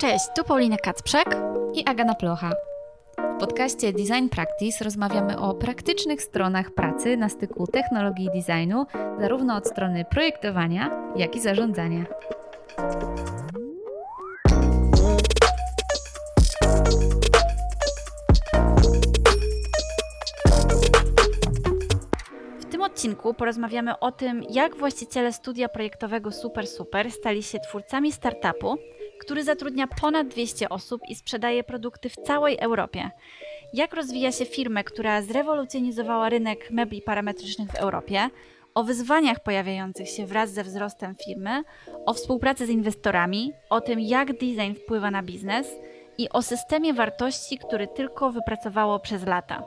Cześć, 0.00 0.24
tu 0.36 0.44
Paulina 0.44 0.76
Kacprzak 0.76 1.36
i 1.74 1.84
Agana 1.86 2.14
Plocha. 2.14 2.52
W 3.36 3.40
podcaście 3.40 3.92
Design 3.92 4.28
Practice 4.28 4.84
rozmawiamy 4.84 5.38
o 5.38 5.54
praktycznych 5.54 6.22
stronach 6.22 6.70
pracy 6.70 7.16
na 7.16 7.28
styku 7.28 7.66
technologii 7.66 8.26
i 8.26 8.40
designu, 8.40 8.86
zarówno 9.20 9.56
od 9.56 9.66
strony 9.66 10.04
projektowania, 10.04 11.12
jak 11.16 11.36
i 11.36 11.40
zarządzania. 11.40 12.04
W 22.60 22.82
odcinku 22.98 23.34
porozmawiamy 23.34 23.98
o 23.98 24.12
tym, 24.12 24.42
jak 24.50 24.76
właściciele 24.76 25.32
studia 25.32 25.68
projektowego 25.68 26.32
Super 26.32 26.66
Super 26.66 27.10
stali 27.10 27.42
się 27.42 27.58
twórcami 27.58 28.12
startupu, 28.12 28.76
który 29.20 29.44
zatrudnia 29.44 29.86
ponad 30.00 30.28
200 30.28 30.68
osób 30.68 31.00
i 31.08 31.14
sprzedaje 31.14 31.64
produkty 31.64 32.08
w 32.08 32.16
całej 32.16 32.58
Europie. 32.58 33.10
Jak 33.74 33.94
rozwija 33.94 34.32
się 34.32 34.44
firmę, 34.44 34.84
która 34.84 35.22
zrewolucjonizowała 35.22 36.28
rynek 36.28 36.70
mebli 36.70 37.02
parametrycznych 37.02 37.70
w 37.70 37.74
Europie, 37.74 38.30
o 38.74 38.84
wyzwaniach 38.84 39.40
pojawiających 39.40 40.08
się 40.08 40.26
wraz 40.26 40.50
ze 40.50 40.64
wzrostem 40.64 41.14
firmy, 41.24 41.62
o 42.06 42.14
współpracy 42.14 42.66
z 42.66 42.70
inwestorami, 42.70 43.52
o 43.70 43.80
tym, 43.80 44.00
jak 44.00 44.32
design 44.32 44.74
wpływa 44.74 45.10
na 45.10 45.22
biznes 45.22 45.66
i 46.18 46.28
o 46.28 46.42
systemie 46.42 46.94
wartości, 46.94 47.58
który 47.58 47.86
tylko 47.86 48.32
wypracowało 48.32 48.98
przez 48.98 49.26
lata. 49.26 49.62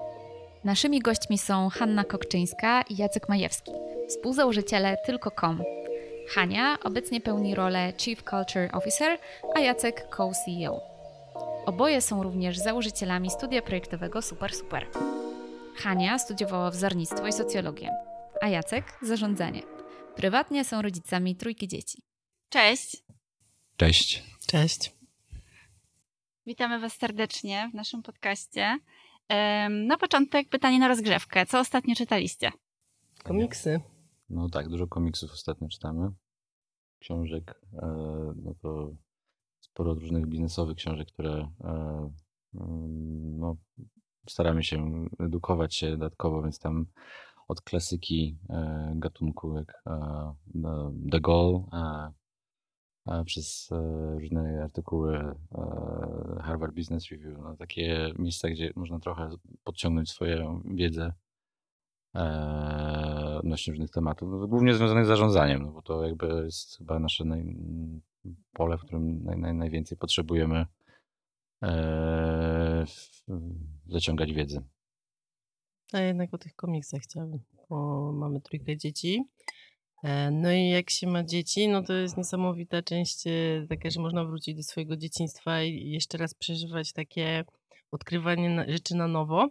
Naszymi 0.64 1.00
gośćmi 1.00 1.38
są 1.38 1.70
Hanna 1.70 2.04
Kokczyńska 2.04 2.84
i 2.90 2.98
Jacek 2.98 3.30
Majewski, 3.30 3.72
współzałożyciele 4.08 4.98
Tylko.com. 5.06 5.64
Hania 6.34 6.78
obecnie 6.84 7.22
pełni 7.22 7.56
rolę 7.56 7.94
Chief 7.98 8.24
Culture 8.24 8.70
Officer, 8.74 9.20
a 9.56 9.60
Jacek 9.60 10.08
co-CEO. 10.18 10.82
Oboje 11.66 12.02
są 12.02 12.24
również 12.24 12.58
założycielami 12.58 13.30
studia 13.32 13.62
projektowego 13.62 14.22
Super 14.22 14.54
Super. 14.56 14.88
Hania 15.76 16.20
studiowała 16.20 16.72
wzornictwo 16.72 17.28
i 17.28 17.34
socjologię, 17.34 17.90
a 18.42 18.48
Jacek 18.48 18.98
zarządzanie. 19.02 19.62
Prywatnie 20.16 20.66
są 20.66 20.82
rodzicami 20.82 21.36
trójki 21.36 21.68
dzieci. 21.68 22.02
Cześć! 22.50 23.04
Cześć. 23.78 24.24
Cześć. 24.48 24.96
Witamy 26.46 26.80
Was 26.80 26.94
serdecznie 26.94 27.70
w 27.72 27.76
naszym 27.76 28.04
podcaście. 28.04 28.78
Na 29.70 29.98
początek 29.98 30.50
pytanie 30.50 30.80
na 30.80 30.88
rozgrzewkę. 30.88 31.46
Co 31.46 31.60
ostatnio 31.60 31.96
czytaliście? 31.96 32.52
Komiksy. 33.24 33.82
No 34.30 34.50
tak, 34.50 34.70
dużo 34.70 34.88
komiksów 34.88 35.32
ostatnio 35.32 35.68
czytamy. 35.68 36.12
Książek, 37.02 37.62
e, 37.74 37.88
no 38.36 38.54
to 38.62 38.96
sporo 39.60 39.94
różnych 39.94 40.28
biznesowych 40.28 40.78
książek, 40.78 41.08
które 41.08 41.50
e, 41.64 42.12
mm, 42.54 43.38
no, 43.38 43.58
staramy 44.30 44.64
się 44.64 45.06
edukować 45.20 45.76
się 45.76 45.92
dodatkowo, 45.92 46.42
więc 46.42 46.60
tam 46.60 46.86
od 47.48 47.62
klasyki 47.62 48.38
e, 48.50 48.92
gatunku 48.96 49.56
jak 49.56 49.84
no, 50.56 50.94
The 51.12 51.20
Goal, 51.20 51.64
przez 53.26 53.70
różne 54.20 54.64
artykuły 54.64 55.36
Harvard 56.42 56.76
Business 56.76 57.12
Review, 57.12 57.40
no, 57.44 57.58
takie 57.58 58.14
miejsca, 58.20 58.50
gdzie 58.50 58.74
można 58.76 59.00
trochę 59.00 59.30
podciągnąć 59.64 60.10
swoją 60.10 60.62
wiedzę 60.66 61.14
e, 62.16 63.38
odnośnie 63.40 63.72
różnych 63.72 63.92
tematów, 63.92 64.30
no, 64.32 64.48
głównie 64.48 64.74
związanych 64.74 65.06
z 65.06 65.08
zarządzaniem, 65.08 65.62
no 65.62 65.72
bo 65.72 65.82
to 65.82 66.06
jakby 66.06 66.44
jest 66.46 66.78
chyba 66.78 67.00
nasze 67.00 67.26
naj, 67.26 67.56
pole, 68.54 68.78
w 68.78 68.82
którym 68.82 69.24
naj, 69.24 69.38
naj, 69.38 69.54
najwięcej 69.54 69.98
potrzebujemy 69.98 70.66
e, 71.64 72.86
zaciągać 73.88 74.34
wiedzy. 74.34 74.62
A 75.94 76.00
jednak 76.00 76.34
o 76.34 76.38
tych 76.38 76.56
komiksach 76.56 77.02
chciałabym, 77.02 77.40
bo 77.70 78.12
mamy 78.12 78.42
trójkę 78.42 78.78
dzieci. 78.78 79.24
E, 80.04 80.32
No 80.32 80.52
i 80.52 80.70
jak 80.70 80.90
się 80.90 81.08
ma 81.08 81.24
dzieci, 81.24 81.68
no 81.68 81.84
to 81.84 81.94
jest 81.94 82.18
niesamowita 82.18 82.82
część 82.82 83.28
e, 83.28 83.66
taka, 83.70 83.90
że 83.90 84.02
można 84.02 84.26
wrócić 84.26 84.56
do 84.56 84.64
swojego 84.64 84.98
dzieciństwa 84.98 85.64
i 85.64 85.90
jeszcze 85.90 86.18
raz 86.18 86.34
przeżywać 86.34 86.94
takie 86.94 87.44
odkrywanie 87.92 88.66
rzeczy 88.68 88.96
na 88.96 89.08
nowo. 89.08 89.50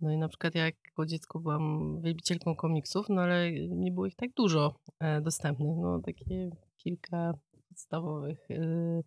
No 0.00 0.12
i 0.12 0.16
na 0.16 0.28
przykład 0.28 0.54
ja 0.54 0.70
jako 0.92 1.06
dziecko 1.06 1.38
byłam 1.40 2.00
wielbicielką 2.02 2.56
komiksów, 2.56 3.06
no 3.08 3.22
ale 3.22 3.52
nie 3.52 3.92
było 3.92 4.06
ich 4.06 4.16
tak 4.16 4.30
dużo 4.32 4.74
e, 5.00 5.20
dostępnych. 5.20 5.76
No 5.76 6.00
takie 6.00 6.50
kilka 6.76 7.32
podstawowych 7.68 8.50
e, 8.50 9.02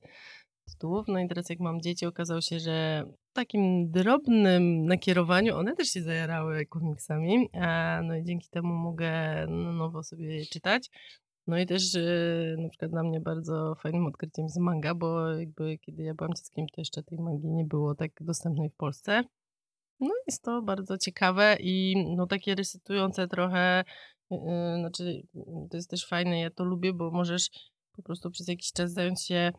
tytułów. 0.66 1.08
No 1.08 1.20
i 1.20 1.28
teraz 1.28 1.50
jak 1.50 1.60
mam 1.60 1.82
dzieci, 1.82 2.06
okazało 2.06 2.42
się, 2.42 2.60
że 2.60 3.06
w 3.30 3.34
takim 3.34 3.92
drobnym 3.92 4.86
nakierowaniu 4.86 5.58
one 5.58 5.76
też 5.76 5.88
się 5.88 6.02
zajarały 6.02 6.66
komiksami. 6.66 7.50
No 8.04 8.16
i 8.16 8.24
dzięki 8.24 8.50
temu 8.50 8.74
mogę 8.74 9.12
na 9.48 9.74
nowo 9.74 10.04
sobie 10.04 10.46
czytać. 10.46 10.90
No 11.48 11.60
i 11.60 11.66
też 11.66 11.96
e, 11.96 12.02
na 12.58 12.70
przykład 12.70 12.92
dla 12.92 13.04
mnie 13.04 13.20
bardzo 13.20 13.76
fajnym 13.76 14.06
odkryciem 14.06 14.46
jest 14.46 14.58
manga, 14.58 14.96
bo 14.96 15.28
jakby 15.28 15.78
kiedy 15.78 16.04
ja 16.04 16.14
byłam 16.14 16.34
dzieckiem, 16.34 16.66
to 16.68 16.82
jeszcze 16.82 17.04
tej 17.04 17.20
mangi 17.20 17.48
nie 17.48 17.66
było 17.66 17.96
tak 17.96 18.12
dostępnej 18.22 18.70
w 18.70 18.76
Polsce. 18.76 19.24
No 20.00 20.12
jest 20.28 20.44
to 20.44 20.62
bardzo 20.62 20.98
ciekawe 20.98 21.58
i 21.60 21.96
no 22.18 22.28
takie 22.28 22.56
resetujące 22.56 23.28
trochę, 23.28 23.84
yy, 24.32 24.40
znaczy 24.80 25.28
to 25.70 25.78
jest 25.78 25.90
też 25.90 26.08
fajne, 26.08 26.40
ja 26.40 26.50
to 26.50 26.64
lubię, 26.64 26.94
bo 26.94 27.12
możesz 27.12 27.50
po 27.92 28.02
prostu 28.02 28.32
przez 28.32 28.48
jakiś 28.48 28.72
czas 28.72 28.94
zająć 28.94 29.24
się 29.24 29.52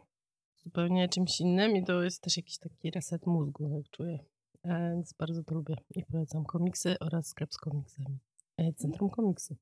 zupełnie 0.57 1.09
czymś 1.09 1.41
innym 1.41 1.77
i 1.77 1.85
to 1.85 2.03
jest 2.03 2.23
też 2.23 2.37
jakiś 2.37 2.59
taki 2.59 2.91
reset 2.91 3.27
mózgu, 3.27 3.69
jak 3.69 3.91
czuję. 3.91 4.19
E, 4.65 4.91
Więc 4.95 5.13
bardzo 5.13 5.45
to 5.45 5.55
lubię 5.55 5.77
i 5.95 6.05
polecam 6.05 6.45
komiksy 6.45 6.99
oraz 7.01 7.27
sklep 7.27 7.55
z 7.55 7.59
komiksami. 7.59 8.19
E, 8.57 8.73
Centrum 8.73 9.11
Komiksy. 9.11 9.57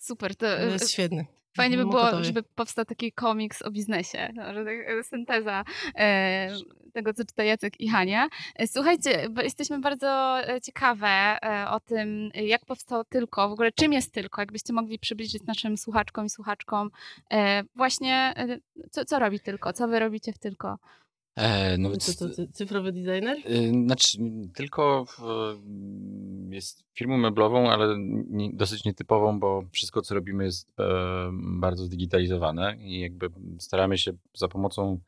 Super, 0.00 0.36
to 0.36 0.46
To 0.56 0.62
jest 0.62 0.90
świetny. 0.90 1.26
Fajnie 1.56 1.76
by 1.76 1.86
było, 1.86 2.24
żeby 2.24 2.42
powstał 2.42 2.84
taki 2.84 3.12
komiks 3.12 3.62
o 3.62 3.70
biznesie, 3.70 4.30
no, 4.34 4.54
że 4.54 4.64
tak, 4.64 4.74
e, 4.74 5.04
synteza 5.04 5.64
e, 5.94 6.50
tego, 6.92 7.14
co 7.14 7.24
czyta 7.24 7.44
Jacek 7.44 7.80
i 7.80 7.88
Hania. 7.88 8.28
E, 8.56 8.66
Słuchajcie, 8.66 9.28
bo 9.30 9.42
jesteśmy 9.42 9.78
bardzo 9.78 10.40
e, 10.48 10.60
ciekawe 10.60 11.08
e, 11.08 11.70
o 11.70 11.80
tym, 11.80 12.30
e, 12.34 12.44
jak 12.46 12.64
powstało 12.64 13.04
Tylko, 13.04 13.48
w 13.48 13.52
ogóle 13.52 13.72
czym 13.72 13.92
jest 13.92 14.12
Tylko, 14.12 14.42
jakbyście 14.42 14.72
mogli 14.72 14.98
przybliżyć 14.98 15.42
naszym 15.42 15.76
słuchaczkom 15.76 16.26
i 16.26 16.30
słuchaczkom 16.30 16.90
e, 17.32 17.62
właśnie, 17.74 18.32
e, 18.36 18.58
co, 18.90 19.04
co 19.04 19.18
robi 19.18 19.40
Tylko, 19.40 19.72
co 19.72 19.88
wy 19.88 19.98
robicie 19.98 20.32
w 20.32 20.38
Tylko. 20.38 20.78
E, 21.40 21.78
no 21.78 21.88
To, 21.88 21.92
więc, 21.92 22.16
to, 22.16 22.28
to 22.28 22.52
cyfrowy 22.52 22.92
designer? 22.92 23.36
y, 23.50 23.70
znaczy, 23.70 24.18
tylko 24.54 25.04
w, 25.04 25.20
jest 26.50 26.84
firmą 26.94 27.18
meblową, 27.18 27.70
ale 27.70 27.94
nie, 28.28 28.52
dosyć 28.52 28.84
nietypową, 28.84 29.40
bo 29.40 29.62
wszystko, 29.72 30.02
co 30.02 30.14
robimy 30.14 30.44
jest 30.44 30.80
e, 30.80 30.84
bardzo 31.32 31.84
zdigitalizowane 31.84 32.76
i 32.80 33.00
jakby 33.00 33.30
staramy 33.58 33.98
się 33.98 34.12
za 34.34 34.48
pomocą 34.48 35.00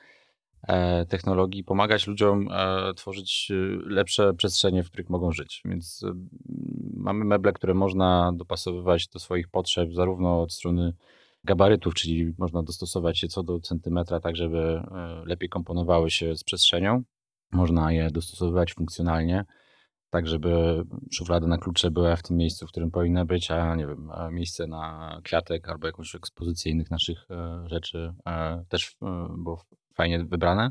e, 0.69 1.07
technologii 1.07 1.65
pomagać 1.65 2.07
ludziom 2.07 2.49
e, 2.53 2.95
tworzyć 2.95 3.49
e, 3.51 3.55
lepsze 3.89 4.35
przestrzenie, 4.35 4.83
w 4.83 4.91
których 4.91 5.11
mogą 5.11 5.33
żyć. 5.33 5.63
Więc 5.65 6.05
e, 6.09 6.15
mamy 6.97 7.25
meble, 7.25 7.53
które 7.53 7.75
można 7.75 8.33
dopasowywać 8.37 9.09
do 9.09 9.19
swoich 9.19 9.49
potrzeb, 9.49 9.93
zarówno 9.93 10.43
od 10.43 10.53
strony 10.53 10.93
gabarytów, 11.45 11.95
czyli 11.95 12.33
można 12.39 12.63
dostosować 12.63 13.19
się 13.19 13.29
co 13.29 13.43
do 13.43 13.61
centymetra, 13.61 14.21
tak 14.21 14.37
żeby 14.37 14.59
e, 14.59 15.23
lepiej 15.27 15.49
komponowały 15.49 16.11
się 16.11 16.37
z 16.37 16.45
przestrzenią. 16.45 17.03
Można 17.53 17.93
je 17.93 18.11
dostosowywać 18.11 18.75
funkcjonalnie, 18.75 19.45
tak 20.11 20.27
żeby 20.27 20.83
szuflada 21.13 21.47
na 21.47 21.59
klucze 21.59 21.91
była 21.91 22.17
w 22.17 22.23
tym 22.23 22.37
miejscu, 22.37 22.67
w 22.67 22.71
którym 22.71 22.91
powinna 22.91 23.25
być, 23.25 23.51
a 23.51 23.75
nie 23.77 23.87
wiem, 23.87 24.11
a 24.11 24.31
miejsce 24.31 24.67
na 24.67 25.21
kwiatek 25.25 25.69
albo 25.69 25.87
jakąś 25.87 26.15
ekspozycję 26.15 26.73
innych 26.73 26.91
naszych 26.91 27.31
e, 27.31 27.65
rzeczy 27.69 28.15
e, 28.27 28.65
też 28.69 28.97
e, 29.03 29.29
było 29.39 29.63
fajnie 29.95 30.25
wybrane. 30.25 30.71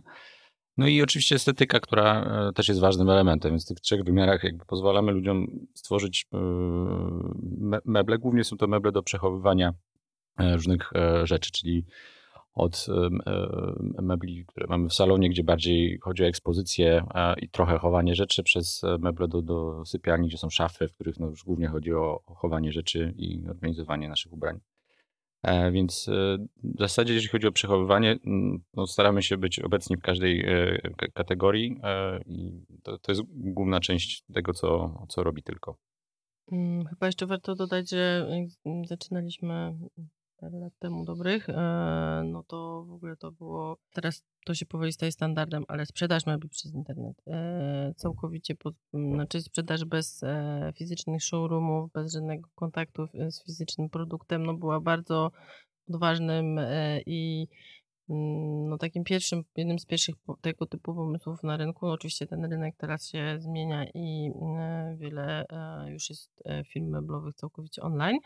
No 0.77 0.87
i 0.87 1.01
oczywiście 1.01 1.35
estetyka, 1.35 1.79
która 1.79 2.23
e, 2.23 2.53
też 2.53 2.67
jest 2.67 2.79
ważnym 2.81 3.09
elementem, 3.09 3.51
więc 3.51 3.65
w 3.65 3.67
tych 3.67 3.79
trzech 3.79 4.03
wymiarach 4.03 4.43
jakby 4.43 4.65
pozwalamy 4.65 5.11
ludziom 5.11 5.47
stworzyć 5.75 6.25
e, 6.33 6.37
me- 7.57 7.81
meble. 7.85 8.17
Głównie 8.17 8.43
są 8.43 8.57
to 8.57 8.67
meble 8.67 8.91
do 8.91 9.03
przechowywania 9.03 9.69
e, 9.69 9.73
różnych 10.39 10.93
e, 10.95 11.27
rzeczy, 11.27 11.51
czyli 11.51 11.85
od 12.53 12.87
e, 12.89 14.01
mebli, 14.01 14.45
które 14.45 14.67
mamy 14.69 14.89
w 14.89 14.93
salonie, 14.93 15.29
gdzie 15.29 15.43
bardziej 15.43 15.99
chodzi 15.99 16.23
o 16.23 16.27
ekspozycję 16.27 17.05
e, 17.15 17.39
i 17.39 17.49
trochę 17.49 17.77
chowanie 17.77 18.15
rzeczy, 18.15 18.43
przez 18.43 18.83
e, 18.83 18.97
meble 18.97 19.27
do, 19.27 19.41
do 19.41 19.85
sypialni, 19.85 20.27
gdzie 20.27 20.37
są 20.37 20.49
szafy, 20.49 20.87
w 20.87 20.93
których 20.93 21.19
no 21.19 21.27
już 21.27 21.43
głównie 21.43 21.67
chodzi 21.67 21.93
o 21.93 22.21
chowanie 22.35 22.71
rzeczy 22.71 23.13
i 23.17 23.47
organizowanie 23.49 24.09
naszych 24.09 24.33
ubrań. 24.33 24.59
E, 25.43 25.71
Więc 25.71 26.07
e, 26.07 26.37
w 26.63 26.79
zasadzie, 26.79 27.13
jeżeli 27.13 27.31
chodzi 27.31 27.47
o 27.47 27.51
przechowywanie, 27.51 28.17
mm, 28.25 28.63
no 28.73 28.87
staramy 28.87 29.23
się 29.23 29.37
być 29.37 29.59
obecni 29.59 29.97
w 29.97 30.01
każdej 30.01 30.45
e, 30.45 30.79
kategorii 31.13 31.79
e, 31.83 32.21
i 32.25 32.65
to, 32.83 32.97
to 32.97 33.11
jest 33.11 33.21
główna 33.29 33.79
część 33.79 34.23
tego, 34.33 34.53
co, 34.53 34.97
co 35.09 35.23
robi 35.23 35.43
tylko. 35.43 35.77
Mm, 36.51 36.85
Chyba 36.85 37.05
jeszcze 37.05 37.25
warto 37.25 37.55
dodać, 37.55 37.89
że 37.89 38.27
zaczynaliśmy 38.85 39.73
parę 40.41 40.59
lat 40.59 40.73
temu 40.79 41.05
dobrych, 41.05 41.49
e, 41.49 42.23
no 42.25 42.43
to 42.43 42.83
w 42.87 42.91
ogóle 42.93 43.15
to 43.15 43.31
było, 43.31 43.77
teraz 43.93 44.23
to 44.45 44.53
się 44.53 44.65
powoli 44.65 44.93
staje 44.93 45.11
standardem, 45.11 45.63
ale 45.67 45.85
sprzedaż 45.85 46.25
mebli 46.25 46.49
przez 46.49 46.73
internet 46.73 47.21
e, 47.27 47.93
całkowicie, 47.95 48.55
po, 48.55 48.69
znaczy 48.93 49.41
sprzedaż 49.41 49.85
bez 49.85 50.23
e, 50.23 50.73
fizycznych 50.75 51.23
showroomów, 51.23 51.91
bez 51.91 52.13
żadnego 52.13 52.49
kontaktu 52.55 53.07
z 53.29 53.43
fizycznym 53.43 53.89
produktem, 53.89 54.45
no 54.45 54.53
była 54.53 54.79
bardzo 54.79 55.31
odważnym 55.89 56.59
i 57.05 57.47
mm, 58.09 58.69
no 58.69 58.77
takim 58.77 59.03
pierwszym, 59.03 59.43
jednym 59.57 59.79
z 59.79 59.85
pierwszych 59.85 60.15
tego 60.41 60.65
typu 60.65 60.95
pomysłów 60.95 61.43
na 61.43 61.57
rynku. 61.57 61.87
Oczywiście 61.87 62.27
ten 62.27 62.45
rynek 62.45 62.75
teraz 62.77 63.07
się 63.07 63.35
zmienia 63.39 63.85
i 63.93 64.31
wiele 64.97 65.45
już 65.87 66.09
jest 66.09 66.43
firm 66.67 66.89
meblowych 66.89 67.35
całkowicie 67.35 67.81
online. 67.81 68.17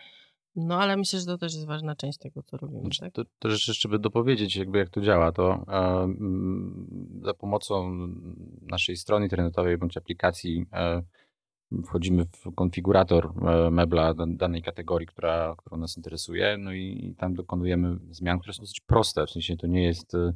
No, 0.55 0.75
ale 0.75 0.97
myślę, 0.97 1.19
że 1.19 1.25
to 1.25 1.37
też 1.37 1.53
jest 1.53 1.65
ważna 1.65 1.95
część 1.95 2.17
tego, 2.17 2.43
co 2.43 2.57
robimy, 2.57 2.81
Znaczy, 2.81 2.99
tak? 2.99 3.13
to, 3.13 3.23
to 3.39 3.49
jeszcze 3.49 3.89
by 3.89 3.99
dopowiedzieć, 3.99 4.55
jakby 4.55 4.77
jak 4.77 4.89
to 4.89 5.01
działa, 5.01 5.31
to 5.31 5.65
e, 5.67 6.03
mm, 6.03 7.21
za 7.23 7.33
pomocą 7.33 7.97
naszej 8.61 8.97
strony 8.97 9.25
internetowej 9.25 9.77
bądź 9.77 9.97
aplikacji 9.97 10.65
e, 10.73 11.01
wchodzimy 11.85 12.25
w 12.25 12.55
konfigurator 12.55 13.25
e, 13.25 13.71
mebla 13.71 14.13
dan- 14.13 14.37
danej 14.37 14.61
kategorii, 14.61 15.07
która, 15.07 15.55
która 15.57 15.77
nas 15.77 15.97
interesuje, 15.97 16.57
no 16.57 16.73
i, 16.73 17.05
i 17.05 17.15
tam 17.15 17.33
dokonujemy 17.33 17.97
zmian, 18.11 18.39
które 18.39 18.53
są 18.53 18.61
dosyć 18.61 18.81
proste, 18.81 19.25
w 19.25 19.31
sensie 19.31 19.57
to 19.57 19.67
nie 19.67 19.83
jest, 19.83 20.15
e, 20.15 20.33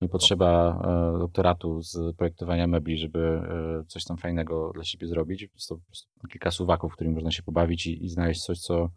nie 0.00 0.08
potrzeba 0.08 0.80
e, 1.16 1.18
doktoratu 1.18 1.82
z 1.82 2.16
projektowania 2.16 2.66
mebli, 2.66 2.98
żeby 2.98 3.40
coś 3.88 4.04
tam 4.04 4.16
fajnego 4.16 4.72
dla 4.74 4.84
siebie 4.84 5.06
zrobić, 5.06 5.48
to 5.68 5.76
po 5.76 5.84
prostu 5.86 6.08
kilka 6.30 6.50
suwaków, 6.50 6.92
którymi 6.92 7.14
można 7.14 7.30
się 7.30 7.42
pobawić 7.42 7.86
i, 7.86 8.04
i 8.04 8.08
znaleźć 8.08 8.44
coś, 8.44 8.58
co 8.58 8.90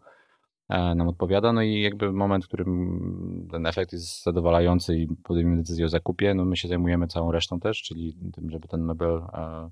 nam 0.70 1.08
odpowiada. 1.08 1.52
No 1.52 1.62
i 1.62 1.80
jakby 1.80 2.12
moment, 2.12 2.44
w 2.44 2.48
którym 2.48 3.48
ten 3.50 3.66
efekt 3.66 3.92
jest 3.92 4.22
zadowalający 4.22 4.96
i 4.96 5.08
podejmiemy 5.24 5.56
decyzję 5.56 5.84
o 5.84 5.88
zakupie, 5.88 6.34
no 6.34 6.44
my 6.44 6.56
się 6.56 6.68
zajmujemy 6.68 7.06
całą 7.06 7.32
resztą 7.32 7.60
też, 7.60 7.82
czyli 7.82 8.16
tym, 8.32 8.50
żeby 8.50 8.68
ten 8.68 8.84
mebel 8.84 9.22
e, 9.32 9.70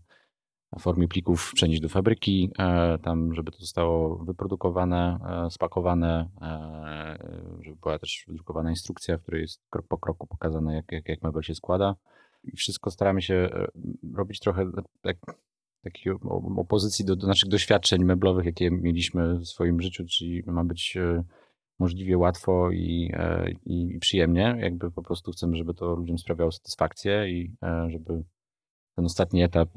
w 0.78 0.82
formie 0.82 1.08
plików 1.08 1.52
przenieść 1.54 1.82
do 1.82 1.88
fabryki, 1.88 2.50
e, 2.58 2.98
tam, 2.98 3.34
żeby 3.34 3.50
to 3.50 3.58
zostało 3.58 4.16
wyprodukowane, 4.16 5.18
spakowane, 5.50 6.28
żeby 7.60 7.76
była 7.76 7.98
też 7.98 8.24
wydrukowana 8.28 8.70
instrukcja, 8.70 9.18
w 9.18 9.22
której 9.22 9.42
jest 9.42 9.60
krok 9.70 9.86
po 9.88 9.98
kroku 9.98 10.26
pokazane, 10.26 10.74
jak, 10.74 10.92
jak, 10.92 11.08
jak 11.08 11.22
mebel 11.22 11.42
się 11.42 11.54
składa. 11.54 11.94
I 12.44 12.56
wszystko 12.56 12.90
staramy 12.90 13.22
się 13.22 13.48
robić 14.14 14.40
trochę 14.40 14.70
tak 15.02 15.16
takiej 15.90 16.12
opozycji 16.56 17.04
do, 17.04 17.16
do 17.16 17.26
naszych 17.26 17.48
doświadczeń 17.48 18.04
meblowych, 18.04 18.46
jakie 18.46 18.70
mieliśmy 18.70 19.38
w 19.38 19.46
swoim 19.46 19.80
życiu, 19.80 20.04
czyli 20.06 20.42
ma 20.46 20.64
być 20.64 20.96
e, 20.96 21.24
możliwie 21.78 22.18
łatwo 22.18 22.70
i, 22.70 23.10
e, 23.14 23.50
i, 23.50 23.94
i, 23.94 23.98
przyjemnie. 23.98 24.56
Jakby 24.60 24.90
po 24.90 25.02
prostu 25.02 25.32
chcemy, 25.32 25.56
żeby 25.56 25.74
to 25.74 25.94
ludziom 25.94 26.18
sprawiało 26.18 26.52
satysfakcję 26.52 27.30
i 27.30 27.56
e, 27.62 27.90
żeby 27.90 28.24
ten 28.96 29.04
ostatni 29.04 29.42
etap 29.42 29.68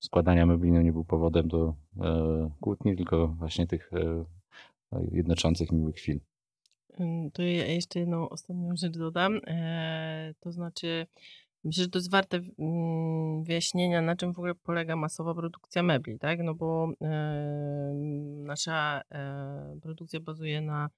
składania 0.00 0.46
mebli 0.46 0.72
no 0.72 0.82
nie 0.82 0.92
był 0.92 1.04
powodem 1.04 1.48
do 1.48 1.74
kłótni, 2.60 2.96
tylko 2.96 3.28
właśnie 3.28 3.66
tych 3.66 3.90
jednoczących 5.12 5.72
miłych 5.72 5.96
chwil. 5.96 6.20
To 7.32 7.42
ja 7.42 7.66
jeszcze 7.66 8.00
jedną 8.00 8.28
ostatnią 8.28 8.76
rzecz 8.76 8.98
dodam. 8.98 9.40
To 10.40 10.52
znaczy, 10.52 11.06
Myślę, 11.64 11.84
że 11.84 11.90
to 11.90 11.98
jest 11.98 12.10
warte 12.10 12.40
mm, 12.58 13.44
wyjaśnienia, 13.44 14.02
na 14.02 14.16
czym 14.16 14.32
w 14.32 14.38
ogóle 14.38 14.54
polega 14.54 14.96
masowa 14.96 15.34
produkcja 15.34 15.82
mebli, 15.82 16.18
tak? 16.18 16.38
No 16.42 16.54
bo 16.54 16.92
nasza 18.44 19.02
produkcja 19.82 20.20
bazuje 20.20 20.60
na 20.60 20.88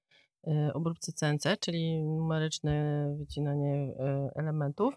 e, 0.47 0.73
obróbce 0.73 1.11
CNC, 1.11 1.57
czyli 1.59 2.03
numeryczne 2.03 3.05
wycinanie 3.19 3.73
e, 3.99 4.29
elementów 4.35 4.93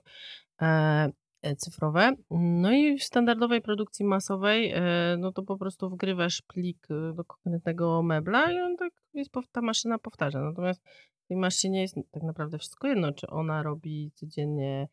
e, 0.62 1.10
cyfrowe. 1.58 2.12
No 2.30 2.72
i 2.72 2.98
w 2.98 3.04
standardowej 3.04 3.62
produkcji 3.62 4.04
masowej, 4.04 4.74
no 5.18 5.32
to 5.32 5.42
po 5.42 5.56
prostu 5.58 5.90
wgrywasz 5.90 6.42
plik 6.42 6.86
do 7.16 7.24
konkretnego 7.24 8.02
mebla 8.02 8.52
i 8.52 8.58
on 8.58 8.76
tak 8.76 8.92
jest, 9.14 9.30
ta 9.52 9.60
maszyna 9.60 9.98
powtarza. 9.98 10.40
Natomiast 10.40 10.82
tej 11.28 11.36
maszynie 11.36 11.80
jest 11.80 11.94
tak 12.10 12.22
naprawdę 12.22 12.58
wszystko 12.58 12.88
jedno, 12.88 13.12
czy 13.12 13.26
ona 13.26 13.62
robi 13.62 14.10
codziennie 14.14 14.88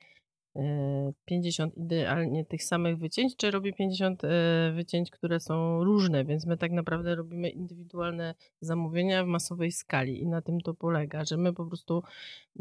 50 1.25 1.73
e, 1.77 1.81
idealnie 1.81 2.45
tych 2.45 2.63
samych 2.63 2.97
wycięć, 2.97 3.35
czy 3.35 3.51
robię 3.51 3.73
50 3.73 4.23
e, 4.23 4.27
wycięć, 4.75 5.11
które 5.11 5.39
są 5.39 5.83
różne, 5.83 6.25
więc 6.25 6.45
my 6.45 6.57
tak 6.57 6.71
naprawdę 6.71 7.15
robimy 7.15 7.49
indywidualne 7.49 8.35
zamówienia 8.61 9.23
w 9.23 9.27
masowej 9.27 9.71
skali 9.71 10.21
i 10.21 10.27
na 10.27 10.41
tym 10.41 10.61
to 10.61 10.73
polega, 10.73 11.25
że 11.25 11.37
my 11.37 11.53
po 11.53 11.65
prostu 11.65 12.03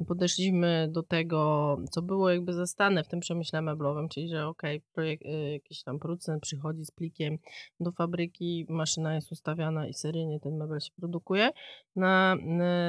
podeszliśmy 0.07 0.89
do 0.91 1.03
tego, 1.03 1.79
co 1.91 2.03
było 2.03 2.31
jakby 2.31 2.53
zastane 2.53 3.05
w 3.05 3.09
tym 3.09 3.21
przemyśle 3.21 3.63
meblowym, 3.63 4.09
czyli 4.09 4.29
że 4.29 4.47
ok, 4.47 4.63
e, 4.65 5.53
jakiś 5.53 5.83
tam 5.83 5.99
producent 5.99 6.43
przychodzi 6.43 6.85
z 6.85 6.91
plikiem 6.91 7.39
do 7.81 7.93
fabryki, 7.93 8.67
maszyna 8.69 9.15
jest 9.15 9.33
ustawiana 9.33 9.87
i 9.87 9.95
seryjnie 9.95 10.41
ten 10.41 10.57
mebel 10.57 10.81
się 10.81 10.93
produkuje, 10.97 11.51
na 11.97 12.37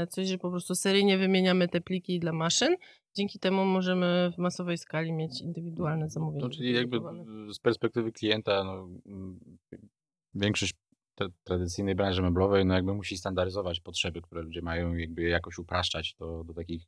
coś, 0.09 0.27
że 0.27 0.37
po 0.37 0.49
prostu 0.49 0.75
seryjnie 0.75 1.17
wymieniamy 1.17 1.67
te 1.67 1.81
pliki 1.81 2.19
dla 2.19 2.33
maszyn, 2.33 2.75
Dzięki 3.15 3.39
temu 3.39 3.65
możemy 3.65 4.31
w 4.35 4.37
masowej 4.37 4.77
skali 4.77 5.13
mieć 5.13 5.41
indywidualne 5.41 6.09
zamówienia. 6.09 6.45
No, 6.45 6.49
czyli 6.49 6.73
jakby 6.73 6.99
z 7.53 7.59
perspektywy 7.59 8.11
klienta 8.11 8.63
no, 8.63 8.87
większość 10.33 10.73
tradycyjnej 11.43 11.95
branży 11.95 12.21
meblowej 12.21 12.65
no 12.65 12.73
jakby 12.73 12.93
musi 12.93 13.17
standaryzować 13.17 13.79
potrzeby, 13.79 14.21
które 14.21 14.41
ludzie 14.41 14.61
mają 14.61 14.95
i 14.95 15.01
jakby 15.01 15.23
jakoś 15.23 15.57
upraszczać 15.57 16.15
to 16.15 16.43
do 16.43 16.53
takich 16.53 16.85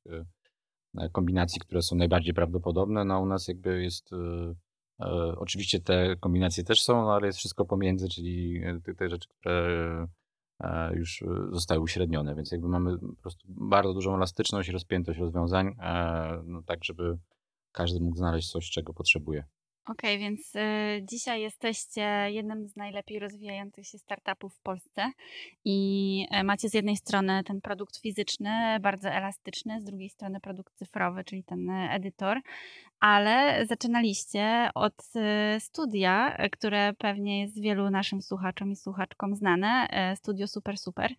e, 0.97 1.09
kombinacji, 1.09 1.61
które 1.61 1.81
są 1.81 1.95
najbardziej 1.95 2.33
prawdopodobne. 2.33 3.05
No 3.05 3.21
u 3.21 3.25
nas 3.25 3.47
jakby 3.47 3.83
jest 3.83 4.13
e, 4.13 4.17
e, 4.99 5.35
oczywiście 5.37 5.79
te 5.79 6.15
kombinacje 6.15 6.63
też 6.63 6.83
są, 6.83 7.01
no, 7.01 7.13
ale 7.13 7.27
jest 7.27 7.39
wszystko 7.39 7.65
pomiędzy, 7.65 8.09
czyli 8.09 8.61
te, 8.97 9.09
rzeczy, 9.09 9.29
które 9.29 10.07
już 10.93 11.21
e, 11.21 11.25
zostały 11.51 11.81
uśrednione, 11.81 12.35
więc 12.35 12.51
jakby 12.51 12.67
mamy 12.67 12.99
po 12.99 13.21
prostu 13.21 13.47
bardzo 13.47 13.93
dużą 13.93 14.15
elastyczność, 14.15 14.69
rozpiętość 14.69 15.19
rozwiązań, 15.19 15.75
e, 15.79 16.43
no 16.45 16.63
tak 16.63 16.83
żeby 16.83 17.17
każdy 17.71 17.99
mógł 17.99 18.17
znaleźć 18.17 18.51
coś, 18.51 18.69
czego 18.69 18.93
potrzebuje. 18.93 19.43
Okej, 19.89 20.19
więc 20.19 20.55
y, 20.55 20.59
dzisiaj 21.03 21.41
jesteście 21.41 22.01
jednym 22.27 22.67
z 22.67 22.75
najlepiej 22.75 23.19
rozwijających 23.19 23.87
się 23.87 23.97
startupów 23.97 24.55
w 24.55 24.61
Polsce 24.61 25.11
i 25.65 26.27
y, 26.39 26.43
macie 26.43 26.69
z 26.69 26.73
jednej 26.73 26.97
strony 26.97 27.43
ten 27.43 27.61
produkt 27.61 27.97
fizyczny, 27.97 28.79
bardzo 28.81 29.09
elastyczny, 29.09 29.81
z 29.81 29.83
drugiej 29.83 30.09
strony 30.09 30.39
produkt 30.39 30.73
cyfrowy, 30.75 31.23
czyli 31.23 31.43
ten 31.43 31.69
edytor, 31.69 32.41
ale 32.99 33.65
zaczynaliście 33.65 34.69
od 34.75 34.93
y, 35.15 35.59
studia, 35.59 36.37
które 36.51 36.93
pewnie 36.93 37.41
jest 37.41 37.61
wielu 37.61 37.89
naszym 37.89 38.21
słuchaczom 38.21 38.71
i 38.71 38.75
słuchaczkom 38.75 39.35
znane, 39.35 39.87
studio 40.15 40.47
Super 40.47 40.77
Super. 40.77 41.13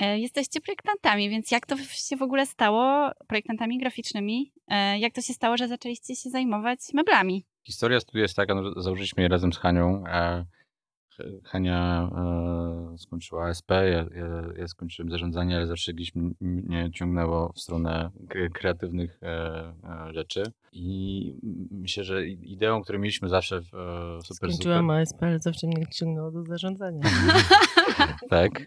Jesteście 0.00 0.60
projektantami, 0.60 1.30
więc 1.30 1.50
jak 1.50 1.66
to 1.66 1.76
się 1.76 2.16
w 2.16 2.22
ogóle 2.22 2.46
stało, 2.46 3.10
projektantami 3.28 3.78
graficznymi, 3.78 4.52
jak 4.98 5.12
to 5.12 5.20
się 5.20 5.32
stało, 5.32 5.56
że 5.56 5.68
zaczęliście 5.68 6.16
się 6.16 6.30
zajmować 6.30 6.80
meblami? 6.94 7.44
Historia 7.68 8.00
studia 8.00 8.22
jest 8.22 8.36
taka, 8.36 8.54
no, 8.54 8.82
założyliśmy 8.82 9.22
je 9.22 9.28
razem 9.28 9.52
z 9.52 9.58
Hanią. 9.58 10.04
E, 10.06 10.44
Hania 11.44 12.10
e, 12.16 12.98
skończyła 12.98 13.46
ASP, 13.48 13.70
ja, 13.70 13.86
ja, 13.86 14.06
ja, 14.56 14.68
skończyłem 14.68 15.10
zarządzanie, 15.10 15.56
ale 15.56 15.66
zawsze 15.66 15.92
gdzieś 15.92 16.12
mnie 16.40 16.90
ciągnęło 16.90 17.52
w 17.52 17.60
stronę 17.60 18.10
kreatywnych 18.54 19.18
e, 19.22 19.28
e, 20.08 20.12
rzeczy. 20.12 20.42
I 20.72 21.34
myślę, 21.70 22.04
że 22.04 22.26
ideą, 22.26 22.82
którą 22.82 22.98
mieliśmy 22.98 23.28
zawsze 23.28 23.60
w 23.60 23.74
e, 23.74 24.22
Super 24.22 24.52
Skończyłam 24.52 24.84
super... 24.84 25.00
ASP, 25.00 25.22
ale 25.22 25.38
zawsze 25.38 25.66
mnie 25.66 25.86
ciągnęło 25.86 26.30
do 26.30 26.44
zarządzania. 26.44 27.00
tak, 28.30 28.64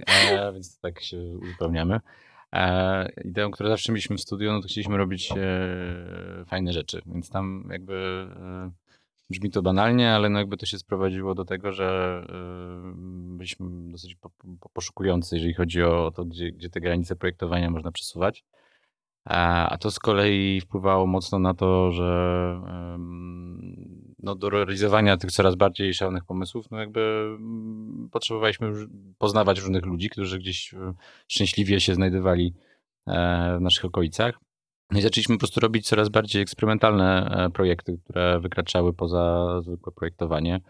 więc 0.53 0.79
tak 0.79 1.01
się 1.01 1.17
uzupełniamy. 1.17 1.99
Ideą, 3.25 3.51
którą 3.51 3.69
zawsze 3.69 3.91
mieliśmy 3.91 4.17
w 4.17 4.21
studiu, 4.21 4.51
no 4.51 4.61
to 4.61 4.67
chcieliśmy 4.67 4.97
robić 4.97 5.31
e, 5.31 6.45
fajne 6.45 6.73
rzeczy, 6.73 7.01
więc 7.05 7.29
tam 7.29 7.69
jakby 7.71 8.27
e, 8.39 8.71
brzmi 9.31 9.51
to 9.51 9.61
banalnie, 9.61 10.13
ale 10.13 10.29
no 10.29 10.39
jakby 10.39 10.57
to 10.57 10.65
się 10.65 10.77
sprowadziło 10.77 11.35
do 11.35 11.45
tego, 11.45 11.71
że 11.71 12.21
e, 12.29 12.93
byliśmy 13.37 13.91
dosyć 13.91 14.15
po, 14.15 14.29
po, 14.59 14.69
poszukujący, 14.69 15.35
jeżeli 15.35 15.53
chodzi 15.53 15.83
o 15.83 16.11
to, 16.15 16.25
gdzie, 16.25 16.51
gdzie 16.51 16.69
te 16.69 16.81
granice 16.81 17.15
projektowania 17.15 17.69
można 17.69 17.91
przesuwać. 17.91 18.43
A, 19.25 19.77
to 19.79 19.91
z 19.91 19.99
kolei 19.99 20.61
wpływało 20.61 21.07
mocno 21.07 21.39
na 21.39 21.53
to, 21.53 21.91
że 21.91 22.61
no, 24.23 24.35
do 24.35 24.49
realizowania 24.49 25.17
tych 25.17 25.31
coraz 25.31 25.55
bardziej 25.55 25.93
szalonych 25.93 26.25
pomysłów, 26.25 26.71
no 26.71 26.79
jakby 26.79 26.99
mm, 27.39 28.09
potrzebowaliśmy 28.11 28.73
poznawać 29.17 29.59
różnych 29.59 29.85
ludzi, 29.85 30.09
którzy 30.09 30.39
gdzieś 30.39 30.73
e, 30.73 30.93
szczęśliwie 31.27 31.79
się 31.79 31.95
znajdowali 31.95 32.53
e, 33.07 33.57
w 33.57 33.61
naszych 33.61 33.85
okolicach. 33.85 34.39
No 34.91 34.99
i 34.99 35.01
zaczęliśmy 35.01 35.35
po 35.35 35.39
prostu 35.39 35.59
robić 35.59 35.87
coraz 35.87 36.09
bardziej 36.09 36.41
eksperymentalne 36.41 37.29
e, 37.31 37.49
projekty, 37.49 37.97
które 38.03 38.39
wykraczały 38.39 38.93
poza 38.93 39.47
zwykłe 39.61 39.93
projektowanie. 39.93 40.61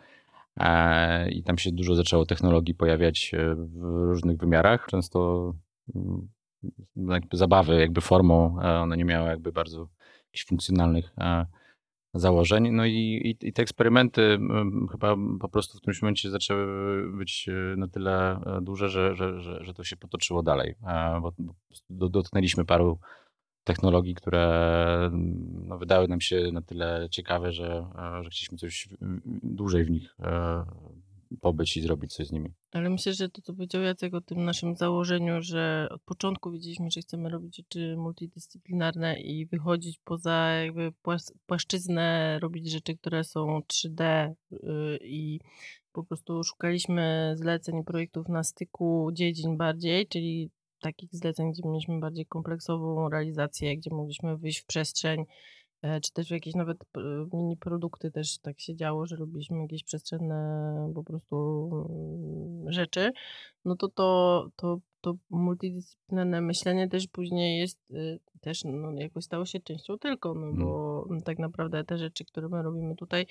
I 1.29 1.43
tam 1.43 1.57
się 1.57 1.71
dużo 1.71 1.95
zaczęło 1.95 2.25
technologii 2.25 2.75
pojawiać 2.75 3.31
w 3.55 3.81
różnych 3.83 4.37
wymiarach. 4.37 4.87
Często 4.87 5.53
mm, 5.95 6.27
jakby 6.95 7.37
zabawy, 7.37 7.79
jakby 7.79 8.01
formą. 8.01 8.57
One 8.81 8.97
nie 8.97 9.05
miały 9.05 9.29
jakby 9.29 9.51
bardzo 9.51 9.87
jakichś 10.25 10.45
funkcjonalnych 10.45 11.15
założeń. 12.13 12.71
No 12.71 12.85
i, 12.85 13.35
i, 13.41 13.53
te 13.53 13.61
eksperymenty 13.61 14.39
chyba 14.91 15.15
po 15.39 15.49
prostu 15.49 15.77
w 15.77 15.81
którymś 15.81 16.01
momencie 16.01 16.29
zaczęły 16.29 16.65
być 17.17 17.49
na 17.77 17.87
tyle 17.87 18.39
duże, 18.61 18.89
że, 18.89 19.15
że, 19.15 19.39
że, 19.39 19.63
że 19.63 19.73
to 19.73 19.83
się 19.83 19.97
potoczyło 19.97 20.43
dalej. 20.43 20.75
Bo 21.21 22.09
dotknęliśmy 22.09 22.65
paru 22.65 22.99
technologii, 23.63 24.15
które 24.15 25.09
no, 25.67 25.77
wydały 25.77 26.07
nam 26.07 26.21
się 26.21 26.49
na 26.51 26.61
tyle 26.61 27.07
ciekawe, 27.11 27.51
że, 27.51 27.85
że 28.21 28.29
chcieliśmy 28.29 28.57
coś 28.57 28.89
dłużej 29.43 29.83
w 29.83 29.89
nich 29.89 30.15
pobyć 31.41 31.77
i 31.77 31.81
zrobić 31.81 32.13
coś 32.13 32.27
z 32.27 32.31
nimi. 32.31 32.53
Ale 32.71 32.89
myślę, 32.89 33.13
że 33.13 33.29
to, 33.29 33.41
co 33.41 33.53
powiedział 33.53 33.81
Jacek 33.81 34.13
o 34.13 34.21
tym 34.21 34.45
naszym 34.45 34.75
założeniu, 34.75 35.41
że 35.41 35.87
od 35.91 36.01
początku 36.01 36.51
wiedzieliśmy, 36.51 36.91
że 36.91 37.01
chcemy 37.01 37.29
robić 37.29 37.55
rzeczy 37.55 37.95
multidyscyplinarne 37.97 39.21
i 39.21 39.45
wychodzić 39.45 39.99
poza 40.03 40.47
jakby 40.47 40.93
płaszczyznę, 41.45 42.39
robić 42.39 42.71
rzeczy, 42.71 42.97
które 42.97 43.23
są 43.23 43.59
3D 43.73 44.31
y, 44.51 44.57
i 45.03 45.39
po 45.91 46.03
prostu 46.03 46.43
szukaliśmy 46.43 47.33
zleceń 47.35 47.83
projektów 47.83 48.29
na 48.29 48.43
styku 48.43 49.09
dziedzin 49.13 49.57
bardziej, 49.57 50.07
czyli 50.07 50.49
takich 50.81 51.09
zleceń, 51.15 51.51
gdzie 51.51 51.61
mieliśmy 51.65 51.99
bardziej 51.99 52.25
kompleksową 52.25 53.09
realizację, 53.09 53.77
gdzie 53.77 53.89
mogliśmy 53.95 54.37
wyjść 54.37 54.59
w 54.59 54.65
przestrzeń, 54.65 55.25
E, 55.81 56.01
czy 56.01 56.13
też 56.13 56.31
jakieś 56.31 56.55
nawet 56.55 56.77
mini 57.33 57.57
produkty 57.57 58.11
też 58.11 58.37
tak 58.39 58.59
się 58.59 58.75
działo, 58.75 59.05
że 59.05 59.15
robiliśmy 59.15 59.61
jakieś 59.61 59.83
przestrzenne 59.83 60.91
po 60.95 61.03
prostu 61.03 61.69
mm, 61.89 62.71
rzeczy, 62.71 63.11
no 63.65 63.75
to 63.75 63.87
to, 63.87 64.49
to, 64.55 64.79
to 65.01 65.15
multidyscyplinarne 65.29 66.41
myślenie 66.41 66.87
też 66.87 67.07
później 67.07 67.59
jest 67.59 67.91
y, 67.91 68.19
też 68.41 68.63
no, 68.63 68.91
jakoś 68.91 69.23
stało 69.23 69.45
się 69.45 69.59
częścią 69.59 69.97
tylko, 69.97 70.33
no 70.33 70.47
mm. 70.47 70.59
bo 70.59 71.05
tak 71.25 71.39
naprawdę 71.39 71.83
te 71.83 71.97
rzeczy, 71.97 72.25
które 72.25 72.49
my 72.49 72.61
robimy 72.61 72.95
tutaj 72.95 73.25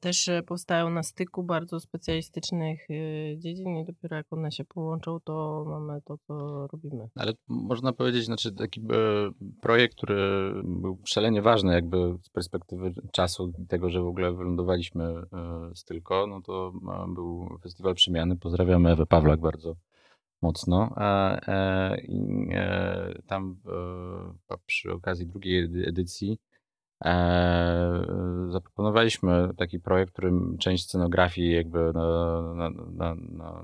też 0.00 0.28
e, 0.28 0.42
powstają 0.42 0.90
na 0.90 1.02
styku 1.02 1.42
bardzo 1.42 1.80
specjalistycznych 1.80 2.90
y, 2.90 3.36
dziedzin 3.38 3.76
i 3.76 3.84
dopiero 3.84 4.16
jak 4.16 4.32
one 4.32 4.52
się 4.52 4.64
połączą, 4.64 5.20
to 5.20 5.64
mamy 5.68 6.02
to, 6.02 6.18
co 6.18 6.66
robimy. 6.72 7.08
Ale 7.14 7.32
można 7.48 7.92
powiedzieć, 7.92 8.24
znaczy 8.24 8.52
taki 8.52 8.80
e, 8.80 8.84
projekt, 9.60 9.94
który 9.94 10.52
był 10.64 10.98
szalenie 11.04 11.42
ważny 11.42 11.72
jakby 11.72 12.18
z 12.22 12.30
perspektywy 12.30 12.94
czasu 13.12 13.52
tego, 13.68 13.90
że 13.90 14.02
w 14.02 14.06
ogóle 14.06 14.32
wylądowaliśmy 14.32 15.04
e, 15.04 15.24
z 15.74 15.84
tylko, 15.84 16.26
no 16.26 16.42
to 16.42 16.72
był 17.14 17.58
Festiwal 17.62 17.94
Przemiany. 17.94 18.36
Pozdrawiamy 18.36 18.90
Ewę 18.90 19.06
Pawlak 19.06 19.40
bardzo 19.40 19.74
mocno. 20.42 20.94
I 22.08 22.48
tam 23.26 23.56
przy 24.66 24.92
okazji 24.92 25.26
drugiej 25.26 25.68
edycji 25.86 26.38
zaproponowaliśmy 28.48 29.50
taki 29.56 29.80
projekt, 29.80 30.10
w 30.10 30.12
którym 30.12 30.58
część 30.58 30.84
scenografii 30.84 31.52
jakby 31.52 31.92
na, 31.94 32.70
na, 32.70 33.14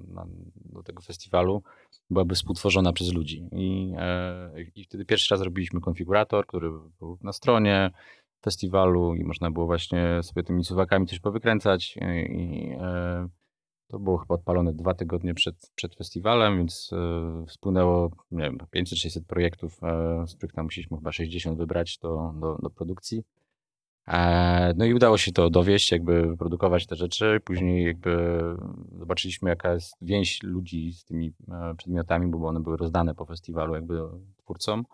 na, 0.09 0.27
do 0.57 0.83
tego 0.83 1.03
festiwalu 1.03 1.63
byłaby 2.11 2.35
współtworzona 2.35 2.93
przez 2.93 3.13
ludzi. 3.13 3.49
I, 3.53 3.95
e, 3.99 4.51
I 4.75 4.85
wtedy 4.85 5.05
pierwszy 5.05 5.35
raz 5.35 5.43
robiliśmy 5.43 5.81
konfigurator, 5.81 6.47
który 6.47 6.71
był 6.99 7.19
na 7.23 7.33
stronie 7.33 7.91
festiwalu 8.45 9.15
i 9.15 9.25
można 9.25 9.51
było 9.51 9.67
właśnie 9.67 10.23
sobie 10.23 10.43
tymi 10.43 10.65
suwakami 10.65 11.07
coś 11.07 11.21
powykręcać. 11.21 11.97
I, 11.97 12.01
i 12.33 12.71
e, 12.73 13.29
to 13.89 13.99
było 13.99 14.19
chyba 14.19 14.35
odpalone 14.35 14.73
dwa 14.73 14.95
tygodnie 14.95 15.35
przed, 15.35 15.73
przed 15.75 15.97
festiwalem, 15.97 16.59
więc 16.59 16.91
e, 16.93 17.45
spłynęło 17.49 18.11
nie 18.31 18.43
wiem, 18.43 18.59
500-600 18.77 19.21
projektów, 19.25 19.81
e, 19.83 20.27
z 20.27 20.35
których 20.37 20.53
tam 20.53 20.65
musieliśmy 20.65 20.97
chyba 20.97 21.13
60 21.13 21.59
wybrać 21.59 21.99
do, 21.99 22.35
do, 22.41 22.59
do 22.63 22.71
produkcji. 22.71 23.23
E, 24.09 24.75
no 24.77 24.85
i 24.85 24.95
udało 24.95 25.19
się 25.19 25.33
to 25.33 25.51
dowieść, 25.51 25.93
jakby 25.93 26.27
wyprodukować 26.27 26.87
te 26.87 26.97
rzeczy. 26.97 27.41
Później 27.45 27.85
jakby 27.85 28.41
zobaczyliśmy, 28.99 29.51
jaka 29.51 29.73
jest 29.75 29.97
więź 30.03 30.43
ludzi 30.43 30.93
z 30.93 31.05
tymi 31.05 31.33
e, 31.49 31.75
przedmiotami, 31.75 32.27
bo 32.31 32.49
one 32.49 32.61
były 32.61 32.77
rozdane 32.77 33.15
po 33.15 33.25
festiwalu 33.25 33.75
jakby 33.75 34.01
twórcom. 34.37 34.85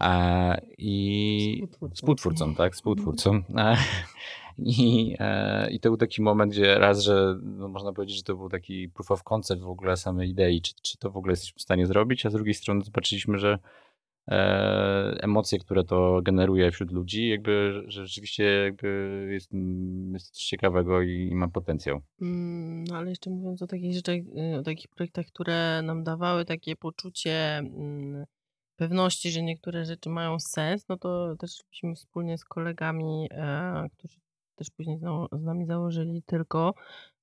E, 0.00 0.60
I 0.78 1.54
Współtwórcom. 1.62 1.96
współtwórcom, 1.96 2.54
tak, 2.54 2.72
współtwórcom. 2.74 3.44
I, 4.58 5.16
e, 5.18 5.70
I 5.70 5.80
to 5.80 5.88
był 5.88 5.96
taki 5.96 6.22
moment, 6.22 6.52
gdzie 6.52 6.74
raz, 6.74 7.02
że 7.02 7.38
no 7.42 7.68
można 7.68 7.92
powiedzieć, 7.92 8.16
że 8.16 8.22
to 8.22 8.36
był 8.36 8.48
taki 8.48 8.88
proof 8.88 9.10
of 9.10 9.22
concept 9.22 9.62
w 9.62 9.68
ogóle 9.68 9.96
samej 9.96 10.30
idei, 10.30 10.60
czy, 10.60 10.72
czy 10.82 10.98
to 10.98 11.10
w 11.10 11.16
ogóle 11.16 11.32
jesteśmy 11.32 11.58
w 11.58 11.62
stanie 11.62 11.86
zrobić, 11.86 12.26
a 12.26 12.30
z 12.30 12.32
drugiej 12.32 12.54
strony 12.54 12.84
zobaczyliśmy, 12.84 13.38
że 13.38 13.58
e, 14.28 15.18
emocje, 15.20 15.58
które 15.58 15.84
to 15.84 16.20
generuje 16.22 16.70
wśród 16.70 16.92
ludzi, 16.92 17.28
jakby 17.28 17.84
że 17.86 18.06
rzeczywiście 18.06 18.44
jakby 18.44 19.28
jest, 19.30 19.50
jest 20.12 20.30
coś 20.30 20.44
ciekawego 20.44 21.02
i, 21.02 21.28
i 21.30 21.34
ma 21.34 21.48
potencjał. 21.48 22.00
Mm, 22.20 22.84
no 22.84 22.96
ale 22.96 23.10
jeszcze 23.10 23.30
mówiąc 23.30 23.62
o 23.62 23.66
takich 23.66 23.94
rzeczach, 23.94 24.16
y, 24.16 24.58
o 24.58 24.62
takich 24.62 24.88
projektach, 24.88 25.26
które 25.26 25.82
nam 25.82 26.04
dawały 26.04 26.44
takie 26.44 26.76
poczucie 26.76 27.58
mm, 27.58 28.24
pewności, 28.76 29.30
że 29.30 29.42
niektóre 29.42 29.84
rzeczy 29.84 30.10
mają 30.10 30.38
sens, 30.38 30.88
no 30.88 30.96
to 30.98 31.36
też 31.36 31.58
robiliśmy 31.58 31.94
wspólnie 31.94 32.38
z 32.38 32.44
kolegami, 32.44 33.28
e, 33.30 33.88
którzy 33.92 34.18
też 34.62 34.70
później 34.70 34.98
z 35.32 35.42
nami 35.42 35.66
założyli 35.66 36.22
tylko 36.22 36.74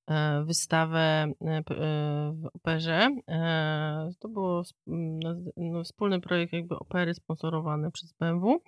e, 0.07 0.43
wystawę 0.43 0.99
e, 0.99 1.33
e, 1.47 1.63
w 2.35 2.45
operze. 2.53 3.09
To 4.19 4.29
był 4.29 4.61
no, 5.57 5.83
wspólny 5.83 6.21
projekt 6.21 6.53
jakby 6.53 6.75
opery 6.75 7.13
sponsorowany 7.13 7.91
przez 7.91 8.13
BMW 8.13 8.59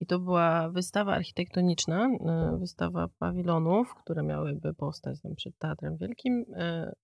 i 0.00 0.06
to 0.06 0.18
była 0.18 0.68
wystawa 0.68 1.14
architektoniczna, 1.14 2.08
wystawa 2.58 3.08
pawilonów, 3.18 3.94
które 3.94 4.22
miałyby 4.22 4.74
powstać 4.74 5.20
tam 5.22 5.34
przed 5.34 5.58
Teatrem 5.58 5.96
Wielkim. 5.96 6.44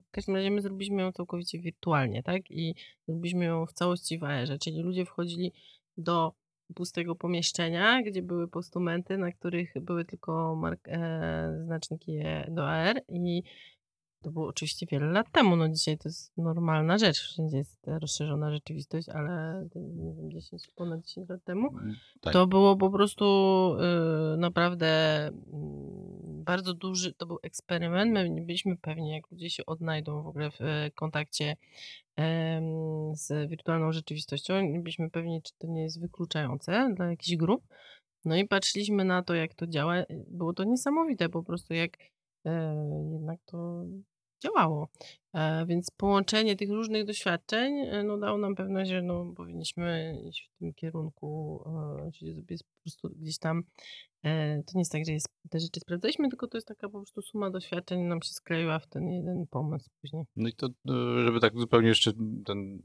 W 0.09 0.11
każdym 0.11 0.37
razie 0.37 0.51
my 0.51 0.63
zrobiliśmy 0.63 1.03
ją 1.03 1.13
całkowicie 1.13 1.59
wirtualnie, 1.59 2.23
tak? 2.23 2.51
I 2.51 2.75
zrobiliśmy 3.09 3.45
ją 3.45 3.67
w 3.67 3.73
całości 3.73 4.19
w 4.19 4.25
AR-ze, 4.25 4.59
czyli 4.59 4.83
ludzie 4.83 5.05
wchodzili 5.05 5.53
do 5.97 6.33
pustego 6.75 7.15
pomieszczenia, 7.15 8.03
gdzie 8.03 8.23
były 8.23 8.49
postumenty, 8.49 9.19
na 9.19 9.33
których 9.33 9.73
były 9.81 10.05
tylko 10.05 10.57
mark- 10.57 10.89
e, 10.89 11.63
znaczniki 11.65 12.19
do 12.49 12.69
AR 12.69 13.01
i 13.09 13.43
to 14.23 14.31
było 14.31 14.47
oczywiście 14.49 14.87
wiele 14.91 15.07
lat 15.07 15.33
temu, 15.33 15.57
no 15.57 15.69
dzisiaj 15.69 15.99
to 15.99 16.09
jest 16.09 16.39
normalna 16.39 16.99
rzecz, 16.99 17.21
wszędzie 17.21 17.57
jest 17.57 17.87
rozszerzona 17.87 18.51
rzeczywistość, 18.51 19.09
ale 19.09 19.65
nie 19.75 20.15
wiem, 20.15 20.31
10, 20.31 20.69
ponad 20.77 21.01
10 21.01 21.29
lat 21.29 21.45
temu 21.45 21.69
mm, 21.69 21.95
tak. 22.21 22.33
to 22.33 22.47
było 22.47 22.77
po 22.77 22.91
prostu 22.91 23.25
y, 24.35 24.37
naprawdę 24.37 25.29
y, 25.29 25.33
bardzo 26.45 26.75
duży, 26.75 27.13
to 27.13 27.27
był 27.27 27.39
eksperyment, 27.43 28.13
my 28.13 28.31
nie 28.31 28.43
byliśmy 28.43 28.77
pewni, 28.77 29.11
jak 29.11 29.31
ludzie 29.31 29.51
się 29.51 29.67
odnajdą 29.67 30.23
w 30.23 30.27
ogóle 30.27 30.51
w 30.51 30.61
y, 30.61 30.91
kontakcie 30.95 31.57
z 33.13 33.51
wirtualną 33.51 33.93
rzeczywistością. 33.93 34.61
Nie 34.61 34.81
byliśmy 34.81 35.11
pewni, 35.11 35.43
czy 35.43 35.53
to 35.59 35.67
nie 35.67 35.83
jest 35.83 36.01
wykluczające 36.01 36.93
dla 36.97 37.11
jakichś 37.11 37.37
grup. 37.37 37.63
No 38.25 38.37
i 38.37 38.49
patrzyliśmy 38.49 39.05
na 39.05 39.23
to, 39.23 39.35
jak 39.35 39.55
to 39.55 39.67
działa. 39.67 39.95
Było 40.29 40.53
to 40.53 40.65
niesamowite 40.65 41.29
po 41.29 41.43
prostu, 41.43 41.75
jak 41.75 41.97
jednak 43.13 43.41
to 43.45 43.85
działało. 44.43 44.89
E, 45.35 45.67
więc 45.67 45.91
połączenie 45.91 46.57
tych 46.57 46.71
różnych 46.71 47.05
doświadczeń 47.05 47.79
e, 47.79 48.03
no, 48.05 48.19
dało 48.19 48.39
nam 48.39 48.55
pewność, 48.55 48.91
że 48.91 49.03
no, 49.03 49.33
powinniśmy 49.37 50.21
iść 50.29 50.51
w 50.55 50.59
tym 50.59 50.75
kierunku, 50.75 51.61
e, 52.07 52.11
czyli 52.13 52.35
sobie 52.35 52.57
po 52.59 52.83
prostu 52.83 53.11
gdzieś 53.11 53.39
tam 53.39 53.63
e, 54.23 54.63
to 54.63 54.73
nie 54.75 54.81
jest 54.81 54.93
tak, 54.93 55.05
że 55.07 55.13
jest, 55.13 55.29
te 55.51 55.61
rzeczy 55.61 55.81
sprawdzaliśmy, 55.81 56.29
tylko 56.29 56.47
to 56.47 56.57
jest 56.57 56.69
taka 56.69 56.89
po 56.89 56.99
prostu 56.99 57.23
suma 57.23 57.51
doświadczeń 57.51 58.01
nam 58.01 58.23
się 58.23 58.33
skleiła 58.33 58.79
w 58.79 58.87
ten 58.87 59.09
jeden 59.09 59.47
pomysł 59.51 59.91
później. 60.01 60.25
No 60.37 60.49
i 60.49 60.53
to, 60.53 60.67
e, 60.67 61.25
żeby 61.25 61.41
tak 61.41 61.59
zupełnie 61.59 61.89
jeszcze 61.89 62.13
ten, 62.45 62.79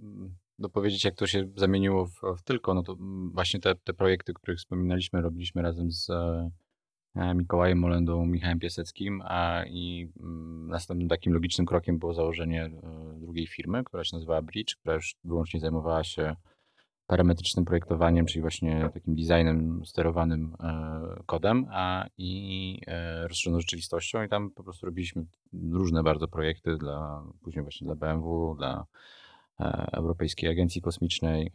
dopowiedzieć, 0.60 1.06
jak 1.06 1.16
to 1.16 1.28
się 1.28 1.52
zamieniło 1.56 2.06
w, 2.06 2.38
w 2.38 2.44
tylko, 2.44 2.74
no 2.74 2.84
to 2.84 2.98
właśnie 3.34 3.60
te, 3.60 3.76
te 3.76 3.94
projekty, 3.94 4.32
o 4.32 4.36
których 4.36 4.60
wspominaliśmy, 4.60 5.22
robiliśmy 5.22 5.62
razem 5.62 5.92
z 5.92 6.10
e, 6.10 6.16
E, 6.16 6.52
Mikołajem 7.16 7.80
Molendą, 7.80 8.26
Michałem 8.26 8.60
Piaseckim, 8.60 9.22
a 9.26 9.64
i 9.68 10.12
mm, 10.20 10.68
następnym 10.68 11.10
takim 11.10 11.34
logicznym 11.34 11.68
krokiem 11.68 11.98
było 11.98 12.14
założenie 12.14 12.66
e, 12.66 12.72
drugiej 13.20 13.48
firmy, 13.48 13.84
która 13.84 14.04
się 14.04 14.16
nazywała 14.16 14.42
Bridge, 14.42 14.76
która 14.76 14.96
już 14.96 15.16
wyłącznie 15.24 15.60
zajmowała 15.60 16.04
się 16.04 16.36
parametrycznym 17.08 17.66
projektowaniem, 17.66 18.26
czyli 18.26 18.42
właśnie 18.42 18.90
takim 18.94 19.16
designem 19.16 19.86
sterowanym 19.86 20.56
e, 20.60 21.02
kodem, 21.26 21.66
a 21.72 22.06
i 22.18 22.82
rozszerzoną 23.24 23.60
rzeczywistością. 23.60 24.24
I 24.24 24.30
tam 24.30 24.52
po 24.52 24.64
prostu 24.64 24.86
robiliśmy 24.86 25.26
różne 25.72 26.04
bardzo 26.04 26.28
projekty 26.28 26.78
dla, 26.78 27.24
później 27.44 27.64
właśnie 27.64 27.86
dla 27.86 27.96
BMW, 27.96 28.56
dla 28.58 28.86
Europejskiej 29.94 30.50
Agencji 30.50 30.82
Kosmicznej, 30.82 31.52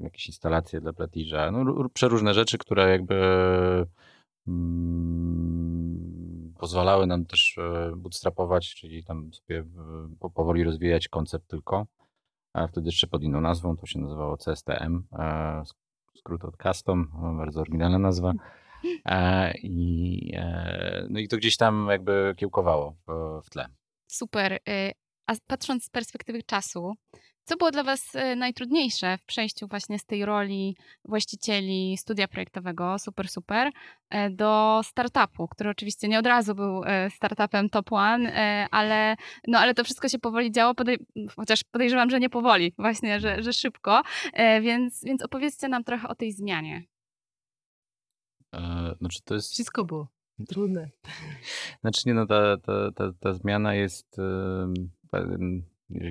jakieś 0.00 0.26
instalacje 0.26 0.80
dla 0.80 0.92
Platirza, 0.92 1.50
no 1.50 1.88
przeróżne 1.88 2.34
rzeczy, 2.34 2.58
które 2.58 2.90
jakby 2.90 3.16
pozwalały 6.58 7.06
nam 7.06 7.26
też 7.26 7.58
e, 7.58 7.92
bootstrapować, 7.96 8.74
czyli 8.74 9.04
tam 9.04 9.32
sobie 9.32 9.64
powoli 10.34 10.64
rozwijać 10.64 11.08
koncept 11.08 11.48
tylko. 11.48 11.86
a 12.52 12.66
wtedy 12.66 12.86
jeszcze 12.86 13.06
pod 13.06 13.22
inną 13.22 13.40
nazwą, 13.40 13.76
to 13.76 13.86
się 13.86 13.98
nazywało 13.98 14.36
CSTM, 14.36 15.02
e, 15.12 15.62
skrót 16.18 16.44
od 16.44 16.56
Custom, 16.56 17.12
bardzo 17.38 17.60
oryginalna 17.60 17.98
nazwa. 17.98 18.32
E, 19.04 19.52
I, 19.58 20.32
e, 20.36 21.06
no 21.10 21.18
i 21.20 21.28
to 21.28 21.36
gdzieś 21.36 21.56
tam 21.56 21.86
jakby 21.90 22.34
kiełkowało 22.36 22.96
w, 23.44 23.50
tle. 23.50 23.68
Super. 24.06 24.58
A 25.26 25.32
patrząc 25.46 25.84
z 25.84 25.90
perspektywy 25.90 26.42
czasu, 26.42 26.94
co 27.46 27.56
było 27.56 27.70
dla 27.70 27.82
Was 27.82 28.14
y, 28.14 28.36
najtrudniejsze 28.36 29.18
w 29.18 29.24
przejściu 29.24 29.66
właśnie 29.68 29.98
z 29.98 30.06
tej 30.06 30.24
roli 30.24 30.76
właścicieli 31.04 31.96
studia 31.96 32.28
projektowego 32.28 32.98
Super 32.98 33.28
Super 33.28 33.72
e, 34.10 34.30
do 34.30 34.80
startupu, 34.84 35.48
który 35.48 35.70
oczywiście 35.70 36.08
nie 36.08 36.18
od 36.18 36.26
razu 36.26 36.54
był 36.54 36.84
e, 36.84 37.10
startupem 37.10 37.70
top 37.70 37.92
one, 37.92 38.32
e, 38.32 38.66
ale, 38.70 39.16
no, 39.48 39.58
ale 39.58 39.74
to 39.74 39.84
wszystko 39.84 40.08
się 40.08 40.18
powoli 40.18 40.52
działo, 40.52 40.74
podej 40.74 40.98
chociaż 41.36 41.64
podejrzewam, 41.64 42.10
że 42.10 42.20
nie 42.20 42.30
powoli, 42.30 42.72
właśnie, 42.78 43.20
że, 43.20 43.42
że 43.42 43.52
szybko, 43.52 44.02
więc, 44.62 45.04
więc 45.04 45.22
opowiedzcie 45.22 45.68
nam 45.68 45.84
trochę 45.84 46.08
o 46.08 46.14
tej 46.14 46.32
zmianie. 46.32 46.82
Znaczy 48.98 49.22
to 49.24 49.34
jest... 49.34 49.52
Wszystko 49.52 49.84
było 49.84 50.08
trudne. 50.48 50.90
Znaczy 51.80 52.02
nie, 52.06 52.14
no 52.14 52.26
ta, 52.26 52.56
ta, 52.56 52.92
ta, 52.92 53.12
ta 53.20 53.32
zmiana 53.32 53.74
jest 53.74 54.16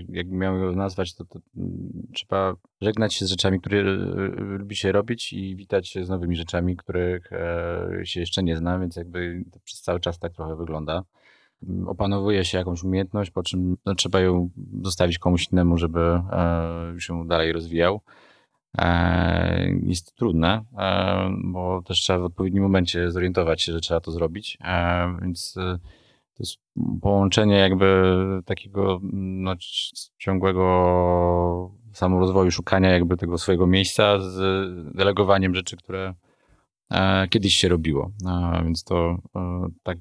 jakby 0.09 0.35
miał 0.35 0.57
ją 0.57 0.75
nazwać, 0.75 1.15
to, 1.15 1.25
to, 1.25 1.39
mm, 1.57 2.07
trzeba 2.13 2.53
żegnać 2.81 3.13
się 3.13 3.25
z 3.25 3.29
rzeczami, 3.29 3.59
które 3.59 3.79
e, 3.79 3.85
lubi 4.57 4.75
się 4.75 4.91
robić 4.91 5.33
i 5.33 5.55
witać 5.55 5.87
się 5.89 6.05
z 6.05 6.09
nowymi 6.09 6.35
rzeczami, 6.35 6.77
których 6.77 7.33
e, 7.33 7.89
się 8.03 8.19
jeszcze 8.19 8.43
nie 8.43 8.57
zna, 8.57 8.79
więc 8.79 8.95
jakby 8.95 9.43
to 9.51 9.59
przez 9.59 9.81
cały 9.81 9.99
czas 9.99 10.19
tak 10.19 10.33
trochę 10.33 10.55
wygląda. 10.55 11.03
Mm, 11.63 11.87
opanowuje 11.87 12.45
się 12.45 12.57
jakąś 12.57 12.83
umiejętność, 12.83 13.31
po 13.31 13.43
czym 13.43 13.77
no, 13.85 13.95
trzeba 13.95 14.19
ją 14.19 14.49
zostawić 14.83 15.19
komuś 15.19 15.51
innemu, 15.51 15.77
żeby 15.77 15.99
e, 15.99 16.95
się 16.99 17.27
dalej 17.27 17.51
rozwijał. 17.51 18.01
Jest 19.83 20.05
to 20.05 20.11
trudne, 20.15 20.61
bo 21.43 21.81
też 21.81 21.99
trzeba 21.99 22.19
w 22.19 22.23
odpowiednim 22.23 22.63
momencie 22.63 23.11
zorientować 23.11 23.61
się, 23.61 23.71
że 23.71 23.79
trzeba 23.79 23.99
to 23.99 24.11
zrobić, 24.11 24.57
więc 25.21 25.55
to 26.35 26.43
jest 26.43 26.57
połączenie 27.01 27.55
jakby 27.55 28.03
takiego 28.45 28.99
no, 29.13 29.55
ciągłego 30.17 31.71
samorozwoju, 31.93 32.51
szukania 32.51 32.89
jakby 32.89 33.17
tego 33.17 33.37
swojego 33.37 33.67
miejsca 33.67 34.19
z 34.19 34.37
delegowaniem 34.95 35.55
rzeczy, 35.55 35.77
które 35.77 36.13
e, 36.91 37.27
kiedyś 37.27 37.55
się 37.55 37.67
robiło. 37.67 38.11
A 38.25 38.63
więc 38.63 38.83
to 38.83 39.17
e, 39.35 39.67
tak 39.83 39.97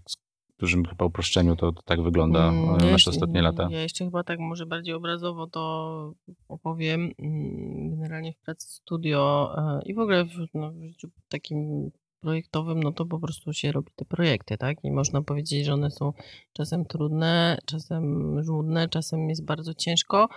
w 0.57 0.61
dużym 0.61 0.85
chyba 0.85 1.05
uproszczeniu 1.05 1.57
to, 1.57 1.73
to 1.73 1.83
tak 1.83 2.03
wygląda 2.03 2.49
mm, 2.49 2.73
nasze 2.73 2.87
jeszcze, 2.89 3.11
ostatnie 3.11 3.43
lata. 3.43 3.69
Ja 3.71 3.83
jeszcze 3.83 4.05
chyba 4.05 4.25
tak 4.25 4.39
może 4.39 4.67
bardziej 4.67 4.95
obrazowo 4.95 5.47
to 5.47 6.15
opowiem. 6.49 7.11
Mm, 7.19 7.91
generalnie 7.91 8.33
w 8.33 8.39
pracy 8.39 8.67
studio 8.69 9.53
e, 9.59 9.83
i 9.87 9.95
w 9.95 9.99
ogóle 9.99 10.25
w, 10.25 10.31
no, 10.55 10.73
w 10.73 10.83
życiu 10.83 11.09
takim 11.29 11.91
projektowym, 12.25 12.83
no 12.83 12.93
to 12.93 13.07
po 13.07 13.19
prostu 13.19 13.53
się 13.53 13.73
robi 13.73 13.91
te 13.97 14.05
projekty, 14.05 14.57
tak? 14.59 14.85
I 14.85 14.91
można 14.91 15.23
powiedzieć, 15.23 15.67
że 15.67 15.75
one 15.75 15.91
są 15.91 16.13
czasem 16.53 16.85
trudne, 16.85 17.59
czasem 17.67 18.37
żmudne, 18.45 18.89
czasem 18.89 19.29
jest 19.29 19.45
bardzo 19.45 19.75
ciężko, 19.75 20.29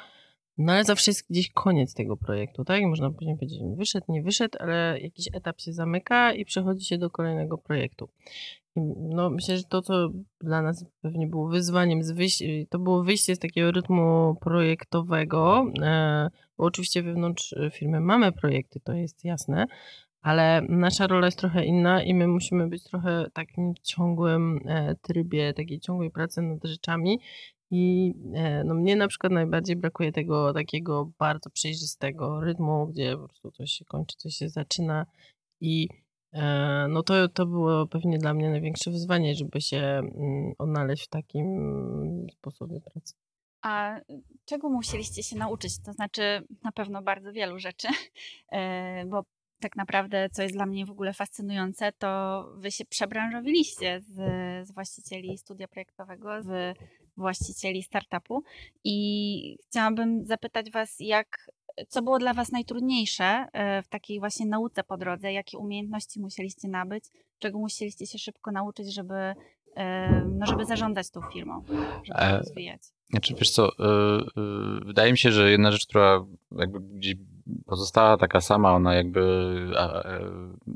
no 0.57 0.73
ale 0.73 0.83
zawsze 0.83 1.11
jest 1.11 1.29
gdzieś 1.29 1.51
koniec 1.51 1.93
tego 1.93 2.17
projektu, 2.17 2.65
tak? 2.65 2.81
I 2.81 2.87
można 2.87 3.11
później 3.11 3.35
powiedzieć, 3.35 3.59
wyszedł, 3.77 4.05
nie 4.09 4.23
wyszedł, 4.23 4.57
ale 4.59 4.99
jakiś 4.99 5.27
etap 5.33 5.61
się 5.61 5.73
zamyka 5.73 6.33
i 6.33 6.45
przechodzi 6.45 6.85
się 6.85 6.97
do 6.97 7.09
kolejnego 7.09 7.57
projektu. 7.57 8.09
I 8.75 8.79
no 8.99 9.29
myślę, 9.29 9.57
że 9.57 9.63
to, 9.63 9.81
co 9.81 10.09
dla 10.41 10.61
nas 10.61 10.85
pewnie 11.01 11.27
było 11.27 11.47
wyzwaniem, 11.47 12.03
z 12.03 12.11
wyjś- 12.11 12.65
to 12.69 12.79
było 12.79 13.03
wyjście 13.03 13.35
z 13.35 13.39
takiego 13.39 13.71
rytmu 13.71 14.35
projektowego, 14.41 15.71
e, 15.81 16.29
bo 16.57 16.63
oczywiście 16.63 17.03
wewnątrz 17.03 17.55
firmy 17.71 17.99
mamy 17.99 18.31
projekty, 18.31 18.79
to 18.79 18.93
jest 18.93 19.25
jasne, 19.25 19.65
ale 20.27 20.61
nasza 20.69 21.07
rola 21.07 21.27
jest 21.27 21.39
trochę 21.39 21.65
inna 21.65 22.03
i 22.03 22.13
my 22.13 22.27
musimy 22.27 22.67
być 22.67 22.83
trochę 22.83 23.25
w 23.29 23.33
takim 23.33 23.73
ciągłym 23.83 24.59
e, 24.65 24.95
trybie, 24.95 25.53
takiej 25.53 25.79
ciągłej 25.79 26.11
pracy 26.11 26.41
nad 26.41 26.63
rzeczami. 26.63 27.19
I 27.71 28.13
e, 28.33 28.63
no 28.63 28.73
mnie 28.73 28.95
na 28.95 29.07
przykład 29.07 29.33
najbardziej 29.33 29.75
brakuje 29.75 30.11
tego 30.11 30.53
takiego 30.53 31.11
bardzo 31.19 31.49
przejrzystego 31.49 32.41
rytmu, 32.41 32.87
gdzie 32.87 33.17
po 33.17 33.27
prostu 33.27 33.51
coś 33.51 33.71
się 33.71 33.85
kończy, 33.85 34.17
coś 34.17 34.33
się 34.33 34.49
zaczyna 34.49 35.05
i 35.61 35.89
e, 36.33 36.87
no 36.89 37.03
to, 37.03 37.27
to 37.27 37.45
było 37.45 37.87
pewnie 37.87 38.17
dla 38.17 38.33
mnie 38.33 38.49
największe 38.49 38.91
wyzwanie, 38.91 39.35
żeby 39.35 39.61
się 39.61 39.77
mm, 39.77 40.53
odnaleźć 40.57 41.05
w 41.05 41.09
takim 41.09 41.47
sposobie 42.31 42.81
pracy. 42.81 43.13
A 43.61 43.99
czego 44.45 44.69
musieliście 44.69 45.23
się 45.23 45.35
nauczyć? 45.37 45.79
To 45.85 45.93
znaczy 45.93 46.21
na 46.63 46.71
pewno 46.71 47.01
bardzo 47.01 47.31
wielu 47.33 47.59
rzeczy, 47.59 47.87
bo 49.11 49.23
tak 49.59 49.75
naprawdę, 49.75 50.29
co 50.29 50.41
jest 50.41 50.55
dla 50.55 50.65
mnie 50.65 50.85
w 50.85 50.91
ogóle 50.91 51.13
fascynujące, 51.13 51.91
to 51.91 52.43
wy 52.57 52.71
się 52.71 52.85
przebranżowiliście 52.85 54.01
z, 54.01 54.15
z 54.67 54.71
właścicieli 54.71 55.37
studia 55.37 55.67
projektowego, 55.67 56.43
z 56.43 56.77
właścicieli 57.17 57.83
startupu 57.83 58.43
i 58.83 59.57
chciałabym 59.67 60.25
zapytać 60.25 60.71
was, 60.71 60.95
jak, 60.99 61.51
co 61.87 62.01
było 62.01 62.19
dla 62.19 62.33
was 62.33 62.51
najtrudniejsze 62.51 63.47
e, 63.53 63.83
w 63.83 63.87
takiej 63.87 64.19
właśnie 64.19 64.45
nauce 64.45 64.83
po 64.83 64.97
drodze, 64.97 65.33
jakie 65.33 65.57
umiejętności 65.57 66.19
musieliście 66.19 66.67
nabyć, 66.67 67.03
czego 67.39 67.59
musieliście 67.59 68.05
się 68.05 68.19
szybko 68.19 68.51
nauczyć, 68.51 68.93
żeby, 68.93 69.33
e, 69.75 70.09
no, 70.25 70.45
żeby 70.45 70.65
zarządzać 70.65 71.09
tą 71.09 71.21
firmą, 71.33 71.63
żeby 72.03 72.19
e, 72.19 72.37
rozwijać. 72.37 72.81
Znaczy, 73.09 73.35
wiesz 73.35 73.51
co, 73.51 73.69
wydaje 74.85 75.11
mi 75.11 75.17
się, 75.17 75.31
że 75.31 75.51
jedna 75.51 75.71
rzecz, 75.71 75.87
która 75.87 76.25
jakby 76.51 76.79
gdzieś 76.79 77.15
pozostała 77.65 78.17
taka 78.17 78.41
sama, 78.41 78.73
ona 78.73 78.93
jakby, 78.93 79.21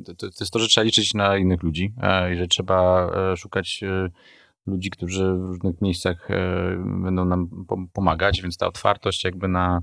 to, 0.05 0.13
to 0.15 0.25
jest 0.39 0.53
to, 0.53 0.60
że 0.60 0.67
trzeba 0.67 0.86
liczyć 0.86 1.13
na 1.13 1.38
innych 1.38 1.63
ludzi 1.63 1.93
i 2.34 2.36
że 2.36 2.47
trzeba 2.47 3.10
e, 3.15 3.38
szukać 3.38 3.84
e, 3.84 4.10
ludzi, 4.67 4.89
którzy 4.89 5.34
w 5.34 5.41
różnych 5.41 5.81
miejscach 5.81 6.31
e, 6.31 6.36
będą 7.03 7.25
nam 7.25 7.65
pomagać, 7.93 8.41
więc 8.41 8.57
ta 8.57 8.67
otwartość 8.67 9.23
jakby 9.23 9.47
na 9.47 9.81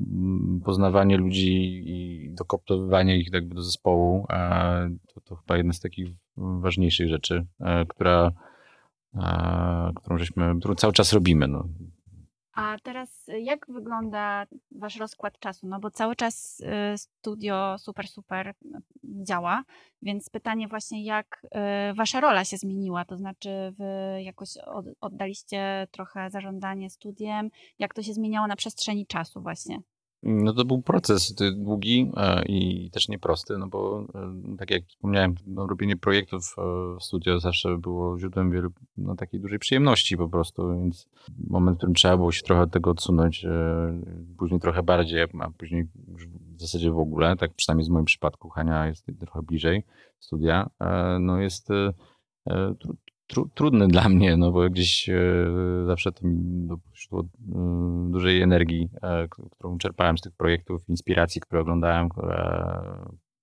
mm, 0.00 0.60
poznawanie 0.64 1.16
ludzi 1.16 1.82
i 1.86 2.30
dokoptowywanie 2.34 3.18
ich 3.18 3.32
jakby 3.32 3.54
do 3.54 3.62
zespołu, 3.62 4.26
to, 5.14 5.20
to 5.20 5.36
chyba 5.36 5.56
jedna 5.56 5.72
z 5.72 5.80
takich 5.80 6.08
ważniejszych 6.36 7.08
rzeczy, 7.08 7.46
która, 7.88 8.30
którą 9.96 10.18
żeśmy, 10.18 10.58
którą 10.58 10.74
cały 10.74 10.92
czas 10.92 11.12
robimy. 11.12 11.48
No. 11.48 11.68
A 12.54 12.76
teraz 12.82 13.28
y, 13.28 13.40
jak 13.40 13.66
wygląda 13.68 14.46
wasz 14.70 14.96
rozkład 14.96 15.38
czasu? 15.38 15.66
No 15.66 15.80
bo 15.80 15.90
cały 15.90 16.16
czas 16.16 16.60
y, 16.60 16.98
studio 16.98 17.78
super, 17.78 18.08
super 18.08 18.48
y, 18.48 18.54
działa, 19.02 19.64
więc 20.02 20.30
pytanie 20.30 20.68
właśnie, 20.68 21.04
jak 21.04 21.46
wasza 21.96 22.20
rola 22.20 22.44
się 22.44 22.56
zmieniła? 22.56 23.04
To 23.04 23.16
znaczy, 23.16 23.74
wy 23.78 24.22
jakoś 24.22 24.48
oddaliście 25.00 25.86
trochę 25.90 26.30
zarządzanie 26.30 26.90
studiem, 26.90 27.50
jak 27.78 27.94
to 27.94 28.02
się 28.02 28.12
zmieniało 28.12 28.46
na 28.46 28.56
przestrzeni 28.56 29.06
czasu 29.06 29.40
właśnie? 29.42 29.82
No 30.26 30.52
to 30.52 30.64
był 30.64 30.82
proces 30.82 31.34
długi 31.56 32.10
e, 32.16 32.44
i 32.44 32.90
też 32.90 33.08
nieprosty, 33.08 33.58
no 33.58 33.66
bo 33.66 34.06
e, 34.14 34.56
tak 34.58 34.70
jak 34.70 34.86
wspomniałem, 34.86 35.34
no, 35.46 35.66
robienie 35.66 35.96
projektów 35.96 36.54
e, 36.58 36.62
w 37.00 37.04
studio 37.04 37.40
zawsze 37.40 37.78
było 37.78 38.18
źródłem 38.18 38.50
wielu, 38.50 38.70
no, 38.96 39.14
takiej 39.14 39.40
dużej 39.40 39.58
przyjemności 39.58 40.16
po 40.16 40.28
prostu, 40.28 40.74
więc 40.74 41.08
moment, 41.48 41.76
w 41.76 41.78
którym 41.78 41.94
trzeba 41.94 42.16
było 42.16 42.32
się 42.32 42.42
trochę 42.42 42.62
od 42.62 42.70
tego 42.70 42.90
odsunąć, 42.90 43.46
później 44.38 44.60
trochę 44.60 44.82
bardziej, 44.82 45.22
a 45.22 45.50
później 45.58 45.86
już 46.08 46.26
w 46.28 46.60
zasadzie 46.60 46.90
w 46.90 46.98
ogóle, 46.98 47.36
tak 47.36 47.54
przynajmniej 47.54 47.88
w 47.88 47.92
moim 47.92 48.04
przypadku, 48.04 48.50
Hania 48.50 48.86
jest 48.86 49.06
trochę 49.20 49.42
bliżej 49.42 49.82
studia, 50.18 50.70
no 51.20 51.40
jest 51.40 51.68
tru, 53.26 53.48
trudny 53.54 53.88
dla 53.88 54.08
mnie, 54.08 54.36
no 54.36 54.52
bo 54.52 54.70
gdzieś 54.70 55.08
e, 55.08 55.16
zawsze 55.86 56.12
to 56.12 56.26
mi 56.26 56.66
dopuściło 56.68 57.20
e, 57.20 57.26
dużej 58.10 58.42
energii, 58.42 58.88
e, 59.02 59.28
którą 59.28 59.78
czerpałem 59.78 60.18
z 60.18 60.20
tych 60.20 60.32
projektów, 60.32 60.88
inspiracji, 60.88 61.40
które 61.40 61.60
oglądałem, 61.60 62.08
które 62.08 62.80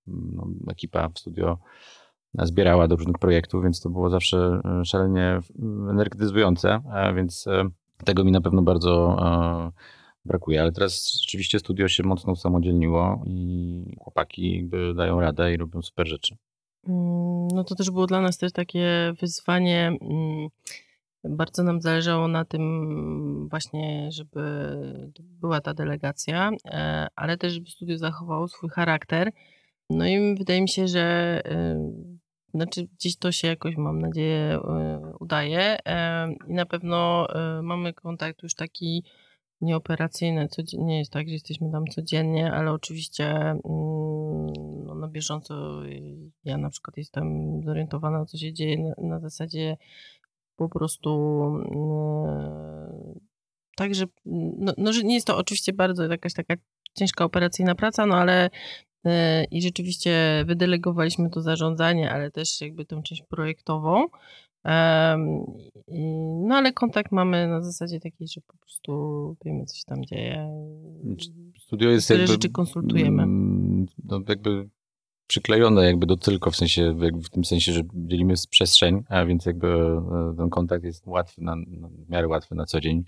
no, 0.06 0.46
ekipa 0.70 1.08
w 1.08 1.18
studio 1.18 1.58
zbierała 2.34 2.88
do 2.88 2.96
różnych 2.96 3.18
projektów, 3.18 3.62
więc 3.62 3.80
to 3.80 3.90
było 3.90 4.10
zawsze 4.10 4.60
szalenie 4.84 5.40
energetyzujące, 5.90 6.80
więc 7.16 7.44
tego 8.04 8.24
mi 8.24 8.32
na 8.32 8.40
pewno 8.40 8.62
bardzo 8.62 9.16
brakuje, 10.24 10.62
ale 10.62 10.72
teraz 10.72 11.20
rzeczywiście 11.20 11.58
studio 11.58 11.88
się 11.88 12.02
mocno 12.02 12.32
usamodzielniło 12.32 13.22
i 13.26 13.96
chłopaki 14.00 14.70
dają 14.96 15.20
radę 15.20 15.54
i 15.54 15.56
robią 15.56 15.82
super 15.82 16.08
rzeczy. 16.08 16.36
Mm, 16.88 17.48
no 17.48 17.64
to 17.64 17.74
też 17.74 17.90
było 17.90 18.06
dla 18.06 18.20
nas 18.20 18.38
też 18.38 18.52
takie 18.52 19.12
wyzwanie. 19.20 19.86
Mm, 20.00 20.48
bardzo 21.24 21.62
nam 21.62 21.80
zależało 21.80 22.28
na 22.28 22.44
tym 22.44 23.48
właśnie, 23.48 24.08
żeby 24.12 24.42
była 25.18 25.60
ta 25.60 25.74
delegacja, 25.74 26.50
e, 26.64 27.06
ale 27.16 27.36
też 27.36 27.52
żeby 27.52 27.70
studio 27.70 27.98
zachowało 27.98 28.48
swój 28.48 28.70
charakter. 28.70 29.30
No 29.90 30.06
i 30.06 30.34
wydaje 30.38 30.62
mi 30.62 30.68
się, 30.68 30.88
że 30.88 31.40
e, 31.44 31.92
znaczy 32.54 32.88
gdzieś 32.98 33.16
to 33.16 33.32
się 33.32 33.48
jakoś, 33.48 33.76
mam 33.76 33.98
nadzieję, 33.98 34.54
e, 34.54 35.12
udaje 35.20 35.78
i 36.48 36.54
na 36.54 36.66
pewno 36.66 37.26
mamy 37.62 37.92
kontakt 37.94 38.42
już 38.42 38.54
taki 38.54 39.04
nieoperacyjne. 39.62 40.48
Nie 40.78 40.98
jest 40.98 41.12
tak, 41.12 41.28
że 41.28 41.32
jesteśmy 41.32 41.72
tam 41.72 41.86
codziennie, 41.86 42.52
ale 42.52 42.72
oczywiście 42.72 43.24
mm, 43.34 43.62
no, 44.84 44.94
na 44.94 45.08
bieżąco 45.08 45.86
y, 45.86 46.30
ja 46.44 46.58
na 46.58 46.70
przykład 46.70 46.96
jestem 46.96 47.60
zorientowana, 47.64 48.24
co 48.24 48.38
się 48.38 48.52
dzieje 48.52 48.78
na, 48.78 49.08
na 49.08 49.20
zasadzie 49.20 49.76
po 50.56 50.68
prostu 50.68 51.42
mm, 51.74 53.20
tak, 53.76 53.94
że, 53.94 54.04
no, 54.24 54.72
no, 54.78 54.90
nie 55.04 55.14
jest 55.14 55.26
to 55.26 55.36
oczywiście 55.36 55.72
bardzo 55.72 56.04
jakaś 56.04 56.34
taka 56.34 56.54
ciężka 56.94 57.24
operacyjna 57.24 57.74
praca, 57.74 58.06
no 58.06 58.16
ale 58.16 58.50
y, 59.06 59.10
i 59.50 59.62
rzeczywiście 59.62 60.44
wydelegowaliśmy 60.46 61.30
to 61.30 61.40
zarządzanie, 61.40 62.10
ale 62.10 62.30
też 62.30 62.60
jakby 62.60 62.84
tą 62.84 63.02
część 63.02 63.22
projektową. 63.22 64.06
No 66.44 66.54
ale 66.54 66.72
kontakt 66.72 67.12
mamy 67.12 67.48
na 67.48 67.62
zasadzie 67.62 68.00
takiej, 68.00 68.28
że 68.28 68.40
po 68.40 68.56
prostu 68.56 69.36
wiemy, 69.44 69.64
co 69.64 69.76
się 69.76 69.84
tam 69.86 70.04
dzieje. 70.04 70.48
Studio 71.58 71.90
jest 71.90 72.08
Tyle 72.08 72.20
jakby... 72.20 72.32
rzeczy 72.32 72.50
konsultujemy. 72.50 73.22
mm, 73.22 73.86
No 74.04 74.20
jakby 74.28 74.68
przyklejone 75.26 75.84
jakby 75.84 76.06
do 76.06 76.16
tylko, 76.16 76.50
w 76.50 76.56
sensie, 76.56 76.94
w 77.24 77.30
tym 77.30 77.44
sensie, 77.44 77.72
że 77.72 77.82
dzielimy 77.94 78.34
przestrzeń, 78.50 79.02
a 79.08 79.24
więc 79.24 79.46
jakby 79.46 79.68
e, 79.68 80.34
ten 80.36 80.50
kontakt 80.50 80.84
jest 80.84 81.06
łatwy, 81.06 81.42
na, 81.42 81.56
na, 81.56 81.88
w 81.88 82.10
miarę 82.10 82.28
łatwy 82.28 82.54
na 82.54 82.66
co 82.66 82.80
dzień. 82.80 83.04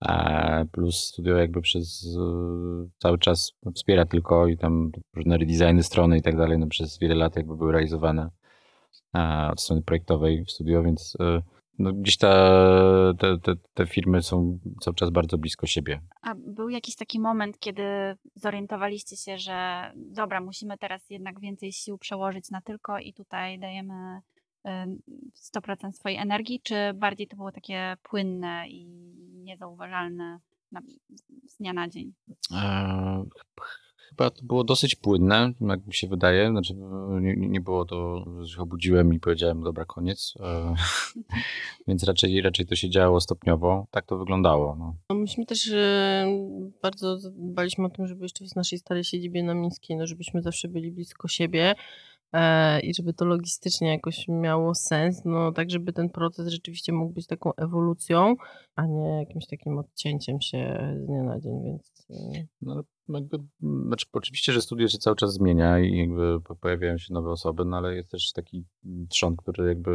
A 0.00 0.64
plus 0.72 0.96
studio 0.96 1.36
jakby 1.36 1.60
przez 1.60 2.16
e, 2.16 2.88
cały 2.98 3.18
czas 3.18 3.52
wspiera 3.74 4.04
tylko 4.04 4.46
i 4.46 4.56
tam 4.56 4.90
różne 5.14 5.38
redesigny 5.38 5.82
strony 5.82 6.18
i 6.18 6.22
tak 6.22 6.36
dalej, 6.36 6.58
no 6.58 6.66
przez 6.66 6.98
wiele 6.98 7.14
lat 7.14 7.36
jakby 7.36 7.56
były 7.56 7.72
realizowane 7.72 8.22
e, 8.22 8.30
od 9.52 9.60
strony 9.60 9.82
projektowej 9.82 10.44
w 10.44 10.50
studio, 10.50 10.82
więc 10.82 11.16
e, 11.20 11.42
no 11.78 11.92
gdzieś 11.92 12.16
ta, 12.16 12.34
te, 13.18 13.38
te, 13.38 13.54
te 13.74 13.86
firmy 13.86 14.22
są 14.22 14.58
cały 14.80 14.94
czas 14.94 15.10
bardzo 15.10 15.38
blisko 15.38 15.66
siebie. 15.66 16.00
A 16.22 16.34
był 16.34 16.68
jakiś 16.68 16.96
taki 16.96 17.20
moment, 17.20 17.58
kiedy 17.58 17.82
zorientowaliście 18.34 19.16
się, 19.16 19.38
że 19.38 19.90
dobra, 19.96 20.40
musimy 20.40 20.78
teraz 20.78 21.10
jednak 21.10 21.40
więcej 21.40 21.72
sił 21.72 21.98
przełożyć 21.98 22.50
na 22.50 22.60
tylko 22.60 22.98
i 22.98 23.14
tutaj 23.14 23.58
dajemy 23.58 24.20
y, 24.66 24.70
100% 25.56 25.92
swojej 25.92 26.18
energii, 26.18 26.60
czy 26.60 26.74
bardziej 26.94 27.28
to 27.28 27.36
było 27.36 27.52
takie 27.52 27.96
płynne 28.02 28.68
i 28.68 28.86
niezauważalne 29.32 30.38
na, 30.72 30.80
z 31.48 31.56
dnia 31.56 31.72
na 31.72 31.88
dzień? 31.88 32.12
Eee, 32.54 33.24
Chyba 34.08 34.30
to 34.30 34.44
było 34.44 34.64
dosyć 34.64 34.94
płynne, 34.94 35.52
jak 35.60 35.86
mi 35.86 35.94
się 35.94 36.08
wydaje. 36.08 36.50
Znaczy, 36.50 36.74
nie, 37.20 37.36
nie 37.36 37.60
było 37.60 37.84
to, 37.84 38.24
że 38.40 38.62
obudziłem 38.62 39.14
i 39.14 39.20
powiedziałem, 39.20 39.62
dobra, 39.62 39.84
koniec. 39.84 40.34
Eee, 40.40 40.74
Więc 41.88 42.04
raczej, 42.04 42.40
raczej 42.40 42.66
to 42.66 42.76
się 42.76 42.90
działo 42.90 43.20
stopniowo. 43.20 43.86
Tak 43.90 44.06
to 44.06 44.18
wyglądało. 44.18 44.76
No. 44.78 44.96
No 45.10 45.16
myśmy 45.16 45.46
też 45.46 45.70
e, 45.70 46.26
bardzo 46.82 47.16
dbaliśmy 47.30 47.86
o 47.86 47.88
tym, 47.88 48.06
żeby 48.06 48.24
jeszcze 48.24 48.44
w 48.44 48.56
naszej 48.56 48.78
starej 48.78 49.04
siedzibie 49.04 49.42
na 49.42 49.54
Mińskiej, 49.54 49.96
no 49.96 50.06
żebyśmy 50.06 50.42
zawsze 50.42 50.68
byli 50.68 50.92
blisko 50.92 51.28
siebie 51.28 51.70
e, 51.70 51.74
i 52.82 52.94
żeby 52.94 53.12
to 53.14 53.24
logistycznie 53.24 53.88
jakoś 53.88 54.28
miało 54.28 54.74
sens, 54.74 55.24
no 55.24 55.52
tak 55.52 55.70
żeby 55.70 55.92
ten 55.92 56.10
proces 56.10 56.48
rzeczywiście 56.48 56.92
mógł 56.92 57.12
być 57.14 57.26
taką 57.26 57.54
ewolucją, 57.54 58.34
a 58.76 58.86
nie 58.86 59.18
jakimś 59.18 59.46
takim 59.46 59.78
odcięciem 59.78 60.40
się 60.40 60.78
z 61.02 61.06
dnia 61.06 61.22
na 61.22 61.40
dzień, 61.40 61.62
więc 61.64 62.06
e, 62.10 62.46
No, 62.62 62.82
jakby, 63.08 63.38
znaczy, 63.86 64.06
oczywiście, 64.12 64.52
że 64.52 64.60
studio 64.60 64.88
się 64.88 64.98
cały 64.98 65.16
czas 65.16 65.32
zmienia 65.32 65.78
i 65.78 65.96
jakby 65.96 66.40
po- 66.40 66.56
pojawiają 66.56 66.98
się 66.98 67.14
nowe 67.14 67.30
osoby, 67.30 67.64
no 67.64 67.76
ale 67.76 67.96
jest 67.96 68.10
też 68.10 68.32
taki 68.32 68.64
trzon, 69.08 69.36
który 69.36 69.68
jakby 69.68 69.90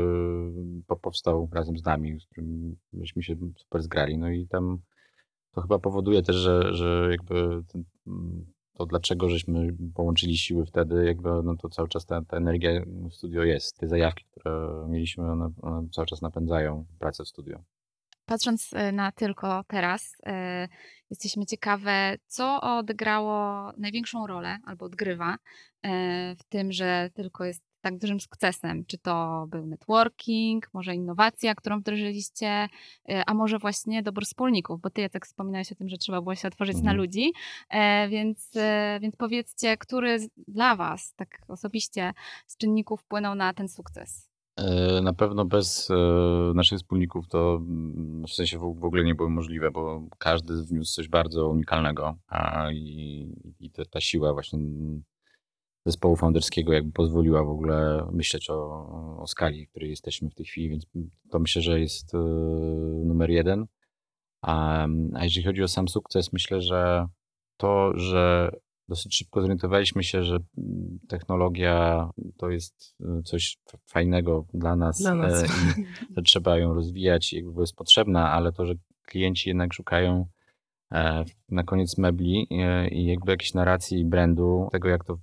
po- 0.87 0.95
powstał 0.95 1.49
razem 1.53 1.77
z 1.77 1.85
nami, 1.85 2.19
z 2.19 2.25
którym 2.25 2.75
myśmy 2.93 3.23
się 3.23 3.35
super 3.57 3.81
zgrali. 3.81 4.17
No 4.17 4.29
i 4.29 4.47
tam 4.47 4.77
to 5.51 5.61
chyba 5.61 5.79
powoduje 5.79 6.21
też, 6.21 6.35
że, 6.35 6.73
że 6.73 7.07
jakby 7.11 7.63
ten, 7.71 7.83
mm, 8.07 8.45
to 8.77 8.85
dlaczego 8.85 9.29
żeśmy 9.29 9.75
połączyli 9.95 10.37
siły 10.37 10.65
wtedy, 10.65 11.05
jakby 11.05 11.29
no 11.43 11.55
to 11.55 11.69
cały 11.69 11.87
czas 11.87 12.05
ta, 12.05 12.21
ta 12.21 12.37
energia 12.37 12.71
w 13.09 13.13
studio 13.13 13.43
jest. 13.43 13.77
Te 13.77 13.87
zajawki, 13.87 14.25
które 14.31 14.85
mieliśmy, 14.89 15.31
one, 15.31 15.49
one 15.61 15.89
cały 15.89 16.07
czas 16.07 16.21
napędzają 16.21 16.85
pracę 16.99 17.23
w 17.23 17.27
studio. 17.27 17.63
Patrząc 18.25 18.69
e, 18.73 18.91
na 18.91 19.11
tylko 19.11 19.63
teraz, 19.67 20.17
e, 20.25 20.67
jesteśmy 21.09 21.45
ciekawe, 21.45 22.17
co 22.27 22.61
odegrało 22.61 23.71
największą 23.77 24.27
rolę 24.27 24.57
albo 24.63 24.85
odgrywa 24.85 25.35
e, 25.83 26.35
w 26.35 26.43
tym, 26.43 26.71
że 26.71 27.09
tylko 27.13 27.45
jest 27.45 27.66
tak 27.91 27.97
dużym 27.99 28.19
sukcesem. 28.19 28.85
Czy 28.85 28.97
to 28.97 29.45
był 29.49 29.65
networking, 29.65 30.69
może 30.73 30.95
innowacja, 30.95 31.55
którą 31.55 31.79
wdrożyliście, 31.79 32.47
e, 33.09 33.23
a 33.27 33.33
może 33.33 33.59
właśnie 33.59 34.03
dobór 34.03 34.25
wspólników, 34.25 34.81
bo 34.81 34.89
ty 34.89 35.01
Jacek 35.01 35.25
wspominałeś 35.25 35.71
o 35.71 35.75
tym, 35.75 35.89
że 35.89 35.97
trzeba 35.97 36.21
było 36.21 36.35
się 36.35 36.47
otworzyć 36.47 36.75
na 36.75 36.79
Mhm. 36.81 36.97
ludzi, 36.97 37.31
e, 37.69 38.07
więc, 38.09 38.51
e, 38.55 38.99
więc 39.01 39.15
powiedzcie, 39.15 39.77
który 39.77 40.17
dla 40.47 40.75
was 40.75 41.13
tak 41.15 41.39
osobiście 41.47 42.13
z 42.47 42.57
czynników 42.57 43.01
wpłynął 43.01 43.35
na 43.35 43.53
ten 43.53 43.67
sukces? 43.69 44.29
E, 44.57 45.01
Na 45.01 45.13
pewno 45.13 45.45
bez 45.45 45.89
e, 45.91 45.93
naszych 46.53 46.77
wspólników 46.77 47.27
to 47.27 47.55
mm, 47.55 48.23
w 48.27 48.31
sensie 48.33 48.57
w 48.59 48.63
ogóle 48.85 49.03
nie 49.03 49.15
było 49.15 49.29
możliwe, 49.29 49.71
bo 49.71 50.01
każdy 50.17 50.63
wniósł 50.63 50.93
coś 50.93 51.07
bardzo 51.07 51.49
unikalnego, 51.49 52.15
a 52.27 52.67
i, 52.71 53.27
i 53.59 53.71
ta, 53.71 53.85
ta 53.85 54.01
siła 54.01 54.33
właśnie 54.33 54.59
mm, 54.59 55.03
zespołu 55.87 56.15
founderskiego 56.15 56.73
jakby 56.73 56.91
pozwoliła 56.91 57.43
w 57.43 57.49
ogóle 57.49 58.07
myśleć 58.11 58.49
o, 58.49 58.87
o 59.19 59.27
skali, 59.27 59.65
w 59.65 59.69
której 59.69 59.89
jesteśmy 59.89 60.29
w 60.29 60.35
tej 60.35 60.45
chwili, 60.45 60.69
więc 60.69 60.85
to 61.31 61.39
myślę, 61.39 61.61
że 61.61 61.79
jest 61.79 62.15
e, 62.15 62.17
numer 63.05 63.29
jeden. 63.29 63.65
A, 64.41 64.87
a 65.13 65.23
jeżeli 65.23 65.45
chodzi 65.45 65.63
o 65.63 65.67
sam 65.67 65.87
sukces, 65.87 66.33
myślę, 66.33 66.61
że 66.61 67.07
to, 67.57 67.91
że 67.97 68.51
dosyć 68.89 69.15
szybko 69.15 69.41
zorientowaliśmy 69.41 70.03
się, 70.03 70.23
że 70.23 70.37
mm, 70.57 70.99
technologia 71.07 72.09
to 72.37 72.49
jest 72.49 72.95
y, 73.19 73.23
coś 73.23 73.57
fajnego 73.85 74.45
dla 74.53 74.75
nas, 74.75 75.01
Dla 75.01 75.15
nas. 75.15 75.43
e, 75.43 75.45
i 75.45 75.85
że 76.15 76.21
trzeba 76.21 76.57
ją 76.57 76.73
rozwijać, 76.73 77.33
i 77.33 77.35
jakby 77.35 77.61
jest 77.61 77.75
potrzebna, 77.75 78.31
ale 78.31 78.51
to, 78.51 78.65
że 78.65 78.73
klienci 79.05 79.49
jednak 79.49 79.73
szukają 79.73 80.25
e, 80.91 81.25
na 81.49 81.63
koniec 81.63 81.97
mebli 81.97 82.47
e, 82.51 82.87
i 82.89 83.05
jakby 83.05 83.31
jakiejś 83.31 83.53
narracji 83.53 84.05
brandu, 84.05 84.67
tego 84.71 84.89
jak 84.89 85.03
to, 85.05 85.17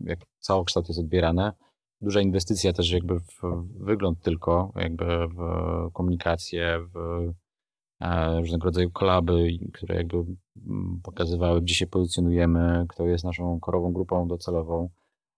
jak 0.00 0.18
całokształt 0.38 0.88
jest 0.88 1.00
odbierane. 1.00 1.52
Duża 2.00 2.20
inwestycja 2.20 2.72
też 2.72 2.90
jakby 2.90 3.20
w 3.20 3.42
wygląd 3.80 4.20
tylko, 4.20 4.72
jakby 4.76 5.04
w 5.06 5.38
komunikację, 5.92 6.78
w 6.94 7.32
e, 8.00 8.40
różnego 8.40 8.64
rodzaju 8.64 8.90
kolaby, 8.90 9.48
które 9.72 9.94
jakby 9.96 10.16
mm, 10.16 11.00
pokazywały, 11.02 11.62
gdzie 11.62 11.74
się 11.74 11.86
pozycjonujemy, 11.86 12.86
kto 12.88 13.06
jest 13.06 13.24
naszą 13.24 13.60
korową 13.60 13.92
grupą 13.92 14.28
docelową. 14.28 14.90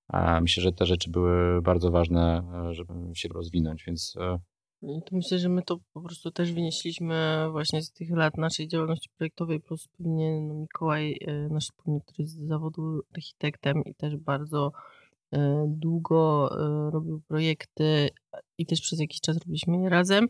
A 0.09 0.41
myślę, 0.41 0.63
że 0.63 0.73
te 0.73 0.87
rzeczy 0.87 1.11
były 1.11 1.63
bardzo 1.63 1.91
ważne, 1.91 2.43
e, 2.69 2.75
żeby 2.75 2.95
się 3.15 3.29
rozwinąć, 3.29 3.85
więc 3.87 4.15
e, 4.21 4.39
to 4.81 5.17
myślę, 5.17 5.39
że 5.39 5.49
my 5.49 5.63
to 5.63 5.79
po 5.93 6.01
prostu 6.01 6.31
też 6.31 6.53
wynieśliśmy 6.53 7.47
właśnie 7.51 7.83
z 7.83 7.93
tych 7.93 8.11
lat 8.11 8.37
naszej 8.37 8.69
działalności 8.69 9.11
projektowej, 9.17 9.61
plus 9.61 9.89
pewnie 9.99 10.41
no, 10.41 10.55
Mikołaj, 10.55 11.19
e, 11.21 11.33
nasz 11.33 11.65
wspólnik, 11.65 12.05
który 12.05 12.23
jest 12.23 12.35
z 12.35 12.49
zawodu 12.49 13.01
architektem 13.15 13.83
i 13.85 13.95
też 13.95 14.17
bardzo 14.17 14.73
e, 15.33 15.65
długo 15.69 16.51
e, 16.53 16.91
robił 16.91 17.21
projekty 17.29 18.09
i 18.59 18.67
też 18.67 18.81
przez 18.81 19.01
jakiś 19.01 19.21
czas 19.21 19.37
robiliśmy 19.39 19.83
je 19.83 19.89
razem. 19.89 20.27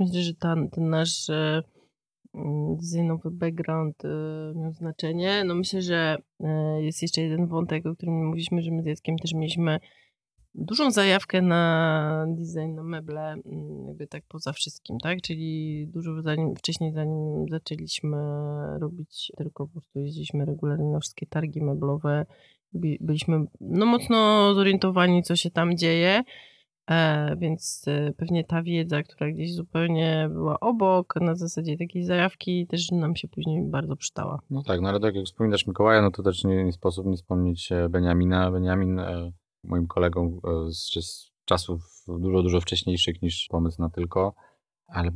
Myślę, 0.00 0.22
że 0.22 0.34
ten, 0.34 0.70
ten 0.70 0.90
nasz 0.90 1.30
mm, 1.30 2.76
designowy 2.76 3.30
background 3.30 4.02
miał 4.54 4.72
znaczenie. 4.72 5.44
No 5.44 5.54
myślę, 5.54 5.82
że 5.82 6.16
jest 6.80 7.02
jeszcze 7.02 7.20
jeden 7.20 7.46
wątek, 7.46 7.86
o 7.86 7.94
którym 7.94 8.26
mówiliśmy, 8.26 8.62
że 8.62 8.70
my 8.70 8.82
z 8.82 8.86
Jackiem 8.86 9.16
też 9.18 9.32
mieliśmy 9.34 9.78
dużą 10.54 10.90
zajawkę 10.90 11.42
na 11.42 12.26
design, 12.28 12.74
na 12.74 12.82
meble, 12.82 13.20
mm, 13.20 13.86
jakby 13.88 14.06
tak 14.06 14.22
poza 14.28 14.52
wszystkim, 14.52 14.98
tak? 14.98 15.20
Czyli 15.22 15.86
dużo 15.86 16.22
zanim, 16.22 16.56
wcześniej, 16.56 16.92
zanim 16.92 17.48
zaczęliśmy 17.48 18.18
robić, 18.80 19.32
tylko 19.36 19.66
po 19.66 19.72
prostu 19.72 20.00
jeździliśmy 20.00 20.44
regularnie 20.44 20.90
na 20.90 21.00
wszystkie 21.00 21.26
targi 21.26 21.62
meblowe, 21.62 22.26
By- 22.72 22.96
byliśmy 23.00 23.44
no 23.60 23.86
mocno 23.86 24.54
zorientowani, 24.54 25.22
co 25.22 25.36
się 25.36 25.50
tam 25.50 25.76
dzieje, 25.76 26.22
e, 26.90 27.36
więc 27.36 27.84
e, 27.88 28.12
pewnie 28.16 28.44
ta 28.44 28.62
wiedza, 28.62 29.02
która 29.02 29.30
gdzieś 29.30 29.54
zupełnie 29.54 30.28
była 30.32 30.60
obok, 30.60 31.14
na 31.20 31.34
zasadzie 31.34 31.76
takiej 31.78 32.04
zajawki, 32.04 32.66
też 32.66 32.90
nam 32.90 33.16
się 33.16 33.28
później 33.28 33.62
bardzo 33.62 33.96
przydała. 33.96 34.40
no 34.50 34.62
tak, 34.62 34.80
no 34.80 34.88
ale 34.88 35.00
tak 35.00 35.14
jak 35.14 35.24
wspominasz 35.24 35.66
Mikołaja, 35.66 36.02
no 36.02 36.10
to 36.10 36.22
też 36.22 36.44
nie, 36.44 36.64
nie 36.64 36.72
sposób 36.72 37.06
nie 37.06 37.16
wspomnieć 37.16 37.72
e, 37.72 37.88
Beniamina. 37.88 38.50
Beniamin 38.50 39.00
moim 39.64 39.86
kolegą 39.86 40.40
e, 40.44 40.72
z, 40.72 41.06
z 41.06 41.30
czasów 41.44 42.04
dużo, 42.08 42.42
dużo 42.42 42.60
wcześniejszych 42.60 43.22
niż 43.22 43.48
pomysł 43.50 43.82
na 43.82 43.90
tylko, 43.90 44.34
ale 44.86 45.10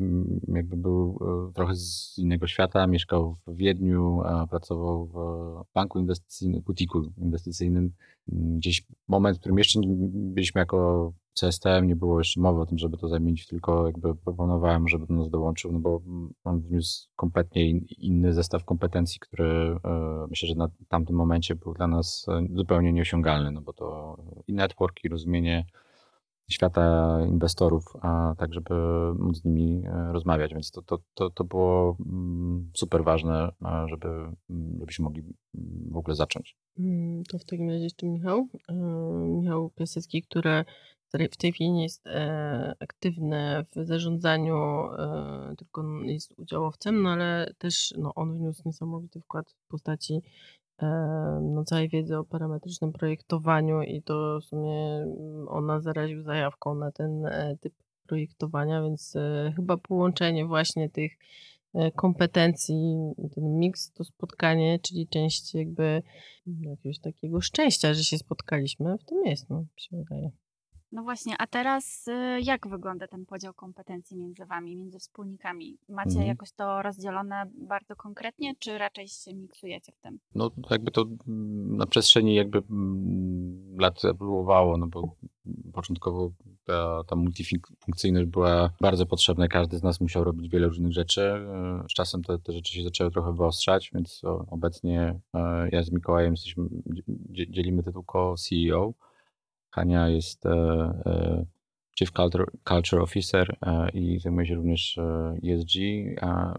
jakby 0.49 0.77
był 0.77 1.19
e, 1.49 1.53
trochę 1.53 1.75
z 1.75 2.15
innego 2.19 2.47
świata, 2.47 2.87
mieszkał 2.87 3.37
w 3.47 3.57
Wiedniu, 3.57 4.23
pracował 4.51 5.07
w 5.07 5.73
banku 5.75 5.99
inwestycyjnym, 5.99 6.61
butiku 6.63 7.03
inwestycyjnym. 7.19 7.93
Mm, 8.33 8.57
Gdzieś 8.57 8.83
moment, 9.09 9.37
w 9.37 9.41
którym 9.41 9.59
jeszcze 9.59 9.81
byliśmy 10.13 10.59
jako 10.59 11.13
CSTM 11.41 11.87
nie 11.87 11.97
było 11.97 12.19
jeszcze 12.19 12.41
mowy 12.41 12.61
o 12.61 12.67
tym, 12.67 12.79
żeby 12.79 12.97
to 12.97 13.09
zamienić, 13.09 13.47
tylko 13.47 13.87
jakby 13.87 14.15
proponowałem, 14.15 14.89
żeby 14.89 15.07
do 15.07 15.15
nas 15.15 15.31
dołączył, 15.31 15.73
no 15.73 15.79
bo 15.79 16.03
on 16.45 16.61
wniósł 16.61 17.09
kompletnie 17.17 17.71
inny 17.99 18.33
zestaw 18.33 18.65
kompetencji, 18.65 19.21
który 19.21 19.77
myślę, 20.31 20.49
że 20.49 20.55
na 20.55 20.69
tamtym 20.89 21.17
momencie 21.17 21.55
był 21.55 21.75
dla 21.75 21.87
nas 21.87 22.27
zupełnie 22.55 22.93
nieosiągalny, 22.93 23.51
no 23.51 23.61
bo 23.61 23.73
to 23.73 24.17
i 24.47 24.53
network, 24.53 25.05
i 25.05 25.09
rozumienie 25.09 25.67
świata 26.51 27.19
inwestorów, 27.29 27.85
a 28.03 28.35
tak, 28.39 28.55
żeby 28.55 28.75
móc 29.19 29.37
z 29.37 29.45
nimi 29.45 29.83
e, 29.87 30.13
rozmawiać, 30.13 30.55
więc 30.55 30.71
to, 30.71 30.83
to, 30.83 30.99
to, 31.15 31.31
to 31.31 31.45
było 31.45 31.97
mm, 32.07 32.71
super 32.75 33.05
ważne, 33.05 33.49
żeby, 33.87 34.09
mm, 34.09 34.77
żebyśmy 34.81 35.03
mogli 35.03 35.21
mm, 35.21 35.91
w 35.91 35.97
ogóle 35.97 36.17
zacząć. 36.17 36.57
To 37.29 37.39
w 37.39 37.45
takim 37.45 37.71
razie 37.71 37.85
jeszcze 37.85 38.07
Michał, 38.07 38.49
e, 38.69 38.75
Michał 39.29 39.71
Piasecki, 39.71 40.23
który 40.23 40.65
w 41.33 41.37
tej 41.37 41.53
chwili 41.53 41.71
nie 41.71 41.83
jest 41.83 42.07
e, 42.07 42.75
aktywny 42.81 43.65
w 43.71 43.87
zarządzaniu, 43.87 44.89
tylko 45.59 45.85
jest 46.03 46.39
udziałowcem, 46.39 47.03
no 47.03 47.11
ale 47.11 47.55
też 47.59 47.95
no, 47.99 48.15
on 48.15 48.39
wniósł 48.39 48.63
niesamowity 48.67 49.21
wkład 49.21 49.53
w 49.53 49.69
postaci 49.69 50.23
no, 51.43 51.65
całej 51.65 51.89
wiedzy 51.89 52.17
o 52.17 52.25
parametrycznym 52.25 52.93
projektowaniu 52.93 53.83
i 53.83 54.03
to 54.03 54.41
w 54.41 54.45
sumie 54.45 54.73
mm, 54.73 55.49
ona 55.49 55.81
zaraził 55.81 56.23
zajawką 56.23 56.75
na 56.75 56.93
ten 56.93 57.27
e, 57.27 57.57
typ 57.61 57.75
projektowania, 58.07 58.83
więc 58.83 59.17
e, 59.17 59.53
chyba 59.57 59.77
połączenie 59.77 60.47
właśnie 60.47 60.91
tych 60.91 61.13
e, 61.75 61.91
kompetencji, 61.91 62.97
ten 63.35 63.59
miks, 63.59 63.93
to 63.93 64.05
spotkanie, 64.05 64.79
czyli 64.79 65.09
część 65.09 65.55
jakby 65.55 66.03
jakiegoś 66.47 66.99
takiego 66.99 67.41
szczęścia, 67.41 67.95
że 67.95 68.05
się 68.05 68.19
spotkaliśmy, 68.19 68.99
w 68.99 69.05
tym 69.05 69.25
jest, 69.25 69.51
no, 69.51 69.61
mi 69.61 69.67
się 69.77 69.97
wydaje. 69.97 70.31
No 70.93 71.03
właśnie, 71.03 71.35
a 71.39 71.47
teraz 71.47 72.09
y, 72.09 72.41
jak 72.41 72.69
wygląda 72.69 73.07
ten 73.07 73.27
podział 73.27 73.55
kompetencji 73.55 74.17
między 74.17 74.47
wami, 74.47 74.77
między 74.77 74.99
wspólnikami? 74.99 75.79
Macie 75.89 76.11
mhm. 76.11 76.27
jakoś 76.27 76.53
to 76.53 76.83
rozdzielone 76.83 77.51
bardzo 77.55 77.97
konkretnie, 77.97 78.55
czy 78.59 78.79
raczej 78.79 79.09
się 79.09 79.35
miksujecie 79.35 79.93
w 79.93 80.01
tym? 80.01 80.19
No 80.35 80.51
jakby 80.71 80.91
to 80.91 81.03
mm, 81.03 81.77
na 81.77 81.87
przestrzeni 81.87 82.35
jakby 82.35 82.63
mm, 82.71 83.77
lat 83.79 84.05
ewoluowało, 84.05 84.79
no 84.79 84.87
bo 84.87 85.17
początkowo 85.73 86.31
ta, 86.65 87.05
ta 87.07 87.17
multifunkcyjność 87.17 88.27
była 88.27 88.71
bardzo 88.81 89.07
potrzebna, 89.07 89.49
każdy 89.49 89.79
z 89.79 89.83
nas 89.83 90.01
musiał 90.01 90.25
robić 90.25 90.49
wiele 90.49 90.69
różnych 90.69 90.93
rzeczy. 90.93 91.21
Y, 91.85 91.89
z 91.91 91.95
czasem 91.95 92.25
te, 92.25 92.39
te 92.39 92.53
rzeczy 92.53 92.75
się 92.75 92.83
zaczęły 92.83 93.11
trochę 93.11 93.33
wyostrzać, 93.33 93.91
więc 93.95 94.23
obecnie 94.51 95.21
y, 95.35 95.39
ja 95.73 95.83
z 95.83 95.93
Mikołajem 95.93 96.33
jesteśmy, 96.33 96.65
dzielimy 97.29 97.83
tytuł 97.83 98.05
co-CEO, 98.13 98.95
Hania 99.71 100.09
jest 100.09 100.47
e, 100.47 100.51
e, 100.51 101.45
Chief 101.99 102.11
Culture 102.65 103.03
Officer 103.03 103.57
e, 103.63 103.91
i 103.91 104.19
zajmuje 104.21 104.47
się 104.47 104.55
również 104.55 104.99
ESG, 105.45 105.73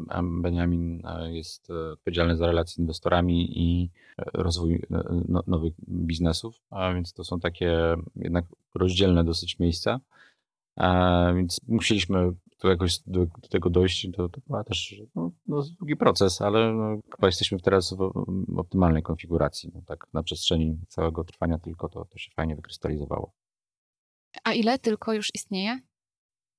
a 0.10 0.22
Benjamin 0.24 1.02
jest 1.30 1.70
odpowiedzialny 1.94 2.38
za 2.38 2.46
relacje 2.46 2.76
z 2.76 2.78
inwestorami 2.78 3.60
i 3.60 3.90
rozwój 4.34 4.82
no, 5.30 5.44
nowych 5.48 5.74
biznesów, 5.88 6.62
a 6.70 6.94
więc 6.94 7.14
to 7.14 7.24
są 7.24 7.40
takie 7.40 7.96
jednak 8.16 8.46
rozdzielne 8.76 9.24
dosyć 9.24 9.60
miejsca. 9.60 10.00
Więc 11.36 11.62
musieliśmy 11.68 12.32
to 12.58 12.70
jakoś 12.70 13.00
do, 13.00 13.26
do 13.26 13.48
tego 13.50 13.70
dojść, 13.70 14.08
to, 14.16 14.30
to 14.30 14.42
była 14.48 14.64
też 14.64 15.02
no, 15.16 15.32
no, 15.48 15.64
długi 15.80 15.96
proces, 15.96 16.42
ale 16.42 16.74
no, 16.74 17.00
chyba 17.16 17.28
jesteśmy 17.28 17.60
teraz 17.60 17.94
w, 17.94 18.12
w 18.48 18.60
optymalnej 18.60 19.04
konfiguracji. 19.04 19.72
No, 19.74 19.82
tak 19.88 20.08
na 20.14 20.24
przestrzeni 20.24 20.78
całego 20.88 21.24
trwania 21.24 21.60
tylko 21.60 21.90
to, 21.90 22.06
to 22.06 22.18
się 22.18 22.32
fajnie 22.36 22.56
wykrystalizowało. 22.56 23.34
A 24.44 24.54
ile 24.54 24.80
tylko 24.80 25.14
już 25.14 25.30
istnieje? 25.34 25.80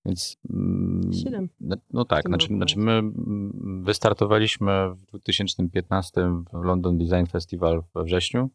Więc. 0.04 0.36
Siedem. 1.12 1.48
No 1.92 2.04
tak, 2.04 2.26
znaczy, 2.26 2.46
znaczy 2.46 2.78
my 2.78 3.02
wystartowaliśmy 3.82 4.94
w 4.94 5.06
2015 5.06 6.20
w 6.52 6.64
London 6.64 6.98
Design 6.98 7.26
Festival 7.30 7.82
we 7.94 8.04
wrześniu, 8.04 8.50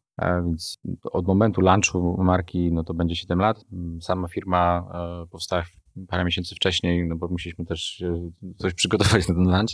więc 0.45 0.77
od 1.03 1.27
momentu 1.27 1.62
launchu 1.62 2.23
marki 2.23 2.71
no 2.71 2.84
to 2.84 2.93
będzie 2.93 3.15
7 3.15 3.39
lat. 3.39 3.65
Sama 4.01 4.27
firma 4.27 4.88
e, 5.23 5.27
powstała 5.27 5.63
parę 6.08 6.25
miesięcy 6.25 6.55
wcześniej, 6.55 7.08
no 7.08 7.15
bo 7.15 7.27
musieliśmy 7.27 7.65
też 7.65 8.03
coś 8.58 8.73
przygotować 8.73 9.27
na 9.27 9.36
ten 9.36 9.43
lunch, 9.43 9.71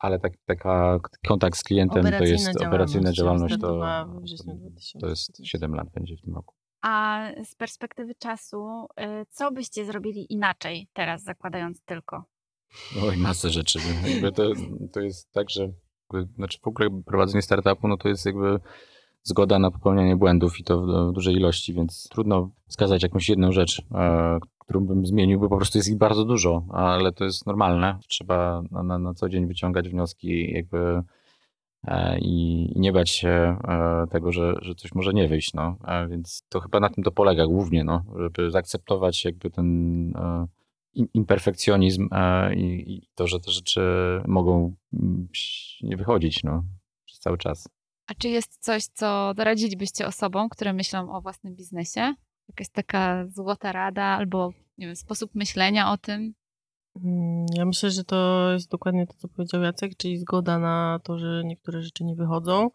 ale 0.00 0.18
tak, 0.18 0.32
taka 0.46 1.00
kontakt 1.26 1.58
z 1.58 1.62
klientem 1.62 2.04
to 2.18 2.24
jest 2.24 2.62
operacyjna 2.62 3.12
działalność, 3.12 3.58
to, 3.60 3.80
to 5.00 5.08
jest 5.08 5.40
7 5.44 5.74
lat 5.74 5.88
będzie 5.94 6.16
w 6.16 6.20
tym 6.20 6.34
roku. 6.34 6.54
A 6.82 7.22
z 7.44 7.54
perspektywy 7.54 8.14
czasu, 8.14 8.86
y, 9.00 9.26
co 9.30 9.50
byście 9.50 9.84
zrobili 9.84 10.32
inaczej 10.32 10.88
teraz, 10.92 11.22
zakładając 11.22 11.82
tylko? 11.82 12.24
Oj, 13.02 13.16
masę 13.16 13.50
rzeczy. 13.50 13.78
To, 14.34 14.52
to 14.92 15.00
jest 15.00 15.32
tak, 15.32 15.50
że 15.50 15.68
znaczy 16.36 16.58
w 16.62 16.68
ogóle 16.68 17.02
prowadzenie 17.06 17.42
startupu, 17.42 17.88
no 17.88 17.96
to 17.96 18.08
jest 18.08 18.26
jakby 18.26 18.60
zgoda 19.22 19.58
na 19.58 19.70
popełnianie 19.70 20.16
błędów 20.16 20.60
i 20.60 20.64
to 20.64 20.80
w, 20.80 21.10
w 21.10 21.12
dużej 21.12 21.34
ilości, 21.34 21.74
więc 21.74 22.08
trudno 22.10 22.50
wskazać 22.66 23.02
jakąś 23.02 23.28
jedną 23.28 23.52
rzecz, 23.52 23.82
e, 23.94 24.38
którą 24.58 24.80
bym 24.80 25.06
zmienił, 25.06 25.40
bo 25.40 25.48
po 25.48 25.56
prostu 25.56 25.78
jest 25.78 25.88
ich 25.88 25.98
bardzo 25.98 26.24
dużo, 26.24 26.64
ale 26.72 27.12
to 27.12 27.24
jest 27.24 27.46
normalne. 27.46 27.98
Trzeba 28.08 28.62
na, 28.70 28.82
na, 28.82 28.98
na 28.98 29.14
co 29.14 29.28
dzień 29.28 29.46
wyciągać 29.46 29.88
wnioski, 29.88 30.52
jakby 30.52 31.02
i 32.20 32.72
nie 32.76 32.92
bać 32.92 33.10
się 33.10 33.28
e, 33.28 34.06
tego, 34.10 34.32
że, 34.32 34.54
że 34.62 34.74
coś 34.74 34.94
może 34.94 35.12
nie 35.12 35.28
wyjść. 35.28 35.54
No. 35.54 35.78
Więc 36.10 36.42
to 36.48 36.60
chyba 36.60 36.80
na 36.80 36.90
tym 36.90 37.04
to 37.04 37.10
polega 37.10 37.46
głównie, 37.46 37.84
no, 37.84 38.04
żeby 38.18 38.50
zaakceptować 38.50 39.24
jakby 39.24 39.50
ten 39.50 39.66
e, 40.16 40.46
imperfekcjonizm 41.14 42.08
i, 42.56 42.84
i 42.86 43.08
to, 43.14 43.26
że 43.26 43.40
te 43.40 43.50
rzeczy 43.50 43.80
mogą 44.26 44.74
mm, 44.92 45.28
nie 45.82 45.96
wychodzić 45.96 46.44
no, 46.44 46.64
przez 47.04 47.18
cały 47.18 47.38
czas. 47.38 47.68
A 48.06 48.14
czy 48.14 48.28
jest 48.28 48.64
coś, 48.64 48.84
co 48.84 49.34
doradzilibyście 49.36 50.06
osobom, 50.06 50.48
które 50.48 50.72
myślą 50.72 51.12
o 51.12 51.20
własnym 51.20 51.54
biznesie? 51.56 52.14
Jakaś 52.48 52.68
taka 52.68 53.26
złota 53.26 53.72
rada 53.72 54.04
albo 54.04 54.52
nie 54.78 54.86
wiem, 54.86 54.96
sposób 54.96 55.34
myślenia 55.34 55.92
o 55.92 55.96
tym? 55.96 56.34
Mm, 57.04 57.46
ja 57.54 57.64
myślę, 57.64 57.90
że 57.90 58.04
to 58.04 58.50
jest 58.52 58.70
dokładnie 58.70 59.06
to, 59.06 59.14
co 59.16 59.28
powiedział 59.28 59.62
Jacek, 59.62 59.96
czyli 59.96 60.18
zgoda 60.18 60.58
na 60.58 61.00
to, 61.04 61.18
że 61.18 61.42
niektóre 61.44 61.82
rzeczy 61.82 62.04
nie 62.04 62.14
wychodzą 62.14 62.70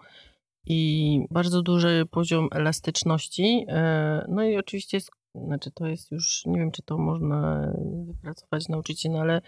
i 0.65 1.19
bardzo 1.31 1.61
duży 1.61 2.05
poziom 2.11 2.47
elastyczności. 2.51 3.65
E, 3.67 4.25
no 4.29 4.43
i 4.43 4.57
oczywiście, 4.57 4.99
znaczy 5.35 5.71
to 5.71 5.87
jest 5.87 6.11
już, 6.11 6.45
nie 6.45 6.59
wiem, 6.59 6.71
czy 6.71 6.81
to 6.81 6.97
można 6.97 7.71
wypracować, 8.07 8.67
nauczyć 8.69 9.01
się, 9.01 9.09
no 9.09 9.19
ale 9.19 9.41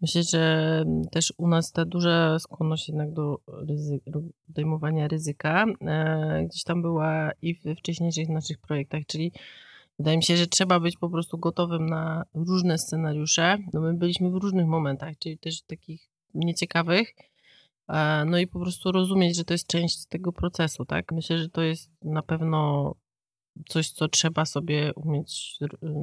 myślę, 0.00 0.22
że 0.22 0.84
też 1.10 1.32
u 1.36 1.48
nas 1.48 1.72
ta 1.72 1.84
duża 1.84 2.38
skłonność 2.38 2.88
jednak 2.88 3.12
do 3.12 3.38
podejmowania 4.46 5.08
ryzyka 5.08 5.64
e, 5.80 6.44
gdzieś 6.48 6.64
tam 6.64 6.82
była 6.82 7.30
i 7.42 7.54
w 7.54 7.78
wcześniejszych 7.78 8.28
naszych 8.28 8.58
projektach, 8.58 9.02
czyli 9.06 9.32
Wydaje 9.98 10.16
mi 10.16 10.22
się, 10.22 10.36
że 10.36 10.46
trzeba 10.46 10.80
być 10.80 10.96
po 10.96 11.10
prostu 11.10 11.38
gotowym 11.38 11.86
na 11.86 12.24
różne 12.34 12.78
scenariusze. 12.78 13.58
No 13.72 13.80
my 13.80 13.94
byliśmy 13.94 14.30
w 14.30 14.34
różnych 14.34 14.66
momentach, 14.66 15.18
czyli 15.18 15.38
też 15.38 15.62
takich 15.62 16.08
nieciekawych. 16.34 17.14
E, 17.88 18.24
no 18.24 18.38
i 18.38 18.46
po 18.46 18.60
prostu 18.60 18.92
rozumieć, 18.92 19.36
że 19.36 19.44
to 19.44 19.54
jest 19.54 19.66
część 19.66 20.06
tego 20.06 20.32
procesu, 20.32 20.84
tak? 20.84 21.12
Myślę, 21.12 21.38
że 21.38 21.48
to 21.48 21.62
jest 21.62 21.90
na 22.02 22.22
pewno 22.22 22.94
coś, 23.68 23.90
co 23.90 24.08
trzeba 24.08 24.44
sobie 24.44 24.92
umieć, 24.94 25.58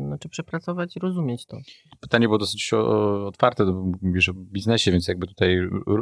znaczy 0.08 0.30
przepracować 0.30 0.96
i 0.96 1.00
rozumieć 1.00 1.46
to. 1.46 1.58
Pytanie 2.00 2.28
było 2.28 2.38
dosyć 2.38 2.74
otwarte, 3.26 3.66
mówisz 4.02 4.30
o 4.30 4.34
biznesie, 4.34 4.92
więc 4.92 5.08
jakby 5.08 5.28
tutaj 5.28 5.58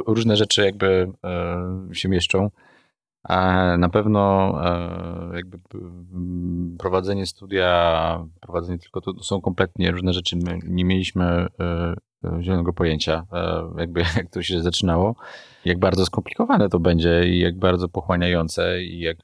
różne 0.06 0.36
rzeczy 0.36 0.62
jakby 0.62 1.12
e, 1.24 1.94
się 1.94 2.08
mieszczą. 2.08 2.50
Na 3.78 3.88
pewno 3.88 4.52
e, 4.64 5.36
jakby 5.36 5.58
prowadzenie 6.78 7.26
studia, 7.26 8.26
prowadzenie 8.40 8.78
tylko 8.78 9.00
to 9.00 9.22
są 9.22 9.40
kompletnie 9.40 9.90
różne 9.90 10.12
rzeczy. 10.12 10.36
My 10.36 10.58
nie 10.64 10.84
mieliśmy 10.84 11.24
e, 11.24 11.46
e, 12.24 12.42
zielonego 12.42 12.72
pojęcia, 12.72 13.26
jakby 13.78 14.00
jak 14.16 14.30
to 14.30 14.42
się 14.42 14.62
zaczynało, 14.62 15.14
jak 15.64 15.78
bardzo 15.78 16.06
skomplikowane 16.06 16.68
to 16.68 16.78
będzie 16.78 17.28
i 17.28 17.38
jak 17.38 17.58
bardzo 17.58 17.88
pochłaniające 17.88 18.82
i 18.82 19.00
jak 19.00 19.16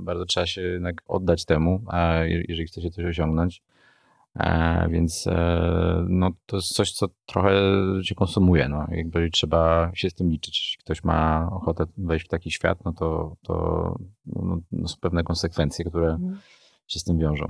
bardzo 0.00 0.24
trzeba 0.24 0.46
się 0.46 0.60
jednak 0.60 1.02
oddać 1.08 1.44
temu, 1.44 1.80
jeżeli 2.48 2.66
chce 2.66 2.82
się 2.82 2.90
coś 2.90 3.04
osiągnąć. 3.04 3.62
E, 4.36 4.88
więc 4.90 5.26
e, 5.26 6.06
no, 6.08 6.30
to 6.46 6.56
jest 6.56 6.68
coś, 6.68 6.92
co 6.92 7.08
trochę 7.26 7.50
się 8.02 8.14
konsumuje. 8.14 8.68
No. 8.68 8.86
Jakby 8.90 9.30
trzeba 9.30 9.90
się 9.94 10.10
z 10.10 10.14
tym 10.14 10.30
liczyć. 10.30 10.60
Jeśli 10.60 10.78
ktoś 10.78 11.04
ma 11.04 11.48
ochotę 11.52 11.86
wejść 11.96 12.26
w 12.26 12.28
taki 12.28 12.50
świat, 12.50 12.84
no 12.84 12.92
to, 12.92 13.36
to 13.42 13.54
no, 14.26 14.58
no 14.72 14.88
są 14.88 14.96
pewne 15.00 15.24
konsekwencje, 15.24 15.84
które 15.84 16.12
mhm. 16.12 16.40
się 16.86 17.00
z 17.00 17.04
tym 17.04 17.18
wiążą. 17.18 17.46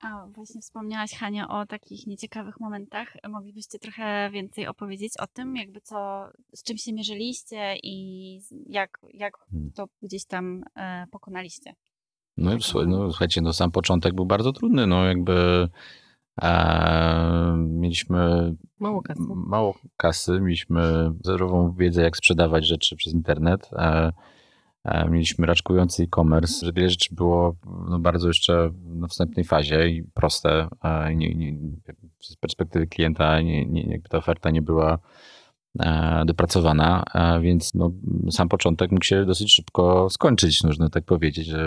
A 0.00 0.26
właśnie 0.26 0.60
wspomniałaś, 0.60 1.14
Hania, 1.14 1.48
o 1.48 1.66
takich 1.66 2.06
nieciekawych 2.06 2.60
momentach. 2.60 3.16
Moglibyście 3.28 3.78
trochę 3.78 4.30
więcej 4.30 4.66
opowiedzieć 4.66 5.12
o 5.18 5.26
tym, 5.26 5.56
jakby 5.56 5.80
co, 5.80 6.28
z 6.54 6.62
czym 6.62 6.76
się 6.76 6.92
mierzyliście 6.92 7.76
i 7.82 8.40
jak, 8.66 8.98
jak 9.14 9.38
hmm. 9.50 9.72
to 9.72 9.88
gdzieś 10.02 10.24
tam 10.24 10.64
e, 10.76 11.06
pokonaliście? 11.10 11.74
No, 12.38 12.50
no 12.86 13.10
słuchajcie, 13.10 13.40
no 13.40 13.52
sam 13.52 13.70
początek 13.70 14.14
był 14.14 14.26
bardzo 14.26 14.52
trudny, 14.52 14.86
no 14.86 15.04
jakby 15.04 15.68
E, 16.42 17.56
mieliśmy 17.56 18.54
Mało 18.78 19.02
kasy. 19.02 19.22
mało 19.34 19.74
kasy, 19.96 20.40
mieliśmy 20.40 21.10
zerową 21.24 21.74
wiedzę, 21.74 22.02
jak 22.02 22.16
sprzedawać 22.16 22.66
rzeczy 22.66 22.96
przez 22.96 23.12
internet. 23.14 23.70
E, 23.72 24.12
e, 24.84 25.08
mieliśmy 25.10 25.46
raczkujący 25.46 26.02
e-commerce, 26.02 26.66
że 26.66 26.72
wiele 26.72 26.90
rzeczy 26.90 27.14
było 27.14 27.56
no, 27.88 27.98
bardzo 27.98 28.28
jeszcze 28.28 28.70
na 28.84 29.06
wstępnej 29.08 29.44
fazie 29.44 29.88
i 29.88 30.02
proste. 30.02 30.68
E, 30.84 31.14
nie, 31.14 31.34
nie, 31.34 31.58
z 32.20 32.36
perspektywy 32.36 32.86
klienta 32.86 33.40
nie, 33.40 33.66
nie, 33.66 33.82
jakby 33.82 34.08
ta 34.08 34.18
oferta 34.18 34.50
nie 34.50 34.62
była 34.62 34.98
dopracowana, 36.24 37.04
e, 37.14 37.40
więc 37.40 37.74
no, 37.74 37.90
sam 38.30 38.48
początek 38.48 38.92
mógł 38.92 39.04
się 39.04 39.24
dosyć 39.24 39.54
szybko 39.54 40.10
skończyć, 40.10 40.64
można 40.64 40.90
tak 40.90 41.04
powiedzieć, 41.04 41.46
że 41.46 41.66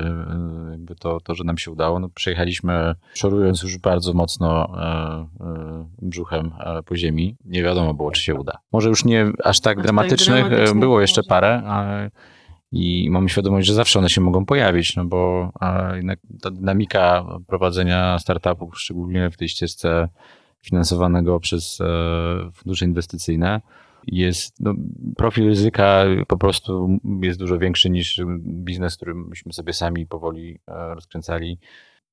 e, 0.68 0.72
jakby 0.72 0.96
to, 0.96 1.20
to, 1.20 1.36
że 1.36 1.44
nam 1.44 1.58
się 1.58 1.72
udało, 1.72 2.00
no, 2.00 2.10
przejechaliśmy 2.10 2.96
szorując 3.14 3.64
już 3.64 3.78
bardzo 3.78 4.14
mocno 4.14 4.80
e, 4.80 5.46
e, 5.46 5.86
brzuchem 6.02 6.52
e, 6.60 6.84
po 6.84 6.96
ziemi. 6.96 7.36
Nie 7.46 7.64
wiadomo 7.64 7.94
było, 7.94 8.12
czy 8.12 8.22
się 8.22 8.36
uda. 8.36 8.58
Może 8.72 8.90
już 8.90 9.06
nie 9.06 9.26
aż 9.44 9.60
tak 9.60 9.72
tak 9.76 9.84
dramatycznych, 9.84 10.46
e, 10.46 10.50
dramatycznych 10.50 10.80
było 10.80 11.02
jeszcze 11.02 11.22
może. 11.22 11.30
parę, 11.30 11.64
ale 11.66 12.12
i 12.72 13.10
mamy 13.10 13.30
świadomość, 13.30 13.68
że 13.68 13.74
zawsze 13.74 14.00
one 14.00 14.10
się 14.10 14.22
mogą 14.22 14.46
pojawić, 14.46 14.96
no 14.96 15.06
bo 15.06 15.52
jednak 15.96 16.20
ta 16.42 16.52
dynamika 16.52 17.26
prowadzenia 17.48 18.20
startupów, 18.20 18.80
szczególnie 18.80 19.30
w 19.30 19.38
tej 19.38 19.50
ścieżce 19.50 20.10
finansowanego 20.62 21.40
przez 21.40 21.82
e, 21.82 22.52
fundusze 22.54 22.86
inwestycyjne, 22.86 23.62
jest, 24.08 24.60
no, 24.60 24.74
profil 25.18 25.48
ryzyka 25.48 26.06
po 26.28 26.38
prostu 26.38 26.98
jest 27.22 27.40
dużo 27.40 27.58
większy 27.58 27.90
niż 27.90 28.22
biznes, 28.40 28.96
który 28.96 29.16
myśmy 29.16 29.54
sobie 29.54 29.74
sami 29.74 30.08
powoli 30.08 30.60
e, 30.68 30.96
rozkręcali. 30.96 31.60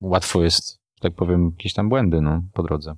Łatwo 0.01 0.43
jest, 0.45 0.81
tak 1.01 1.15
powiem, 1.15 1.51
jakieś 1.57 1.75
tam 1.75 1.89
błędy 1.89 2.21
no, 2.21 2.43
po 2.53 2.63
drodze. 2.63 2.97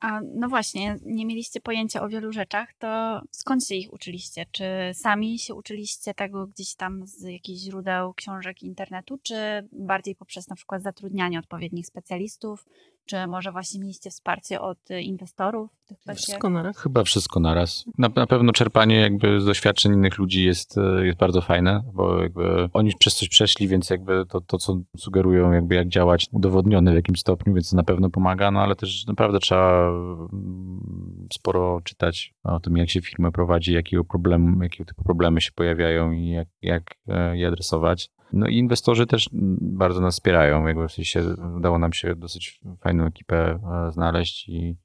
A 0.00 0.20
no 0.34 0.48
właśnie, 0.48 0.98
nie 1.04 1.26
mieliście 1.26 1.60
pojęcia 1.60 2.02
o 2.02 2.08
wielu 2.08 2.32
rzeczach, 2.32 2.74
to 2.78 3.20
skąd 3.30 3.66
się 3.66 3.74
ich 3.74 3.92
uczyliście? 3.92 4.46
Czy 4.50 4.64
sami 4.92 5.38
się 5.38 5.54
uczyliście 5.54 6.14
tego 6.14 6.46
gdzieś 6.46 6.74
tam 6.74 7.06
z 7.06 7.22
jakichś 7.22 7.60
źródeł, 7.60 8.14
książek, 8.14 8.62
internetu, 8.62 9.18
czy 9.22 9.68
bardziej 9.72 10.14
poprzez 10.14 10.48
na 10.48 10.56
przykład 10.56 10.82
zatrudnianie 10.82 11.38
odpowiednich 11.38 11.86
specjalistów, 11.86 12.66
czy 13.06 13.26
może 13.26 13.52
właśnie 13.52 13.80
mieliście 13.80 14.10
wsparcie 14.10 14.60
od 14.60 14.90
y, 14.90 15.02
inwestorów 15.02 15.70
w 15.84 15.88
tych 15.88 15.98
kwestiach? 15.98 16.24
Wszystko 16.24 16.50
na 16.50 16.62
raz. 16.62 16.78
Chyba 16.78 17.04
wszystko 17.04 17.40
naraz. 17.40 17.84
Na, 17.98 18.08
na 18.16 18.26
pewno 18.26 18.52
czerpanie 18.52 19.00
jakby 19.00 19.40
z 19.40 19.44
doświadczeń 19.44 19.92
innych 19.92 20.18
ludzi 20.18 20.44
jest, 20.44 20.78
e, 20.78 21.06
jest 21.06 21.18
bardzo 21.18 21.40
fajne, 21.40 21.82
bo 21.92 22.22
jakby 22.22 22.68
oni 22.72 22.92
przez 22.98 23.16
coś 23.16 23.28
przeszli, 23.28 23.68
więc 23.68 23.90
jakby 23.90 24.26
to, 24.28 24.40
to, 24.40 24.58
co 24.58 24.78
sugerują, 24.96 25.52
jakby 25.52 25.74
jak 25.74 25.88
działać, 25.88 26.26
udowodnione 26.32 26.92
w 26.92 26.94
jakimś 26.94 27.20
stopniu, 27.20 27.54
więc 27.54 27.70
to 27.70 27.76
na 27.76 27.84
pewno 27.84 28.10
pomaga, 28.10 28.50
no 28.50 28.60
ale 28.60 28.76
też 28.76 29.06
naprawdę 29.06 29.38
trzeba 29.38 29.88
mm, 29.88 31.28
sporo 31.32 31.80
czytać 31.84 32.34
o 32.44 32.60
tym, 32.60 32.76
jak 32.76 32.90
się 32.90 33.00
firmę 33.00 33.32
prowadzi, 33.32 33.72
jakiego 33.72 34.04
problemu, 34.04 34.62
jakiego 34.62 34.84
typu 34.84 35.04
problemy 35.04 35.40
się 35.40 35.50
pojawiają 35.54 36.12
i 36.12 36.28
jak, 36.28 36.48
jak 36.62 36.82
e, 37.08 37.38
je 37.38 37.48
adresować. 37.48 38.10
No 38.34 38.46
i 38.46 38.56
inwestorzy 38.56 39.06
też 39.06 39.28
bardzo 39.60 40.00
nas 40.00 40.14
wspierają, 40.14 40.66
jakby 40.66 40.88
w 40.88 40.92
sensie 40.92 41.22
udało 41.56 41.78
nam 41.78 41.92
się 41.92 42.14
dosyć 42.14 42.60
fajną 42.80 43.06
ekipę 43.06 43.58
e, 43.88 43.92
znaleźć 43.92 44.48
i 44.48 44.76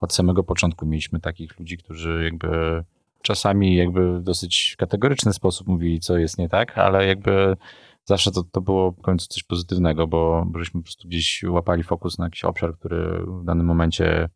od 0.00 0.14
samego 0.14 0.44
początku 0.44 0.86
mieliśmy 0.86 1.20
takich 1.20 1.58
ludzi, 1.58 1.78
którzy 1.78 2.24
jakby 2.24 2.84
czasami 3.22 3.76
jakby 3.76 4.18
w 4.18 4.22
dosyć 4.22 4.76
kategoryczny 4.78 5.32
sposób 5.32 5.66
mówili, 5.66 6.00
co 6.00 6.18
jest 6.18 6.38
nie 6.38 6.48
tak, 6.48 6.78
ale 6.78 7.06
jakby 7.06 7.56
zawsze 8.04 8.30
to, 8.30 8.42
to 8.42 8.60
było 8.60 8.90
w 8.90 9.00
końcu 9.00 9.28
coś 9.28 9.42
pozytywnego, 9.42 10.06
bo 10.06 10.46
żeśmy 10.58 10.80
po 10.80 10.84
prostu 10.84 11.08
gdzieś 11.08 11.42
łapali 11.48 11.82
fokus 11.82 12.18
na 12.18 12.24
jakiś 12.24 12.44
obszar, 12.44 12.74
który 12.74 13.26
w 13.26 13.44
danym 13.44 13.66
momencie 13.66 14.28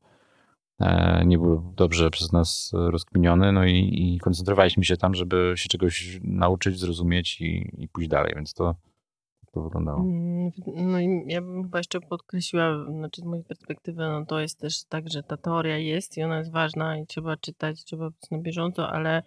nie 1.24 1.38
był 1.38 1.72
dobrze 1.76 2.10
przez 2.10 2.32
nas 2.32 2.72
rozkminiony, 2.74 3.52
no 3.52 3.64
i, 3.64 4.14
i 4.14 4.18
koncentrowaliśmy 4.18 4.84
się 4.84 4.96
tam, 4.96 5.14
żeby 5.14 5.52
się 5.56 5.68
czegoś 5.68 6.20
nauczyć, 6.22 6.78
zrozumieć 6.78 7.40
i, 7.40 7.70
i 7.78 7.88
pójść 7.88 8.10
dalej, 8.10 8.32
więc 8.36 8.54
to, 8.54 8.74
to 9.52 9.62
wyglądało. 9.62 10.00
Mm, 10.00 10.50
No 10.66 11.00
i 11.00 11.24
ja 11.26 11.40
bym 11.40 11.62
chyba 11.62 11.78
jeszcze 11.78 12.00
podkreśliła, 12.00 12.84
znaczy 12.90 13.20
z 13.20 13.24
mojej 13.24 13.44
perspektywy, 13.44 14.02
no 14.02 14.26
to 14.26 14.40
jest 14.40 14.60
też 14.60 14.84
tak, 14.84 15.10
że 15.10 15.22
ta 15.22 15.36
teoria 15.36 15.78
jest 15.78 16.16
i 16.16 16.22
ona 16.22 16.38
jest 16.38 16.52
ważna 16.52 16.98
i 16.98 17.06
trzeba 17.06 17.36
czytać, 17.36 17.84
trzeba 17.84 18.10
być 18.10 18.30
na 18.30 18.38
bieżąco, 18.38 18.88
ale 18.88 19.22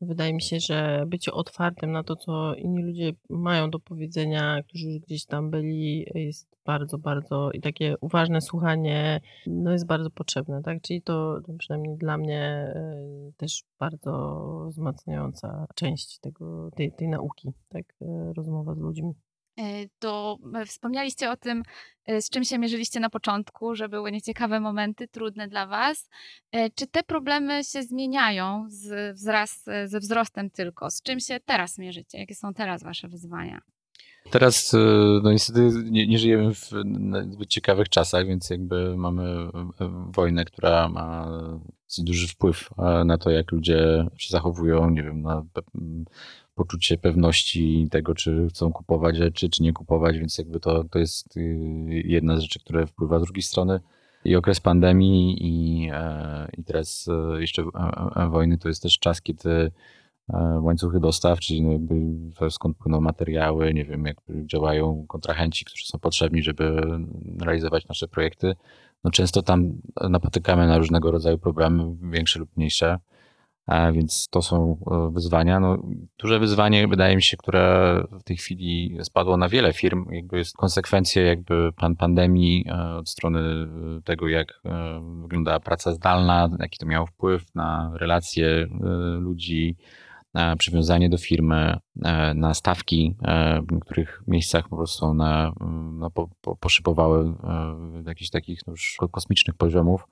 wydaje 0.00 0.34
mi 0.34 0.42
się, 0.42 0.60
że 0.60 1.04
bycie 1.06 1.32
otwartym 1.32 1.92
na 1.92 2.02
to, 2.04 2.16
co 2.16 2.54
inni 2.54 2.82
ludzie 2.82 3.12
mają 3.30 3.70
do 3.70 3.78
powiedzenia, 3.78 4.62
którzy 4.62 4.86
już 4.86 4.98
gdzieś 4.98 5.26
tam 5.26 5.50
byli, 5.50 6.06
jest 6.14 6.55
bardzo, 6.66 6.98
bardzo 6.98 7.50
i 7.50 7.60
takie 7.60 7.94
uważne 8.00 8.40
słuchanie, 8.40 9.20
no 9.46 9.72
jest 9.72 9.86
bardzo 9.86 10.10
potrzebne, 10.10 10.62
tak? 10.62 10.82
Czyli 10.82 11.02
to 11.02 11.40
to 11.46 11.52
przynajmniej 11.58 11.96
dla 11.96 12.16
mnie 12.18 12.72
y, 13.28 13.32
też 13.36 13.62
bardzo 13.78 14.66
wzmacniająca 14.70 15.66
część 15.74 16.18
tego, 16.18 16.70
tej, 16.76 16.92
tej 16.92 17.08
nauki, 17.08 17.52
tak? 17.68 17.84
y, 18.02 18.32
Rozmowa 18.36 18.74
z 18.74 18.78
ludźmi. 18.78 19.12
E, 19.58 19.62
To 19.98 20.38
e, 20.54 20.66
wspomnieliście 20.66 21.30
o 21.30 21.36
tym, 21.36 21.62
e, 22.06 22.22
z 22.22 22.30
czym 22.30 22.44
się 22.44 22.58
mierzyliście 22.58 23.00
na 23.00 23.10
początku, 23.10 23.74
że 23.74 23.88
były 23.88 24.12
nieciekawe 24.12 24.60
momenty, 24.60 25.08
trudne 25.08 25.48
dla 25.48 25.66
Was. 25.66 26.08
E, 26.52 26.70
Czy 26.70 26.86
te 26.86 27.02
problemy 27.02 27.64
się 27.64 27.82
zmieniają 27.82 28.64
z, 28.68 29.16
wzraz, 29.16 29.68
e, 29.68 29.88
ze 29.88 30.00
wzrostem 30.00 30.50
tylko? 30.50 30.90
Z 30.90 31.02
czym 31.02 31.20
się 31.20 31.40
teraz 31.44 31.78
mierzycie? 31.78 32.18
Jakie 32.18 32.34
są 32.34 32.54
teraz 32.54 32.82
Wasze 32.82 33.08
wyzwania? 33.08 33.60
Teraz, 34.30 34.74
e, 34.74 34.78
no 35.22 35.32
niestety, 35.32 35.70
nie, 35.90 36.06
nie 36.06 36.18
żyjemy 36.18 36.54
w 36.54 36.70
zbyt 37.30 37.48
ciekawych 37.48 37.88
czasach, 37.88 38.26
więc 38.26 38.50
jakby 38.50 38.96
mamy 38.96 39.22
e, 39.22 40.10
wojnę, 40.14 40.44
która 40.44 40.88
ma 40.88 41.28
duży 41.98 42.28
wpływ 42.28 42.70
e, 42.78 43.04
na 43.04 43.18
to, 43.18 43.30
jak 43.30 43.52
ludzie 43.52 44.06
się 44.16 44.30
zachowują, 44.30 44.90
nie 44.90 45.02
wiem, 45.02 45.22
na 45.22 45.44
poczucie 46.56 46.98
pewności 46.98 47.88
tego, 47.90 48.14
czy 48.14 48.46
chcą 48.50 48.72
kupować 48.72 49.16
rzeczy, 49.16 49.48
czy 49.48 49.62
nie 49.62 49.72
kupować, 49.72 50.18
więc 50.18 50.38
jakby 50.38 50.60
to, 50.60 50.84
to 50.84 50.98
jest 50.98 51.36
y, 51.36 51.42
jedna 51.88 52.36
z 52.36 52.40
rzeczy, 52.40 52.60
które 52.60 52.86
wpływa 52.86 53.20
z 53.20 53.22
drugiej 53.22 53.42
strony. 53.42 53.80
I 54.24 54.36
okres 54.36 54.60
pandemii 54.60 55.36
i, 55.40 55.88
e, 55.92 56.48
i 56.58 56.64
teraz 56.64 57.08
e, 57.08 57.40
jeszcze 57.40 57.64
wojny 58.30 58.58
to 58.58 58.68
jest 58.68 58.82
też 58.82 58.98
czas, 58.98 59.22
kiedy 59.22 59.70
łańcuchy 60.60 61.00
dostaw, 61.00 61.40
czyli 61.40 61.62
no 61.62 61.72
jakby 61.72 61.94
skąd 62.50 62.76
płyną 62.76 63.00
materiały, 63.00 63.74
nie 63.74 63.84
wiem, 63.84 64.06
jak 64.06 64.16
działają 64.28 65.04
kontrahenci, 65.08 65.64
którzy 65.64 65.86
są 65.86 65.98
potrzebni, 65.98 66.42
żeby 66.42 66.80
realizować 67.40 67.88
nasze 67.88 68.08
projekty. 68.08 68.54
No 69.04 69.10
często 69.10 69.42
tam 69.42 69.72
napotykamy 70.10 70.66
na 70.66 70.78
różnego 70.78 71.10
rodzaju 71.10 71.38
problemy, 71.38 71.96
większe 72.02 72.38
lub 72.38 72.56
mniejsze, 72.56 72.98
a 73.66 73.92
więc 73.92 74.28
to 74.30 74.42
są 74.42 74.78
e, 74.90 75.10
wyzwania. 75.12 75.60
No, 75.60 75.78
duże 76.18 76.38
wyzwanie, 76.38 76.88
wydaje 76.88 77.16
mi 77.16 77.22
się, 77.22 77.36
które 77.36 78.02
w 78.20 78.22
tej 78.22 78.36
chwili 78.36 78.98
spadło 79.02 79.36
na 79.36 79.48
wiele 79.48 79.72
firm, 79.72 80.06
jakby 80.10 80.38
jest 80.38 80.56
konsekwencje 80.56 81.22
jakby 81.22 81.72
pan 81.72 81.96
pandemii 81.96 82.64
e, 82.68 82.96
od 82.96 83.08
strony 83.08 83.40
e, 83.40 84.02
tego, 84.02 84.28
jak 84.28 84.60
e, 84.64 85.00
wyglądała 85.22 85.60
praca 85.60 85.92
zdalna, 85.92 86.48
jaki 86.58 86.78
to 86.78 86.86
miało 86.86 87.06
wpływ 87.06 87.54
na 87.54 87.92
relacje 87.94 88.46
e, 88.48 88.68
ludzi, 89.20 89.76
przywiązanie 90.58 91.08
do 91.08 91.18
firmy, 91.18 91.76
e, 92.04 92.34
na 92.34 92.54
stawki 92.54 93.14
e, 93.22 93.62
w 93.62 93.72
niektórych 93.72 94.22
miejscach 94.26 94.68
po 94.68 94.76
prostu 94.76 95.06
one 95.06 95.52
mm, 95.60 95.98
no, 95.98 96.10
po, 96.10 96.28
po, 96.40 96.56
poszybowały 96.56 97.34
e, 97.98 98.02
do 98.02 98.10
jakichś 98.10 98.30
takich 98.30 98.66
no, 98.66 98.70
już 98.70 98.98
kosmicznych 99.10 99.56
poziomów. 99.56 100.08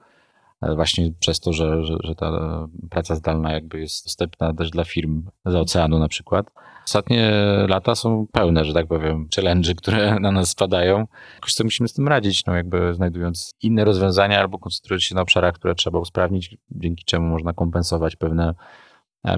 e, 0.63 0.75
Właśnie 0.75 1.13
przez 1.21 1.41
to, 1.41 1.53
że, 1.53 1.85
że, 1.85 1.97
że 2.05 2.15
ta 2.15 2.27
e, 2.27 2.69
praca 2.91 3.15
zdalna 3.15 3.53
jakby 3.53 3.81
jest 3.81 4.05
dostępna 4.05 4.55
też 4.55 4.71
dla 4.71 4.85
firm 4.85 5.23
za 5.45 5.61
oceanu 5.61 5.99
na 5.99 6.09
przykład. 6.09 6.51
Ostatnie 6.87 7.33
lata 7.69 7.95
są 7.95 8.27
pełne, 8.33 8.65
że 8.65 8.75
tak 8.75 8.87
powiem, 8.87 9.29
challenge, 9.37 9.75
które 9.75 10.15
na 10.21 10.33
nas 10.33 10.49
spadają. 10.49 11.07
Jakoś 11.35 11.53
sobie 11.53 11.67
musimy 11.67 11.89
z 11.89 11.93
tym 11.93 12.09
radzić, 12.09 12.47
no 12.47 12.55
jakby 12.55 12.95
znajdując 12.95 13.55
inne 13.63 13.85
rozwiązania 13.85 14.41
albo 14.41 14.59
koncentrując 14.59 15.03
się 15.03 15.15
na 15.15 15.21
obszarach, 15.21 15.55
które 15.55 15.75
trzeba 15.75 15.99
usprawnić, 15.99 16.57
dzięki 16.71 17.05
czemu 17.05 17.29
można 17.29 17.53
kompensować 17.53 18.17
pewne 18.17 18.49
e, 18.49 18.55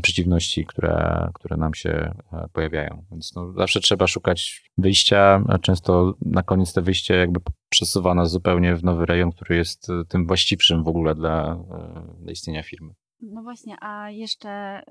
przeciwności, 0.02 0.66
które, 0.66 1.28
które 1.34 1.56
nam 1.56 1.74
się 1.74 1.90
e, 2.32 2.48
pojawiają. 2.52 3.04
Więc 3.10 3.34
no, 3.34 3.52
zawsze 3.52 3.80
trzeba 3.80 4.06
szukać 4.06 4.70
wyjścia, 4.78 5.44
a 5.48 5.58
często 5.58 6.14
na 6.20 6.42
koniec 6.42 6.72
te 6.72 6.82
wyjście 6.82 7.14
jakby 7.14 7.40
przesuwa 7.68 8.14
nas 8.14 8.30
zupełnie 8.30 8.76
w 8.76 8.84
nowy 8.84 9.06
rejon, 9.06 9.32
który 9.32 9.56
jest 9.56 9.90
e, 9.90 10.04
tym 10.08 10.26
właściwszym 10.26 10.84
w 10.84 10.88
ogóle 10.88 11.14
dla, 11.14 11.52
e, 11.52 12.22
dla 12.22 12.32
istnienia 12.32 12.62
firmy. 12.62 12.94
No 13.20 13.42
właśnie, 13.42 13.76
a 13.80 14.10
jeszcze 14.10 14.82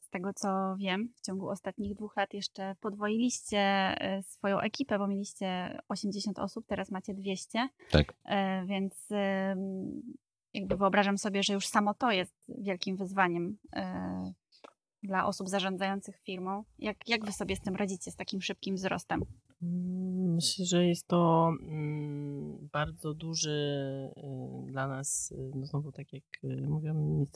z 0.00 0.10
tego 0.10 0.32
co 0.32 0.76
wiem, 0.78 1.08
w 1.16 1.26
ciągu 1.26 1.48
ostatnich 1.48 1.94
dwóch 1.94 2.16
lat 2.16 2.34
jeszcze 2.34 2.74
podwoiliście 2.80 3.94
swoją 4.22 4.60
ekipę, 4.60 4.98
bo 4.98 5.06
mieliście 5.06 5.78
80 5.88 6.38
osób, 6.38 6.66
teraz 6.66 6.90
macie 6.90 7.14
200, 7.14 7.68
Tak. 7.90 8.14
więc 8.66 9.08
jakby 10.54 10.76
wyobrażam 10.76 11.18
sobie, 11.18 11.42
że 11.42 11.52
już 11.52 11.66
samo 11.66 11.94
to 11.94 12.10
jest 12.10 12.34
wielkim 12.48 12.96
wyzwaniem 12.96 13.58
y, 13.76 13.80
dla 15.02 15.26
osób 15.26 15.48
zarządzających 15.48 16.16
firmą. 16.20 16.64
Jak, 16.78 17.08
jak 17.08 17.24
wy 17.24 17.32
sobie 17.32 17.56
z 17.56 17.60
tym 17.60 17.76
radzicie, 17.76 18.10
z 18.10 18.16
takim 18.16 18.42
szybkim 18.42 18.74
wzrostem? 18.74 19.22
Mm, 19.62 20.12
Myślę, 20.34 20.64
że 20.64 20.86
jest 20.86 21.06
to 21.06 21.52
mm, 21.62 22.68
bardzo 22.72 23.14
duży 23.14 23.50
y, 24.16 24.70
dla 24.70 24.88
nas, 24.88 25.32
y, 25.32 25.50
no 25.54 25.66
znowu 25.66 25.92
tak 25.92 26.12
jak 26.12 26.24
y, 26.44 26.66
mówiłam, 26.68 27.26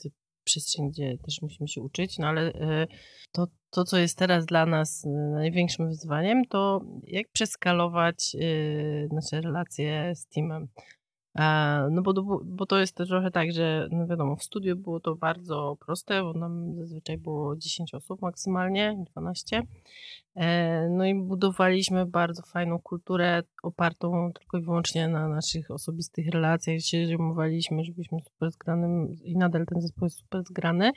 przestrzeń, 0.43 0.89
gdzie 0.89 1.17
też 1.17 1.41
musimy 1.41 1.67
się 1.67 1.81
uczyć, 1.81 2.17
no 2.19 2.27
ale 2.27 2.49
y, 2.53 2.87
to, 3.31 3.47
to, 3.69 3.83
co 3.83 3.97
jest 3.97 4.17
teraz 4.17 4.45
dla 4.45 4.65
nas 4.65 5.05
największym 5.33 5.87
wyzwaniem, 5.87 6.45
to 6.45 6.81
jak 7.03 7.29
przeskalować 7.29 8.35
nasze 9.11 9.41
relacje 9.41 10.15
z 10.15 10.27
teamem. 10.27 10.67
E, 11.37 11.87
No 11.91 12.01
bo, 12.01 12.39
bo 12.45 12.65
to 12.65 12.79
jest 12.79 12.95
trochę 12.95 13.31
tak, 13.31 13.51
że 13.51 13.87
no 13.91 14.07
wiadomo, 14.07 14.35
w 14.35 14.43
studiu 14.43 14.75
było 14.75 14.99
to 14.99 15.15
bardzo 15.15 15.77
proste, 15.85 16.23
bo 16.23 16.33
nam 16.33 16.75
zazwyczaj 16.75 17.17
było 17.17 17.55
10 17.55 17.93
osób 17.93 18.21
maksymalnie, 18.21 19.03
12. 19.11 19.61
E, 20.35 20.89
No 20.89 21.05
i 21.05 21.15
budowaliśmy 21.15 22.05
bardzo 22.05 22.41
fajną 22.41 22.79
kulturę 22.79 23.43
opartą 23.63 24.31
tylko 24.33 24.57
i 24.57 24.61
wyłącznie 24.61 25.07
na 25.07 25.27
naszych 25.27 25.71
osobistych 25.71 26.27
relacjach. 26.29 26.79
Się 26.79 27.07
zajmowaliśmy, 27.07 27.83
żebyśmy 27.83 28.19
super 28.21 28.51
zgranym 28.51 29.13
i 29.23 29.37
nadal 29.37 29.65
ten 29.65 29.81
zespół 29.81 30.05
jest 30.05 30.17
super 30.17 30.43
zgrany, 30.43 30.91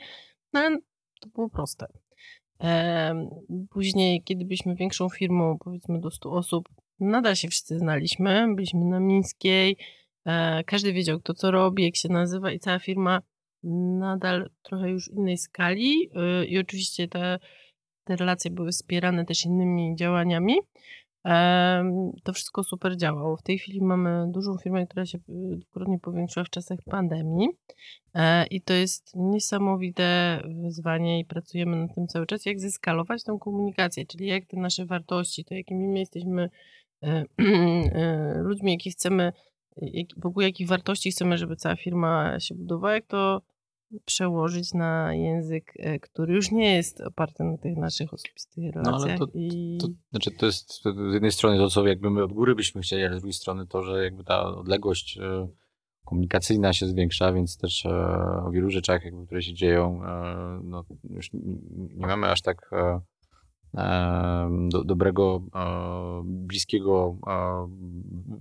no 0.53 0.59
ale 0.59 0.77
to 1.21 1.29
było 1.29 1.49
proste. 1.49 1.87
Em, 2.59 3.29
Później, 3.69 4.23
kiedy 4.23 4.45
byliśmy 4.45 4.75
większą 4.75 5.09
firmą, 5.09 5.57
powiedzmy 5.59 5.99
do 5.99 6.11
100 6.11 6.31
osób, 6.31 6.69
nadal 6.99 7.35
się 7.35 7.47
wszyscy 7.47 7.79
znaliśmy. 7.79 8.55
Byliśmy 8.55 8.85
na 8.85 8.99
Mińskiej, 8.99 9.77
e, 9.79 10.00
każdy 10.65 10.93
wiedział, 10.93 11.19
kto 11.19 11.33
co 11.33 11.51
robi, 11.51 11.83
jak 11.83 11.95
się 11.95 12.09
nazywa 12.09 12.51
i 12.51 12.59
cała 12.59 12.79
firma 12.79 13.21
nadal 13.99 14.49
trochę 14.61 14.89
już 14.89 15.07
innej 15.07 15.37
skali. 15.37 16.09
y, 16.41 16.45
I 16.45 16.59
oczywiście 16.59 17.07
te, 17.07 17.39
te 18.03 18.15
relacje 18.15 18.51
były 18.51 18.71
wspierane 18.71 19.25
też 19.25 19.45
innymi 19.45 19.95
działaniami. 19.95 20.55
To 22.23 22.33
wszystko 22.33 22.63
super 22.63 22.97
działało. 22.97 23.37
W 23.37 23.43
tej 23.43 23.57
chwili 23.57 23.81
mamy 23.81 24.27
dużą 24.31 24.57
firmę, 24.57 24.87
która 24.87 25.05
się 25.05 25.17
dwukrotnie 25.27 25.99
powiększyła 25.99 26.43
w 26.43 26.49
czasach 26.49 26.79
pandemii. 26.85 27.47
E, 28.13 28.47
I 28.47 28.61
to 28.61 28.73
jest 28.73 29.11
niesamowite 29.15 30.39
wyzwanie 30.63 31.19
i 31.19 31.25
pracujemy 31.25 31.77
nad 31.77 31.95
tym 31.95 32.07
cały 32.07 32.25
czas, 32.25 32.45
jak 32.45 32.59
zeskalować 32.59 33.23
tą 33.23 33.39
komunikację, 33.39 34.05
czyli 34.05 34.27
jak 34.27 34.45
te 34.45 34.57
nasze 34.57 34.85
wartości, 34.85 35.45
to 35.45 35.55
jakimi 35.55 35.87
my 35.87 35.99
jesteśmy 35.99 36.49
e, 37.03 37.07
e, 37.39 38.33
ludźmi, 38.43 38.71
jakie 38.71 38.91
chcemy, 38.91 39.31
jak, 39.81 40.07
w 40.17 40.25
ogóle 40.25 40.45
jakich 40.45 40.67
wartości 40.67 41.11
chcemy, 41.11 41.37
żeby 41.37 41.55
cała 41.55 41.75
firma 41.75 42.39
się 42.39 42.55
budowała, 42.55 42.93
jak 42.93 43.05
to 43.05 43.41
przełożyć 44.05 44.73
na 44.73 45.13
język, 45.13 45.73
e, 45.79 45.99
który 45.99 46.33
już 46.33 46.51
nie 46.51 46.75
jest 46.75 47.01
oparty 47.01 47.43
na 47.43 47.57
tych 47.57 47.77
naszych 47.77 48.13
osobistych 48.13 48.63
ale 48.75 48.83
relacjach. 48.83 49.19
to- 49.19 49.27
i... 49.33 49.77
To, 49.81 49.87
znaczy 50.11 50.31
to 50.31 50.45
jest 50.45 50.83
to 50.83 50.93
z 50.93 51.13
jednej 51.13 51.31
strony 51.31 51.57
to, 51.57 51.69
co 51.69 51.87
jakby 51.87 52.09
my 52.09 52.23
od 52.23 52.33
góry 52.33 52.55
byśmy 52.55 52.81
chcieli, 52.81 53.03
ale 53.03 53.17
z 53.17 53.21
drugiej 53.21 53.33
strony 53.33 53.67
to, 53.67 53.83
że 53.83 54.03
jakby 54.03 54.23
ta 54.23 54.43
odległość 54.43 55.17
e, 55.17 55.47
komunikacyjna 56.05 56.73
się 56.73 56.87
zwiększa, 56.87 57.33
więc 57.33 57.57
też 57.57 57.85
e, 57.85 57.89
o 58.45 58.51
wielu 58.51 58.69
rzeczach, 58.69 59.05
jakby, 59.05 59.25
które 59.25 59.41
się 59.41 59.53
dzieją, 59.53 60.01
no, 60.63 60.85
już 61.09 61.29
nie 61.95 62.07
mamy 62.07 62.29
aż 62.29 62.41
tak 62.41 62.69
do, 64.69 64.83
dobrego, 64.83 65.41
bliskiego 66.23 67.17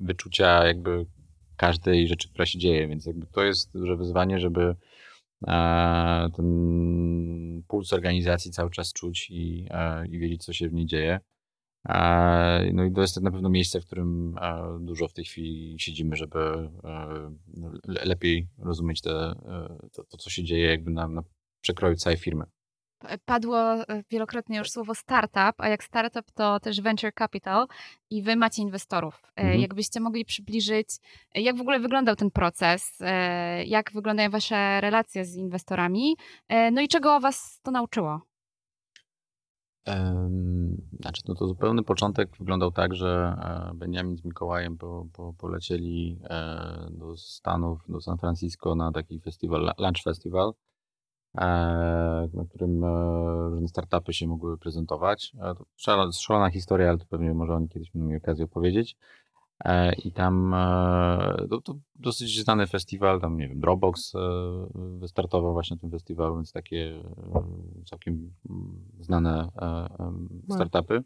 wyczucia 0.00 0.66
jakby 0.66 1.06
każdej 1.60 2.08
rzeczy, 2.08 2.28
która 2.28 2.46
się 2.46 2.58
dzieje, 2.58 2.88
więc 2.88 3.06
jakby 3.06 3.26
to 3.26 3.44
jest 3.44 3.72
duże 3.72 3.96
wyzwanie, 3.96 4.38
żeby 4.38 4.76
e, 5.48 6.28
ten 6.36 7.62
puls 7.68 7.92
organizacji 7.92 8.50
cały 8.50 8.70
czas 8.70 8.92
czuć 8.92 9.30
i, 9.30 9.66
e, 9.70 10.06
i 10.06 10.18
wiedzieć, 10.18 10.44
co 10.44 10.52
się 10.52 10.68
w 10.68 10.72
niej 10.72 10.86
dzieje. 10.86 11.20
E, 11.88 12.70
No 12.72 12.84
i 12.84 12.92
to 12.92 13.00
jest 13.00 13.20
na 13.22 13.30
pewno 13.30 13.48
miejsce, 13.48 13.80
w 13.80 13.86
którym 13.86 14.36
dużo 14.80 15.08
w 15.08 15.12
tej 15.12 15.24
chwili 15.24 15.76
siedzimy, 15.78 16.16
żeby 16.16 16.38
le- 17.88 18.04
lepiej 18.04 18.48
rozumieć 18.58 19.00
te, 19.00 19.10
to, 19.92 20.04
to, 20.04 20.16
co 20.16 20.30
się 20.30 20.44
dzieje 20.44 20.66
jakby 20.66 20.90
na, 20.90 21.08
na 21.08 21.22
przekroju 21.62 21.96
całej 21.96 22.18
firmy. 22.18 22.44
Padło 23.24 23.58
e, 23.74 24.02
wielokrotnie 24.10 24.58
już 24.58 24.70
słowo 24.70 24.94
startup, 24.94 25.54
a 25.58 25.68
jak 25.68 25.84
startup 25.84 26.30
to 26.34 26.60
też 26.60 26.80
venture 26.80 27.14
capital 27.14 27.66
i 28.10 28.22
wy 28.22 28.36
macie 28.36 28.62
inwestorów. 28.62 29.22
E, 29.36 29.42
Mhm. 29.42 29.60
Jakbyście 29.60 30.00
mogli 30.00 30.24
przybliżyć, 30.24 30.88
e, 31.34 31.40
jak 31.40 31.56
w 31.56 31.60
ogóle 31.60 31.80
wyglądał 31.80 32.16
ten 32.16 32.30
proces, 32.30 32.98
e, 33.00 33.64
jak 33.64 33.92
wyglądają 33.92 34.30
wasze 34.30 34.80
relacje 34.80 35.24
z 35.24 35.36
inwestorami, 35.36 36.16
e, 36.48 36.70
no 36.70 36.80
i 36.80 36.88
czego 36.88 37.20
was 37.20 37.60
to 37.62 37.70
nauczyło? 37.70 38.20
Znaczy, 41.00 41.22
no 41.28 41.34
to 41.34 41.46
zupełny 41.46 41.82
początek 41.82 42.36
wyglądał 42.38 42.72
tak, 42.72 42.94
że 42.94 43.36
e, 43.38 43.74
Benjamin 43.74 44.16
z 44.16 44.24
Mikołajem 44.24 44.78
po, 44.78 45.06
po, 45.12 45.32
polecieli 45.32 46.18
e, 46.24 46.88
do 46.90 47.16
Stanów, 47.16 47.80
do 47.88 48.00
San 48.00 48.18
Francisco 48.18 48.74
na 48.74 48.92
taki 48.92 49.20
festiwal, 49.20 49.72
Lunch 49.78 50.02
Festival, 50.04 50.48
e, 50.48 50.52
na 52.34 52.44
którym 52.48 52.84
e, 52.84 52.88
różne 53.50 53.68
startupy 53.68 54.12
się 54.12 54.26
mogły 54.26 54.58
prezentować. 54.58 55.32
E, 55.40 55.54
To 55.54 55.64
szalona, 56.12 56.50
historia, 56.50 56.88
ale 56.88 56.98
to 56.98 57.04
pewnie 57.06 57.34
może 57.34 57.54
oni 57.54 57.68
kiedyś 57.68 57.90
będą 57.90 58.08
mieli 58.08 58.22
okazję 58.22 58.44
opowiedzieć. 58.44 58.96
E, 59.64 59.92
I 59.94 60.12
tam 60.12 60.54
e, 60.54 61.46
to, 61.50 61.60
to 61.60 61.74
dosyć 61.94 62.42
znany 62.44 62.66
festiwal, 62.66 63.20
tam 63.20 63.36
nie 63.36 63.48
wiem, 63.48 63.60
Dropbox 63.60 64.14
e, 64.14 64.18
wystartował 64.98 65.52
właśnie 65.52 65.74
na 65.76 65.80
tym 65.80 65.90
festiwalu, 65.90 66.34
więc 66.34 66.52
takie 66.52 67.02
e, 67.34 67.42
całkiem 67.86 68.32
znane 69.00 69.48
e, 69.56 69.88
em, 69.98 70.28
startupy. 70.50 71.02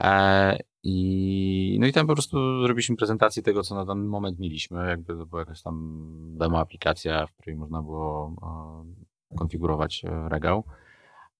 E, 0.00 0.58
I, 0.82 1.76
no 1.80 1.86
i 1.86 1.92
tam 1.92 2.06
po 2.06 2.12
prostu 2.14 2.62
zrobiliśmy 2.62 2.96
prezentację 2.96 3.42
tego, 3.42 3.62
co 3.62 3.74
na 3.74 3.84
dany 3.84 4.04
moment 4.04 4.38
mieliśmy. 4.38 4.88
Jakby 4.88 5.16
to 5.16 5.26
była 5.26 5.40
jakaś 5.42 5.62
tam 5.62 6.04
demo 6.38 6.58
aplikacja, 6.58 7.26
w 7.26 7.32
której 7.32 7.56
można 7.56 7.82
było 7.82 8.34
e, 8.42 9.09
konfigurować 9.36 10.04
e, 10.04 10.28
regał. 10.28 10.64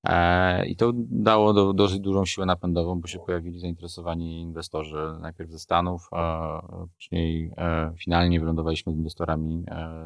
E, 0.05 0.67
I 0.67 0.77
to 0.77 0.93
dało 0.97 1.53
do, 1.53 1.73
dosyć 1.73 2.01
dużą 2.01 2.25
siłę 2.25 2.47
napędową, 2.47 3.01
bo 3.01 3.07
się 3.07 3.19
pojawili 3.19 3.61
zainteresowani 3.61 4.41
inwestorzy, 4.41 4.97
najpierw 5.21 5.51
ze 5.51 5.59
Stanów, 5.59 6.09
a 6.11 6.63
później 6.97 7.53
e, 7.57 7.93
finalnie 7.97 8.41
wylądowaliśmy 8.41 8.93
z 8.93 8.97
inwestorami 8.97 9.65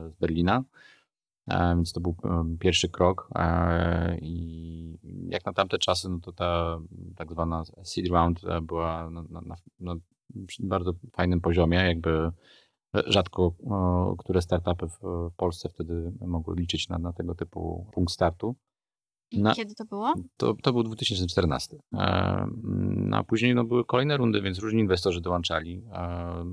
z 0.08 0.14
Berlina. 0.14 0.62
Więc 1.48 1.92
to 1.92 2.00
był 2.00 2.16
pierwszy 2.60 2.88
krok. 2.88 3.28
I 4.20 4.98
jak 5.28 5.46
na 5.46 5.52
tamte 5.52 5.78
czasy, 5.78 6.08
no 6.08 6.18
to 6.18 6.32
ta 6.32 6.78
tak 7.16 7.32
zwana 7.32 7.62
seed 7.82 8.08
round 8.08 8.40
była 8.62 9.10
na, 9.10 9.22
na, 9.30 9.56
na 9.80 9.94
bardzo 10.60 10.92
fajnym 11.12 11.40
poziomie. 11.40 11.76
Jakby 11.76 12.30
rzadko 13.06 13.54
które 14.18 14.42
startupy 14.42 14.86
w, 14.88 15.30
Polsce 15.36 15.68
wtedy 15.68 16.12
mogły 16.20 16.56
liczyć 16.56 16.88
na, 16.88 16.98
na 16.98 17.12
tego 17.12 17.34
typu 17.34 17.86
punkt 17.92 18.12
startu. 18.12 18.56
Na- 19.32 19.54
kiedy 19.54 19.74
to 19.74 19.84
było? 19.84 20.14
To, 20.36 20.54
to 20.62 20.72
był 20.72 20.82
2014. 20.82 21.76
E, 21.94 22.46
No 22.96 23.16
a 23.16 23.24
później 23.24 23.54
no, 23.54 23.64
były 23.64 23.84
kolejne 23.84 24.16
rundy, 24.16 24.42
więc 24.42 24.58
różni 24.58 24.80
inwestorzy 24.80 25.20
dołączali. 25.20 25.82
E, 25.92 26.44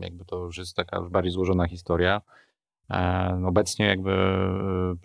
Jakby 0.00 0.24
to 0.24 0.44
już 0.44 0.58
jest 0.58 0.76
taka 0.76 1.00
bardziej 1.02 1.32
złożona 1.32 1.68
historia. 1.68 2.20
E, 2.90 3.42
Obecnie 3.46 3.86
jakby 3.86 4.10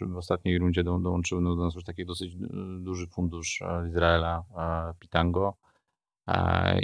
w 0.02 0.18
ostatniej 0.18 0.60
rundzie 0.60 0.84
do, 0.84 1.00
dołączył 1.00 1.42
no, 1.42 1.56
do 1.56 1.64
nas 1.66 1.76
już 1.76 1.84
taki 1.84 2.06
dosyć 2.06 2.36
duży 2.80 3.08
fundusz 3.08 3.64
Izraela, 3.88 4.44
Pitango 5.00 5.54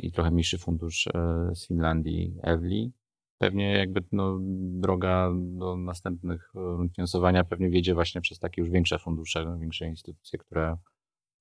i 0.04 0.12
trochę 0.12 0.32
mniejszy 0.32 0.58
fundusz 0.58 1.08
z 1.54 1.68
Finlandii, 1.68 2.38
Evli. 2.42 2.92
Pewnie 3.38 3.72
jakby 3.78 4.04
no, 4.12 4.38
droga 4.80 5.30
do 5.36 5.78
następnych 5.78 6.52
e, 6.56 6.60
rund 6.60 6.96
finansowania 6.96 7.44
pewnie 7.44 7.70
wiedzie 7.70 7.94
właśnie 7.94 8.22
przez 8.22 8.40
takie 8.40 8.62
już 8.62 8.72
większe 8.72 9.00
fundusze, 9.00 9.58
większe 9.60 9.86
instytucje, 9.88 10.40
które 10.40 10.78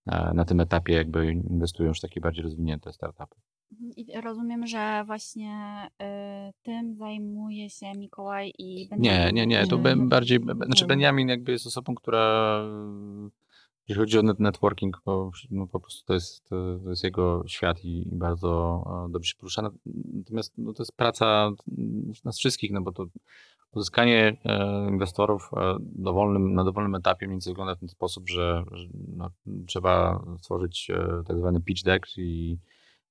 e, 0.07 0.35
na 0.35 0.45
tym 0.45 0.61
etapie 0.61 0.93
jakby 0.93 1.33
inwestują 1.33 1.89
już 1.89 1.99
w 1.99 2.03
takie 2.03 2.21
bardziej 2.21 2.43
rozwinięte 2.43 2.93
startupy. 2.93 3.37
Mhm, 3.73 3.91
I 3.97 4.21
rozumiem, 4.21 4.67
że 4.67 5.03
właśnie 5.07 5.87
y, 6.03 6.53
tym 6.63 6.95
zajmuje 6.95 7.71
się 7.71 7.87
Mikołaj 7.99 8.53
i 8.59 8.89
Benjamin. 8.89 9.35
nie, 9.35 9.47
nie, 9.47 9.67
to 9.67 9.77
Nie. 9.77 9.83
be, 9.83 9.97
bardziej, 9.97 10.41
be- 10.41 10.67
znaczy. 10.67 10.87
Benjamin 10.87 11.29
jakby 11.29 11.53
jest 11.53 11.67
osobą, 11.67 11.95
która 11.95 12.61
jeśli 13.89 14.01
chodzi 14.01 14.19
o 14.19 14.23
net 14.23 14.41
networking, 14.41 14.97
to 15.05 15.31
no 15.51 15.67
po 15.67 15.81
prostu 15.81 16.07
to 16.07 16.15
jest, 16.15 16.49
to 16.49 16.91
jest 16.91 17.05
jego 17.05 17.43
świat 17.47 17.85
i, 17.85 18.09
i 18.13 18.17
bardzo 18.17 18.85
e, 19.09 19.13
dobrze 19.13 19.31
się 19.31 19.37
porusza. 19.39 19.71
Natomiast 20.15 20.59
no, 20.59 20.73
to 20.73 20.83
jest 20.83 20.97
praca 20.97 21.51
nas 22.25 22.39
wszystkich, 22.39 22.73
no 22.73 22.81
bo 22.81 22.93
to 22.93 23.07
pozyskanie 23.71 24.37
e, 24.45 24.87
inwestorów 24.89 25.51
e, 25.57 25.77
dowolnym, 25.81 26.55
na 26.55 26.65
dowolnym 26.65 26.95
etapie 26.95 27.27
mniej 27.27 27.35
więcej 27.35 27.53
wygląda 27.53 27.75
w 27.75 27.79
ten 27.79 27.89
sposób, 27.89 28.29
że, 28.29 28.65
że 28.73 28.87
no, 29.17 29.31
trzeba 29.67 30.25
stworzyć 30.39 30.91
tak 31.27 31.39
zwany 31.39 31.61
pitch 31.61 31.83
deck 31.83 32.19
i 32.19 32.59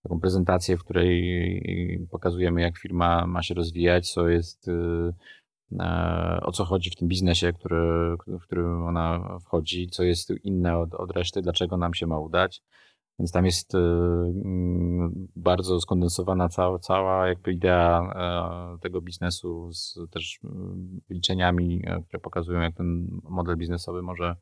taką 0.04 0.20
prezentację, 0.20 0.78
w 0.78 0.84
której 0.84 2.08
pokazujemy, 2.12 2.62
jak 2.62 2.78
firma 2.78 3.28
ma 3.28 3.44
się 3.44 3.54
rozwijać, 3.54 4.12
co 4.12 4.28
jest, 4.30 4.70
o 6.42 6.52
co 6.52 6.66
chodzi 6.66 6.90
w 6.90 6.96
tym 6.96 7.08
biznesie, 7.08 7.54
który, 7.54 8.16
w 8.28 8.44
którym 8.44 8.84
ona 8.84 9.38
wchodzi, 9.46 9.88
co 9.88 10.04
jest 10.04 10.34
inne 10.44 10.78
od, 10.78 10.94
od 10.94 11.12
reszty, 11.12 11.42
dlaczego 11.42 11.78
nam 11.78 11.94
się 11.94 12.08
ma 12.08 12.20
udać. 12.20 12.62
Więc 13.20 13.32
tam 13.32 13.46
jest 13.46 13.76
mm, 13.76 15.28
bardzo 15.36 15.82
skondensowana 15.82 16.50
cała, 16.50 16.80
cała 16.80 17.28
jakby 17.28 17.54
idea 17.54 18.02
e, 18.76 18.80
tego 18.80 19.02
biznesu 19.02 19.74
z 19.74 20.00
też 20.12 20.40
mm, 20.44 21.02
wyliczeniami, 21.10 21.82
e, 21.86 22.02
które 22.02 22.20
pokazują, 22.20 22.62
jak 22.62 22.76
ten 22.76 23.08
model 23.30 23.58
biznesowy 23.58 24.02
może 24.02 24.36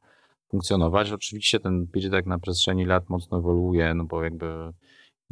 funkcjonować. 0.49 1.11
Oczywiście 1.11 1.59
ten 1.59 1.87
tak 2.11 2.25
na 2.25 2.39
przestrzeni 2.39 2.85
lat 2.85 3.09
mocno 3.09 3.37
ewoluuje, 3.37 3.93
no 3.93 4.05
bo 4.05 4.23
jakby 4.23 4.45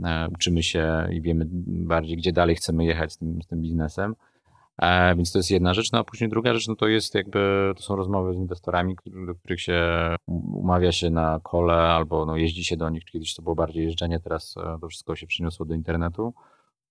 e, 0.03 0.27
uczymy 0.31 0.63
się 0.63 1.07
i 1.11 1.21
wiemy 1.21 1.45
bardziej, 1.67 2.17
gdzie 2.17 2.31
dalej 2.31 2.55
chcemy 2.55 2.85
jechać 2.85 3.13
z 3.13 3.17
tym, 3.17 3.41
z 3.41 3.47
tym 3.47 3.61
biznesem. 3.61 4.15
E, 4.80 5.15
więc 5.15 5.32
to 5.32 5.39
jest 5.39 5.51
jedna 5.51 5.73
rzecz, 5.73 5.91
no 5.91 5.99
a 5.99 6.03
później 6.03 6.30
druga 6.30 6.53
rzecz, 6.53 6.67
no 6.67 6.75
to 6.75 6.88
jest 6.88 7.15
jakby, 7.15 7.73
to 7.75 7.84
są 7.84 7.95
rozmowy 7.95 8.34
z 8.34 8.38
inwestorami, 8.38 8.95
do 9.27 9.36
których 9.36 9.61
się 9.61 9.82
umawia 10.27 10.91
się 10.91 11.09
na 11.09 11.39
kole 11.43 11.73
albo 11.73 12.25
no 12.25 12.38
jeździ 12.38 12.63
się 12.63 12.77
do 12.77 12.89
nich, 12.89 13.05
kiedyś 13.05 13.36
to 13.36 13.41
było 13.41 13.55
bardziej 13.55 13.86
jeżdżenie, 13.86 14.19
teraz 14.19 14.55
e, 14.57 14.77
to 14.82 14.88
wszystko 14.88 15.15
się 15.15 15.27
przyniosło 15.27 15.65
do 15.65 15.73
internetu. 15.73 16.34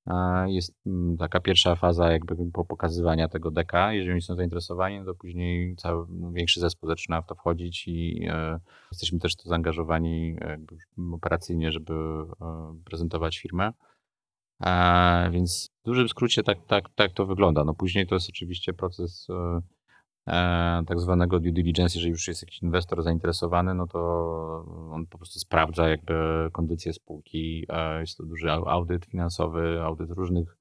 E, 0.06 0.50
jest 0.50 0.74
mm, 0.86 1.16
taka 1.16 1.40
pierwsza 1.40 1.74
faza 1.74 2.12
jakby 2.12 2.36
pokazywania 2.52 3.28
tego 3.28 3.50
deka, 3.50 3.92
jeżeli 3.92 4.12
oni 4.12 4.22
są 4.22 4.34
zainteresowani, 4.34 4.98
no 4.98 5.04
to 5.04 5.14
później 5.14 5.76
cały 5.76 6.06
no, 6.10 6.32
większy 6.32 6.60
zespół 6.60 6.88
zaczyna 6.88 7.22
w 7.22 7.26
to 7.26 7.34
wchodzić 7.34 7.88
i 7.88 8.28
jesteśmy 8.92 9.18
też 9.18 9.36
to 9.36 9.48
zaangażowani 9.48 10.36
operacyjnie, 11.12 11.72
żeby 11.72 11.94
prezentować 12.84 13.38
firmę. 13.38 13.72
E, 14.62 15.30
więc 15.30 15.70
w 15.82 15.84
dużym 15.84 16.08
skrócie 16.08 16.42
tak, 16.42 16.58
tak, 16.66 16.84
tak 16.94 17.12
to 17.12 17.26
wygląda. 17.26 17.64
No 17.64 17.74
później 17.74 18.06
to 18.06 18.14
jest 18.14 18.28
oczywiście 18.28 18.72
proces 18.72 19.26
e, 19.30 19.60
e, 20.26 20.82
tak 20.86 21.00
zwanego 21.00 21.40
due 21.40 21.52
diligence, 21.52 21.98
jeżeli 21.98 22.10
już 22.10 22.28
jest 22.28 22.42
jakiś 22.42 22.62
inwestor 22.62 23.02
zainteresowany, 23.02 23.74
no 23.74 23.86
to 23.86 23.98
on 24.90 25.06
po 25.06 25.18
prostu 25.18 25.38
sprawdza 25.38 25.88
jakby 25.88 26.14
kondycję 26.52 26.92
spółki. 26.92 27.66
Jest 28.00 28.16
to 28.16 28.24
duży 28.24 28.52
audyt 28.52 29.04
finansowy, 29.04 29.80
audyt 29.82 30.10
różnych 30.10 30.56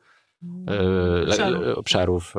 obszarów, 1.27 1.77
obszarów 1.77 2.33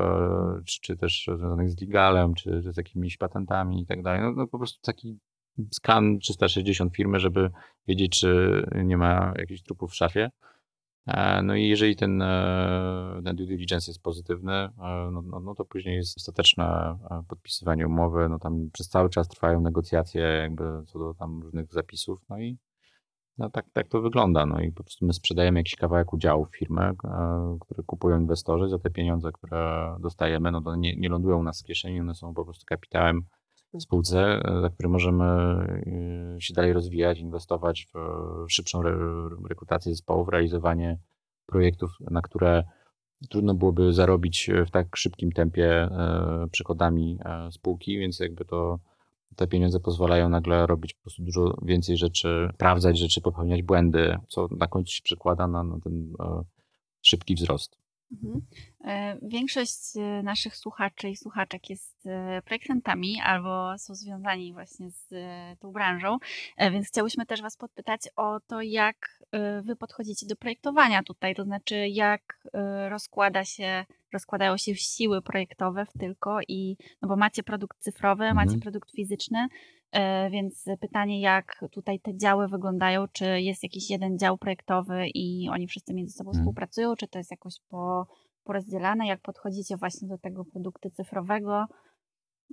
czy, 0.67 0.81
czy 0.81 0.97
też 0.97 1.31
związanych 1.37 1.71
z 1.71 1.81
legalem, 1.81 2.35
czy, 2.35 2.61
czy 2.63 2.73
z 2.73 2.77
jakimiś 2.77 3.17
patentami 3.17 3.83
i 3.83 3.87
tak 3.87 4.03
dalej. 4.03 4.21
No, 4.21 4.33
no 4.33 4.47
po 4.47 4.59
prostu 4.59 4.81
taki 4.83 5.19
skan 5.73 6.19
360 6.19 6.97
firmy, 6.97 7.21
żeby 7.21 7.51
wiedzieć, 7.89 8.21
czy 8.21 8.63
nie 8.85 8.97
ma 8.97 9.33
jakichś 9.37 9.63
trupów 9.63 9.91
w 9.91 9.95
szafie. 9.95 10.31
E, 11.07 11.43
no 11.43 11.55
i 11.55 11.69
jeżeli 11.69 11.97
ten, 11.97 12.23
e, 12.23 13.21
ten 13.25 13.37
due 13.37 13.47
diligence 13.47 13.91
jest 13.91 14.03
pozytywny, 14.03 14.53
e, 14.53 14.71
no, 15.13 15.23
no, 15.23 15.41
no, 15.41 15.55
to 15.55 15.65
później 15.65 15.97
jest 15.97 16.17
ostateczne 16.17 16.99
podpisywanie 17.29 17.87
umowy, 17.87 18.29
no 18.29 18.39
tam 18.39 18.71
przez 18.73 18.89
cały 18.89 19.11
czas 19.11 19.29
trwają 19.29 19.61
negocjacje 19.61 20.23
jakby 20.23 20.65
co 20.87 20.99
do 20.99 21.15
tam 21.15 21.43
różnych 21.43 21.73
zapisów, 21.73 22.21
no 22.29 22.39
i 22.39 22.59
no 23.39 23.51
tak, 23.51 23.67
tak 23.73 23.89
to 23.89 24.01
wygląda, 24.01 24.47
no 24.47 24.61
i 24.61 24.73
po 24.73 24.85
prostu 24.85 25.07
my 25.07 25.13
sprzedajemy 25.13 25.61
jakiś 25.61 25.77
kawałek 25.77 26.13
udziału 26.13 26.45
w 26.45 26.57
firmę, 26.57 26.93
które 27.61 27.83
kupują 27.83 28.21
inwestorzy 28.21 28.69
za 28.69 28.79
te 28.79 28.91
pieniądze, 28.91 29.33
które 29.33 29.97
dostajemy, 30.01 30.51
no 30.51 30.61
to 30.61 30.77
nie, 30.77 30.97
nie 30.97 31.09
lądują 31.09 31.39
u 31.39 31.43
nas 31.43 31.63
w 31.63 31.65
kieszeni, 31.65 32.01
one 32.01 32.15
są 32.15 32.35
po 32.35 32.45
prostu 32.45 32.65
kapitałem 32.67 33.23
spółce, 33.81 34.21
e, 34.21 34.61
za 34.61 34.71
który 34.71 34.89
możemy 34.89 35.25
e, 35.25 36.41
się 36.41 36.55
dalej 36.55 36.73
rozwijać, 36.73 37.19
inwestować 37.19 37.89
w 37.95 37.99
szybszą 38.49 38.83
rekrutację 39.49 39.93
zespołów, 39.93 40.29
realizowanie 40.29 40.99
projektów, 41.47 41.91
na 42.11 42.23
które 42.23 42.65
trudno 43.31 43.55
byłoby 43.55 43.93
zarobić 43.93 44.51
w 44.67 44.71
tak 44.71 44.97
szybkim 44.97 45.33
tempie 45.33 45.71
e, 45.71 46.47
przychodami 46.53 47.19
spółki, 47.51 47.99
więc 47.99 48.21
jakby 48.21 48.45
to 48.45 48.79
te 49.37 49.47
pieniądze 49.47 49.81
pozwalają 49.81 50.29
nagle 50.29 50.67
robić 50.67 50.95
po 50.95 51.01
prostu 51.03 51.23
dużo 51.23 51.55
więcej 51.63 51.97
rzeczy, 51.97 52.49
sprawdzać 52.55 52.99
rzeczy, 52.99 53.21
popełniać 53.21 53.63
błędy, 53.63 54.17
co 54.29 54.49
na 54.59 54.67
końcu 54.67 54.93
się 54.93 55.03
przekłada 55.03 55.47
na, 55.47 55.65
na 55.65 55.81
ten 55.81 56.13
szybki 57.03 57.35
wzrost. 57.35 57.77
E, 58.89 59.19
większość 59.23 59.97
e, 59.97 60.23
naszych 60.23 60.57
słuchaczy 60.57 61.09
i 61.09 61.17
słuchaczek 61.17 61.71
jest 61.71 62.07
e, 62.07 62.43
projektantami 62.43 63.21
albo 63.25 63.79
są 63.79 63.95
związani 63.95 64.53
właśnie 64.53 64.91
z 64.91 65.09
tą 65.61 65.73
branżą, 65.73 66.19
więc 66.73 66.89
chciałyśmy 66.89 67.27
też 67.27 67.43
Was 67.43 67.57
podpytać 67.57 68.01
o 68.17 68.41
to, 68.41 68.63
jak 68.63 69.19
Wy 69.63 69.77
podchodzicie 69.77 70.27
do 70.27 70.37
projektowania 70.37 71.03
tutaj, 71.03 71.35
to 71.35 71.45
znaczy 71.45 71.89
jak 71.89 72.49
rozkłada 72.89 73.45
się, 73.45 73.85
rozkładają 74.13 74.57
się 74.57 74.75
siły 74.75 75.23
projektowe 75.23 75.87
w 75.87 75.93
tylko 75.99 76.39
i, 76.49 76.77
no 77.03 77.09
bo 77.09 77.17
macie 77.17 77.43
produkt 77.43 77.79
cyfrowy, 77.79 78.25
mhm. 78.25 78.47
macie 78.47 78.61
produkt 78.61 78.91
fizyczny, 78.93 79.49
więc 80.31 80.65
pytanie, 80.81 81.21
jak 81.21 81.65
tutaj 81.71 82.01
te 82.01 82.17
działy 82.17 82.49
wyglądają, 82.49 83.09
czy 83.13 83.41
jest 83.41 83.63
jakiś 83.63 83.91
jeden 83.91 84.19
dział 84.19 84.39
projektowy 84.39 85.09
i 85.15 85.49
oni 85.49 85.67
wszyscy 85.69 85.95
między 85.95 86.13
sobą 86.13 86.31
mhm. 86.31 86.43
współpracują, 86.43 86.97
czy 86.97 87.09
to 87.09 87.19
jest 87.19 87.31
jakoś 87.31 87.55
po 87.69 88.07
porozdzielane, 88.49 89.07
jak 89.07 89.21
podchodzicie 89.21 89.77
właśnie 89.77 90.09
do 90.09 90.19
tego 90.19 90.45
produktu 90.45 90.91
cyfrowego. 90.91 91.67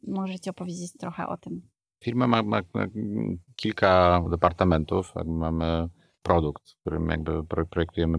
Możecie 0.07 0.51
opowiedzieć 0.51 0.97
trochę 0.99 1.27
o 1.27 1.37
tym. 1.37 1.61
Firma 2.03 2.27
ma, 2.27 2.43
ma 2.43 2.61
kilka 3.55 4.21
departamentów. 4.31 5.13
Mamy 5.25 5.89
produkt, 6.21 6.69
w 6.69 6.79
którym 6.81 7.09
jakby 7.09 7.43
projektujemy 7.69 8.17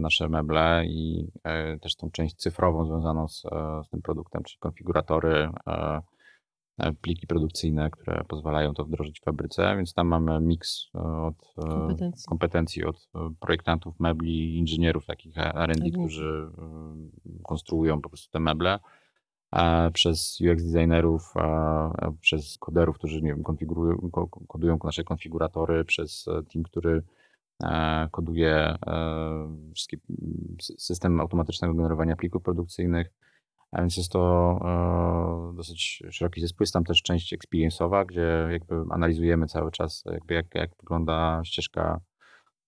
nasze 0.00 0.28
meble 0.28 0.82
i 0.86 1.30
e, 1.44 1.78
też 1.78 1.96
tą 1.96 2.10
część 2.10 2.36
cyfrową 2.36 2.84
związaną 2.84 3.28
z, 3.28 3.44
e, 3.44 3.48
z 3.86 3.90
tym 3.90 4.02
produktem, 4.02 4.42
czyli 4.42 4.58
konfiguratory, 4.58 5.48
e, 5.66 5.70
E, 5.70 6.02
pliki 7.00 7.26
produkcyjne, 7.26 7.90
które 7.90 8.24
pozwalają 8.28 8.74
to 8.74 8.84
wdrożyć 8.84 9.20
w 9.20 9.24
fabryce, 9.24 9.76
więc 9.76 9.94
tam 9.94 10.06
mamy 10.06 10.40
miks 10.40 10.86
e, 10.94 10.98
od 11.00 11.54
e, 11.58 11.68
kompetencji, 11.68 12.24
kompetencji 12.28 12.84
od 12.84 13.08
projektantów 13.40 14.00
mebli, 14.00 14.58
inżynierów 14.58 15.06
takich 15.06 15.38
R&D, 15.38 15.80
tak. 15.80 15.92
którzy 15.92 16.50
konstruują 17.42 18.00
po 18.00 18.08
prostu 18.08 18.32
te 18.32 18.40
meble, 18.40 18.78
przez 19.92 20.38
UX 20.40 20.64
designerów, 20.64 21.34
przez 22.20 22.58
koderów, 22.58 22.96
którzy 22.96 23.22
nie 23.22 23.34
wiem, 23.34 23.42
konfigurują, 23.42 24.10
kodują 24.48 24.78
nasze 24.84 25.04
konfiguratory, 25.04 25.84
przez 25.84 26.24
team, 26.24 26.62
który 26.64 27.02
koduje 28.10 28.76
wszystkie 29.74 29.96
systemy 30.78 31.22
automatycznego 31.22 31.74
generowania 31.74 32.16
plików 32.16 32.42
produkcyjnych, 32.42 33.12
a 33.72 33.80
więc 33.80 33.96
jest 33.96 34.12
to 34.12 34.58
e, 35.52 35.56
dosyć 35.56 36.02
szeroki 36.10 36.40
zespół. 36.40 36.62
Jest 36.62 36.72
tam 36.72 36.84
też 36.84 37.02
część 37.02 37.34
experience'owa, 37.34 38.06
gdzie 38.06 38.48
jakby 38.50 38.74
analizujemy 38.90 39.46
cały 39.46 39.70
czas, 39.70 40.04
jakby 40.12 40.34
jak, 40.34 40.54
jak 40.54 40.70
wygląda 40.80 41.40
ścieżka 41.44 42.00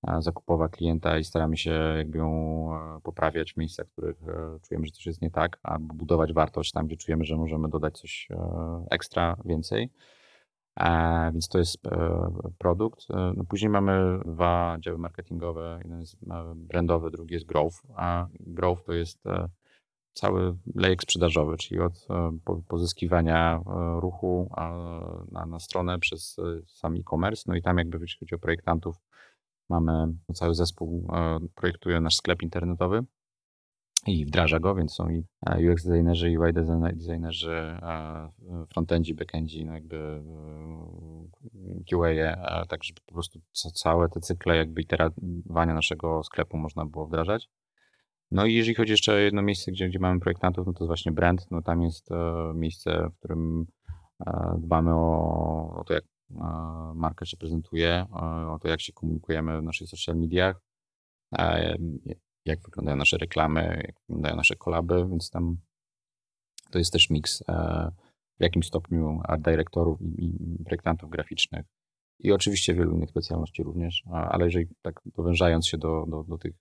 e, 0.08 0.22
zakupowa 0.22 0.68
klienta 0.68 1.18
i 1.18 1.24
staramy 1.24 1.56
się 1.56 1.70
jakby 1.96 2.18
ją 2.18 2.68
e, 2.74 3.00
poprawiać 3.00 3.52
w 3.52 3.56
miejscach, 3.56 3.86
w 3.86 3.92
których 3.92 4.16
czujemy, 4.68 4.86
że 4.86 4.92
coś 4.92 5.06
jest 5.06 5.22
nie 5.22 5.30
tak, 5.30 5.58
albo 5.62 5.94
budować 5.94 6.32
wartość 6.32 6.72
tam, 6.72 6.86
gdzie 6.86 6.96
czujemy, 6.96 7.24
że 7.24 7.36
możemy 7.36 7.68
dodać 7.68 7.98
coś 7.98 8.28
ekstra, 8.90 9.36
więcej. 9.44 9.90
Więc 11.32 11.48
to 11.48 11.58
jest 11.58 11.82
produkt. 12.58 13.06
No 13.36 13.44
później 13.48 13.70
mamy 13.70 14.18
dwa 14.24 14.76
działy 14.80 14.98
marketingowe. 14.98 15.80
Jeden 15.84 16.00
jest 16.00 16.16
brandowy, 16.56 17.10
drugi 17.10 17.34
jest 17.34 17.46
growth. 17.46 17.76
A 17.96 18.26
growth 18.40 18.84
to 18.84 18.92
jest 18.92 19.24
cały 20.12 20.56
lejek 20.74 21.02
sprzedażowy, 21.02 21.56
czyli 21.56 21.80
od 21.80 22.06
e, 22.10 22.38
pozyskiwania 22.68 23.56
e, 23.56 24.00
ruchu 24.00 24.50
na, 25.32 25.46
na 25.46 25.58
stronę 25.58 25.98
przez 25.98 26.36
e, 26.38 26.42
sam 26.66 26.94
e-commerce. 26.94 27.42
No 27.46 27.54
i 27.54 27.62
tam 27.62 27.78
jakby 27.78 27.98
jeśli 28.00 28.18
chodzi 28.18 28.34
o 28.34 28.38
projektantów, 28.38 28.96
mamy 29.68 30.14
cały 30.34 30.54
zespół, 30.54 31.08
projektuje 31.54 32.00
nasz 32.00 32.16
sklep 32.16 32.42
internetowy 32.42 33.04
i 34.06 34.26
wdraża 34.26 34.60
go, 34.60 34.74
więc 34.74 34.94
są 34.94 35.08
i 35.08 35.24
UX 35.70 35.86
designerzy, 35.86 36.30
i 36.30 36.38
UI 36.38 36.52
designerzy, 36.52 37.78
frontendzi, 38.70 39.14
backendzi, 39.14 39.64
no 39.64 39.74
jakby 39.74 40.22
QA, 41.90 42.66
tak 42.68 42.84
żeby 42.84 43.00
po 43.06 43.14
prostu 43.14 43.40
całe 43.74 44.08
te 44.08 44.20
cykle 44.20 44.56
jakby 44.56 44.82
iterowania 44.82 45.74
naszego 45.74 46.22
sklepu 46.22 46.56
można 46.56 46.86
było 46.86 47.06
wdrażać. 47.06 47.48
No 48.32 48.46
i 48.46 48.54
jeżeli 48.54 48.74
chodzi 48.74 48.90
jeszcze 48.90 49.12
o 49.12 49.16
jedno 49.16 49.42
miejsce, 49.42 49.72
gdzie, 49.72 49.88
gdzie 49.88 49.98
mamy 49.98 50.20
projektantów, 50.20 50.66
no 50.66 50.72
to 50.72 50.84
jest 50.84 50.88
właśnie 50.88 51.12
brand. 51.12 51.50
No 51.50 51.62
tam 51.62 51.82
jest 51.82 52.12
e, 52.12 52.52
miejsce, 52.54 53.08
w 53.14 53.18
którym 53.18 53.66
e, 54.26 54.54
dbamy 54.58 54.94
o, 54.94 55.76
o 55.80 55.84
to, 55.84 55.94
jak 55.94 56.04
e, 56.04 56.44
marka 56.94 57.26
się 57.26 57.36
prezentuje, 57.36 58.06
o 58.48 58.58
to, 58.58 58.68
jak 58.68 58.80
się 58.80 58.92
komunikujemy 58.92 59.60
w 59.60 59.62
naszych 59.62 59.88
social 59.88 60.16
mediach, 60.16 60.60
jak 62.44 62.62
wyglądają 62.62 62.96
nasze 62.96 63.18
reklamy, 63.18 63.82
jak 63.86 63.96
wyglądają 64.08 64.36
nasze 64.36 64.56
kolaby, 64.56 65.06
więc 65.10 65.30
tam 65.30 65.56
to 66.70 66.78
jest 66.78 66.92
też 66.92 67.10
miks 67.10 67.44
w 68.38 68.42
jakimś 68.42 68.66
stopniu 68.66 69.20
art 69.24 69.42
dyrektorów 69.42 70.00
i, 70.02 70.24
i 70.60 70.64
projektantów 70.64 71.10
graficznych 71.10 71.66
i 72.18 72.32
oczywiście 72.32 72.74
wielu 72.74 72.92
innych 72.92 73.10
specjalności 73.10 73.62
również, 73.62 74.02
ale 74.10 74.44
jeżeli 74.44 74.66
tak 74.82 75.00
powężając 75.14 75.66
się 75.66 75.78
do, 75.78 76.06
do, 76.08 76.24
do 76.24 76.38
tych 76.38 76.54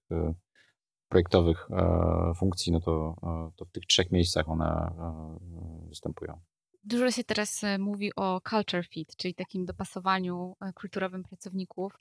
projektowych 1.11 1.67
e, 1.71 2.33
funkcji, 2.35 2.71
no 2.71 2.79
to, 2.79 3.15
e, 3.23 3.51
to 3.55 3.65
w 3.65 3.71
tych 3.71 3.85
trzech 3.85 4.11
miejscach 4.11 4.49
one 4.49 4.65
e, 4.65 5.87
występują. 5.89 6.39
Dużo 6.83 7.11
się 7.11 7.23
teraz 7.23 7.61
mówi 7.79 8.11
o 8.15 8.41
culture 8.49 8.87
fit, 8.87 9.15
czyli 9.15 9.33
takim 9.33 9.65
dopasowaniu 9.65 10.55
kulturowym 10.75 11.23
pracowników. 11.23 11.99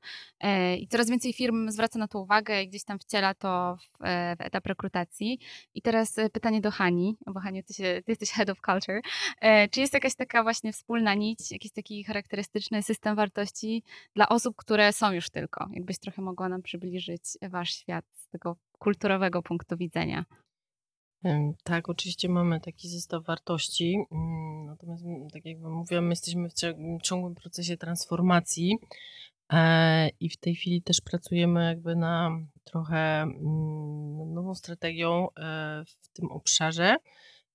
I 0.78 0.88
coraz 0.88 1.10
więcej 1.10 1.32
firm 1.32 1.70
zwraca 1.70 1.98
na 1.98 2.08
to 2.08 2.20
uwagę 2.20 2.62
i 2.62 2.68
gdzieś 2.68 2.84
tam 2.84 2.98
wciela 2.98 3.34
to 3.34 3.76
w, 3.76 3.98
w 4.38 4.40
etap 4.40 4.66
rekrutacji. 4.66 5.38
I 5.74 5.82
teraz 5.82 6.16
pytanie 6.32 6.60
do 6.60 6.70
Hani, 6.70 7.16
bo 7.26 7.40
Haniu, 7.40 7.62
ty, 7.62 7.74
się, 7.74 7.82
ty 7.82 8.12
jesteś 8.12 8.30
head 8.30 8.50
of 8.50 8.60
culture. 8.60 9.00
Czy 9.70 9.80
jest 9.80 9.94
jakaś 9.94 10.14
taka 10.14 10.42
właśnie 10.42 10.72
wspólna 10.72 11.14
nić, 11.14 11.52
jakiś 11.52 11.72
taki 11.72 12.04
charakterystyczny 12.04 12.82
system 12.82 13.16
wartości 13.16 13.82
dla 14.14 14.28
osób, 14.28 14.56
które 14.56 14.92
są 14.92 15.12
już 15.12 15.30
tylko? 15.30 15.68
Jakbyś 15.72 15.98
trochę 15.98 16.22
mogła 16.22 16.48
nam 16.48 16.62
przybliżyć 16.62 17.22
wasz 17.50 17.70
świat 17.70 18.04
z 18.12 18.28
tego 18.28 18.56
kulturowego 18.80 19.42
punktu 19.42 19.76
widzenia. 19.76 20.24
Tak, 21.64 21.88
oczywiście 21.88 22.28
mamy 22.28 22.60
taki 22.60 22.88
zestaw 22.88 23.24
wartości, 23.24 23.96
mm, 24.12 24.66
natomiast 24.66 25.04
tak 25.32 25.44
jak 25.44 25.60
Wam 25.60 25.72
mówiłam, 25.72 26.04
my 26.04 26.12
jesteśmy 26.12 26.48
w 26.48 27.02
ciągłym 27.02 27.34
procesie 27.34 27.76
transformacji 27.76 28.76
e, 29.52 30.08
i 30.08 30.30
w 30.30 30.36
tej 30.36 30.54
chwili 30.54 30.82
też 30.82 31.00
pracujemy 31.00 31.64
jakby 31.64 31.96
na 31.96 32.30
trochę 32.64 33.22
mm, 33.22 34.34
nową 34.34 34.54
strategią 34.54 35.28
e, 35.30 35.84
w 35.86 36.08
tym 36.08 36.32
obszarze, 36.32 36.96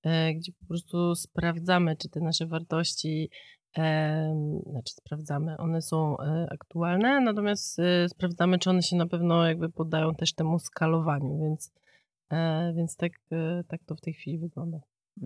e, 0.03 0.33
gdzie 0.33 0.51
po 0.51 0.65
prostu 0.65 1.15
sprawdzamy, 1.15 1.95
czy 1.95 2.09
te 2.09 2.19
nasze 2.19 2.45
wartości, 2.45 3.29
znaczy 4.69 4.93
sprawdzamy, 4.93 5.57
one 5.57 5.81
są 5.81 6.17
aktualne, 6.51 7.21
natomiast 7.21 7.77
sprawdzamy, 8.07 8.59
czy 8.59 8.69
one 8.69 8.81
się 8.81 8.95
na 8.95 9.07
pewno 9.07 9.47
jakby 9.47 9.69
poddają 9.69 10.15
też 10.15 10.33
temu 10.33 10.59
skalowaniu, 10.59 11.39
więc 11.39 11.71
E, 12.29 12.73
więc 12.75 12.97
tak, 12.97 13.11
e, 13.31 13.63
tak 13.67 13.83
to 13.85 13.95
w 13.95 14.01
tej 14.01 14.13
chwili 14.13 14.37
wygląda. 14.37 14.79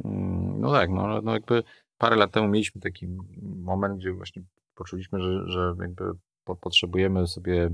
Mm, 0.05 0.61
no 0.61 0.71
tak, 0.71 0.89
no, 0.89 1.21
no 1.21 1.33
jakby 1.33 1.63
parę 1.97 2.15
lat 2.15 2.31
temu 2.31 2.47
mieliśmy 2.47 2.81
taki 2.81 3.07
moment, 3.41 3.99
gdzie 3.99 4.13
właśnie 4.13 4.43
poczuliśmy, 4.75 5.21
że, 5.21 5.47
że 5.47 5.75
jakby 5.79 6.03
po, 6.43 6.55
potrzebujemy 6.55 7.27
sobie 7.27 7.69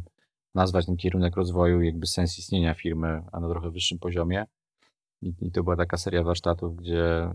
nazwać 0.55 0.85
ten 0.85 0.97
kierunek 0.97 1.35
rozwoju, 1.35 1.81
jakby 1.81 2.07
sens 2.07 2.39
istnienia 2.39 2.73
firmy, 2.73 3.21
a 3.31 3.39
na 3.39 3.49
trochę 3.49 3.71
wyższym 3.71 3.99
poziomie. 3.99 4.45
I, 5.21 5.51
to 5.51 5.63
była 5.63 5.75
taka 5.75 5.97
seria 5.97 6.23
warsztatów, 6.23 6.75
gdzie 6.75 7.05
e, 7.05 7.31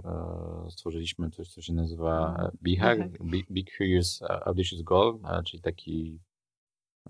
stworzyliśmy 0.68 1.30
coś, 1.30 1.48
co 1.48 1.62
się 1.62 1.72
nazywa 1.72 2.28
mhm. 2.28 2.50
BHAG, 2.62 3.22
Big, 3.50 3.70
Curious 3.76 4.22
Audacious 4.22 4.82
Goal, 4.82 5.18
e, 5.24 5.42
czyli 5.42 5.62
taki, 5.62 6.20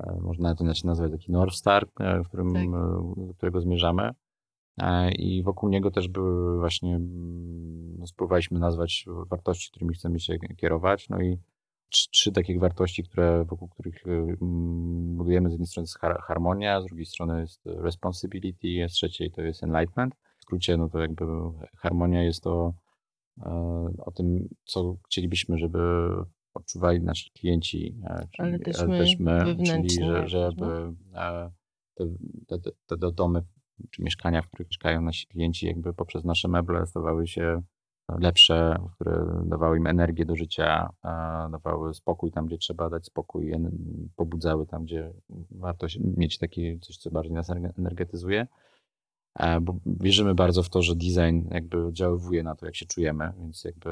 e, 0.00 0.20
można 0.20 0.54
to 0.54 0.64
nazwać, 0.64 1.12
taki 1.12 1.32
North 1.32 1.54
Star, 1.54 1.88
w 2.24 2.28
którym, 2.28 2.54
tak. 2.54 2.70
do 3.26 3.34
którego 3.34 3.60
zmierzamy. 3.60 4.10
E, 4.78 5.12
I 5.12 5.42
wokół 5.42 5.68
niego 5.68 5.90
też 5.90 6.08
były 6.08 6.58
właśnie, 6.58 6.98
no, 7.98 8.06
spróbowaliśmy 8.06 8.58
nazwać 8.58 9.04
wartości, 9.30 9.70
którymi 9.70 9.94
chcemy 9.94 10.20
się 10.20 10.38
kierować. 10.38 11.08
No 11.08 11.20
i 11.20 11.38
trzy, 11.88 12.10
trzy 12.10 12.32
takie 12.32 12.58
wartości, 12.58 13.02
które, 13.02 13.44
wokół 13.44 13.68
których 13.68 14.04
budujemy. 15.16 15.48
Z 15.48 15.52
jednej 15.52 15.66
strony 15.66 15.84
jest 15.84 15.98
harmonia, 16.26 16.80
z 16.80 16.84
drugiej 16.84 17.06
strony 17.06 17.40
jest 17.40 17.66
responsibility, 17.66 18.84
a 18.84 18.88
z 18.88 18.92
trzeciej 18.92 19.30
to 19.30 19.42
jest 19.42 19.62
enlightenment. 19.62 20.14
Skrócie, 20.50 20.76
no 20.76 20.88
to 20.88 20.98
jakby 20.98 21.24
harmonia 21.76 22.22
jest 22.22 22.42
to 22.42 22.74
e, 23.42 23.50
o 23.98 24.10
tym, 24.10 24.48
co 24.64 24.96
chcielibyśmy, 25.06 25.58
żeby 25.58 25.78
odczuwali 26.54 27.00
nasi 27.00 27.30
klienci, 27.30 27.96
e, 28.04 28.28
czyli, 28.36 28.48
ale 28.48 28.58
też 28.58 28.86
my, 28.86 28.98
też 28.98 29.18
my 29.18 29.56
czyli 29.64 29.90
że, 29.90 30.28
żeby 30.28 30.94
te, 31.94 32.06
te, 32.46 32.58
te, 32.86 32.98
te 32.98 33.12
domy 33.12 33.42
czy 33.90 34.02
mieszkania, 34.02 34.42
w 34.42 34.46
których 34.46 34.68
mieszkają 34.68 35.00
nasi 35.00 35.26
klienci, 35.26 35.66
jakby 35.66 35.94
poprzez 35.94 36.24
nasze 36.24 36.48
meble 36.48 36.86
stawały 36.86 37.26
się 37.26 37.62
lepsze, 38.18 38.76
które 38.94 39.42
dawały 39.44 39.78
im 39.78 39.86
energię 39.86 40.24
do 40.24 40.36
życia, 40.36 40.92
dawały 41.52 41.94
spokój 41.94 42.32
tam, 42.32 42.46
gdzie 42.46 42.58
trzeba 42.58 42.90
dać 42.90 43.06
spokój, 43.06 43.52
pobudzały 44.16 44.66
tam, 44.66 44.84
gdzie 44.84 45.12
warto 45.50 45.86
mieć 46.16 46.38
takie 46.38 46.78
coś, 46.78 46.96
co 46.96 47.10
bardziej 47.10 47.32
nas 47.32 47.50
energetyzuje. 47.78 48.46
Bo 49.62 49.76
wierzymy 49.86 50.34
bardzo 50.34 50.62
w 50.62 50.70
to, 50.70 50.82
że 50.82 50.94
design 50.94 51.48
jakby 51.50 51.86
oddziaływuje 51.86 52.42
na 52.42 52.54
to, 52.54 52.66
jak 52.66 52.76
się 52.76 52.86
czujemy, 52.86 53.32
więc 53.38 53.64
jakby 53.64 53.90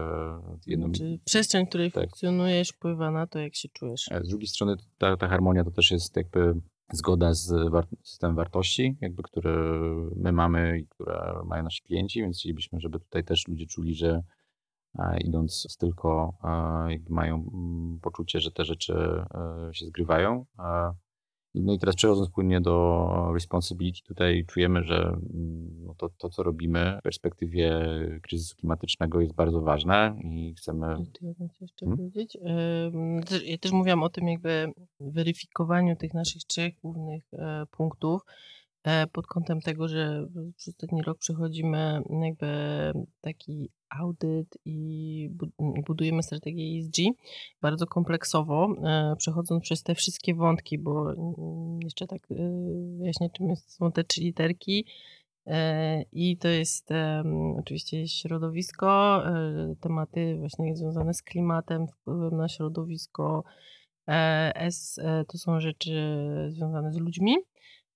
jedno... 0.67 0.89
Czyli 0.91 1.21
przestrzeń, 1.25 1.67
w 1.67 1.69
której 1.69 1.93
tak. 1.93 2.05
funkcjonujesz, 2.05 2.69
wpływa 2.69 3.11
na 3.11 3.27
to, 3.27 3.39
jak 3.39 3.55
się 3.55 3.69
czujesz. 3.69 4.11
Z 4.23 4.29
drugiej 4.29 4.49
strony 4.49 4.77
ta, 4.99 5.17
ta 5.17 5.29
harmonia 5.29 5.65
to 5.65 5.71
też 5.71 5.91
jest 5.91 6.17
jakby 6.17 6.55
zgoda 6.93 7.35
z 7.35 7.55
systemem 8.03 8.37
wartości, 8.37 8.97
jakby, 9.01 9.23
które 9.23 9.51
my 10.17 10.33
mamy 10.33 10.79
i 10.79 10.87
które 10.87 11.41
mają 11.45 11.63
nasi 11.63 11.83
klienci, 11.83 12.21
więc 12.21 12.39
chcielibyśmy, 12.39 12.81
żeby 12.81 13.01
tutaj 13.01 13.25
też 13.25 13.49
ludzie 13.49 13.67
czuli, 13.67 13.95
że 13.95 14.23
e, 14.99 15.19
idąc 15.21 15.77
tylko 15.79 16.35
e, 16.45 16.93
jakby 16.93 17.15
mają 17.15 17.35
mm, 17.35 18.01
poczucie, 18.01 18.41
że 18.41 18.51
te 18.51 18.65
rzeczy 18.65 18.95
e, 18.95 19.75
się 19.75 19.87
zgrywają. 19.87 20.47
No 21.55 21.73
i 21.73 21.79
teraz 21.79 21.97
przechodząc 21.97 22.31
płynnie 22.31 22.61
do 22.61 23.09
responsibility, 23.35 24.03
tutaj 24.03 24.45
czujemy, 24.47 24.85
że 24.85 24.97
mm, 24.97 25.85
no 25.87 25.95
to, 25.95 26.09
to, 26.19 26.29
co 26.29 26.43
robimy 26.43 26.97
w 27.01 27.03
perspektywie 27.03 27.81
kryzysu 28.23 28.57
klimatycznego 28.57 29.21
jest 29.21 29.35
bardzo 29.35 29.61
ważne 29.61 30.17
i 30.25 30.55
chcemy... 30.59 30.87
Ja 31.23 31.33
jeszcze 31.61 31.87
hmm? 31.87 31.99
powiedzieć. 31.99 32.39
Ja 33.45 33.59
też 33.59 33.73
mówiłam 33.73 34.03
o 34.03 34.09
tym 34.09 34.29
jakby 34.29 34.73
weryfikowaniu 35.01 35.97
tych 35.97 36.15
naszych 36.15 36.45
trzech 36.45 36.75
głównych 36.83 37.25
e, 37.33 37.67
punktów 37.71 38.23
pod 39.13 39.27
kątem 39.27 39.61
tego, 39.61 39.89
że 39.89 40.27
przez 40.57 40.75
ostatni 40.75 41.03
rok 41.03 41.19
przechodzimy 41.19 42.03
jakby 42.23 42.47
taki 43.21 43.71
audyt 43.91 44.59
i 44.65 45.31
budujemy 45.87 46.23
strategię 46.23 46.79
ESG 46.79 46.97
bardzo 47.61 47.87
kompleksowo, 47.87 48.69
e, 48.85 49.17
przechodząc 49.17 49.63
przez 49.63 49.83
te 49.83 49.95
wszystkie 49.95 50.35
wątki, 50.35 50.79
bo 50.79 51.15
jeszcze 51.85 52.07
tak 52.07 52.23
e, 52.31 52.35
wyjaśnię, 52.99 53.31
czym 53.31 53.57
są 53.57 53.93
te 53.93 54.05
trzy 54.05 54.21
literki. 54.21 54.87
E, 55.47 56.03
I 56.13 56.37
to 56.37 56.49
jest 56.49 56.89
oczywiście 57.59 58.09
środowisko, 58.09 59.23
tematy 59.81 60.37
właśnie 60.39 60.77
związane 60.77 61.15
z 61.15 61.23
klimatem, 61.23 61.87
wpływem 61.89 62.37
na 62.37 62.49
środowisko. 62.49 63.45
S 64.55 65.01
to 65.29 65.39
są 65.39 65.61
rzeczy 65.61 65.93
związane 66.49 66.93
z 66.93 66.97
ludźmi. 66.97 67.37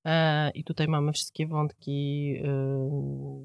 E, 0.05 0.51
I 0.51 0.65
tutaj 0.65 0.89
mamy 0.89 1.13
wszystkie 1.13 1.47
wątki 1.47 2.35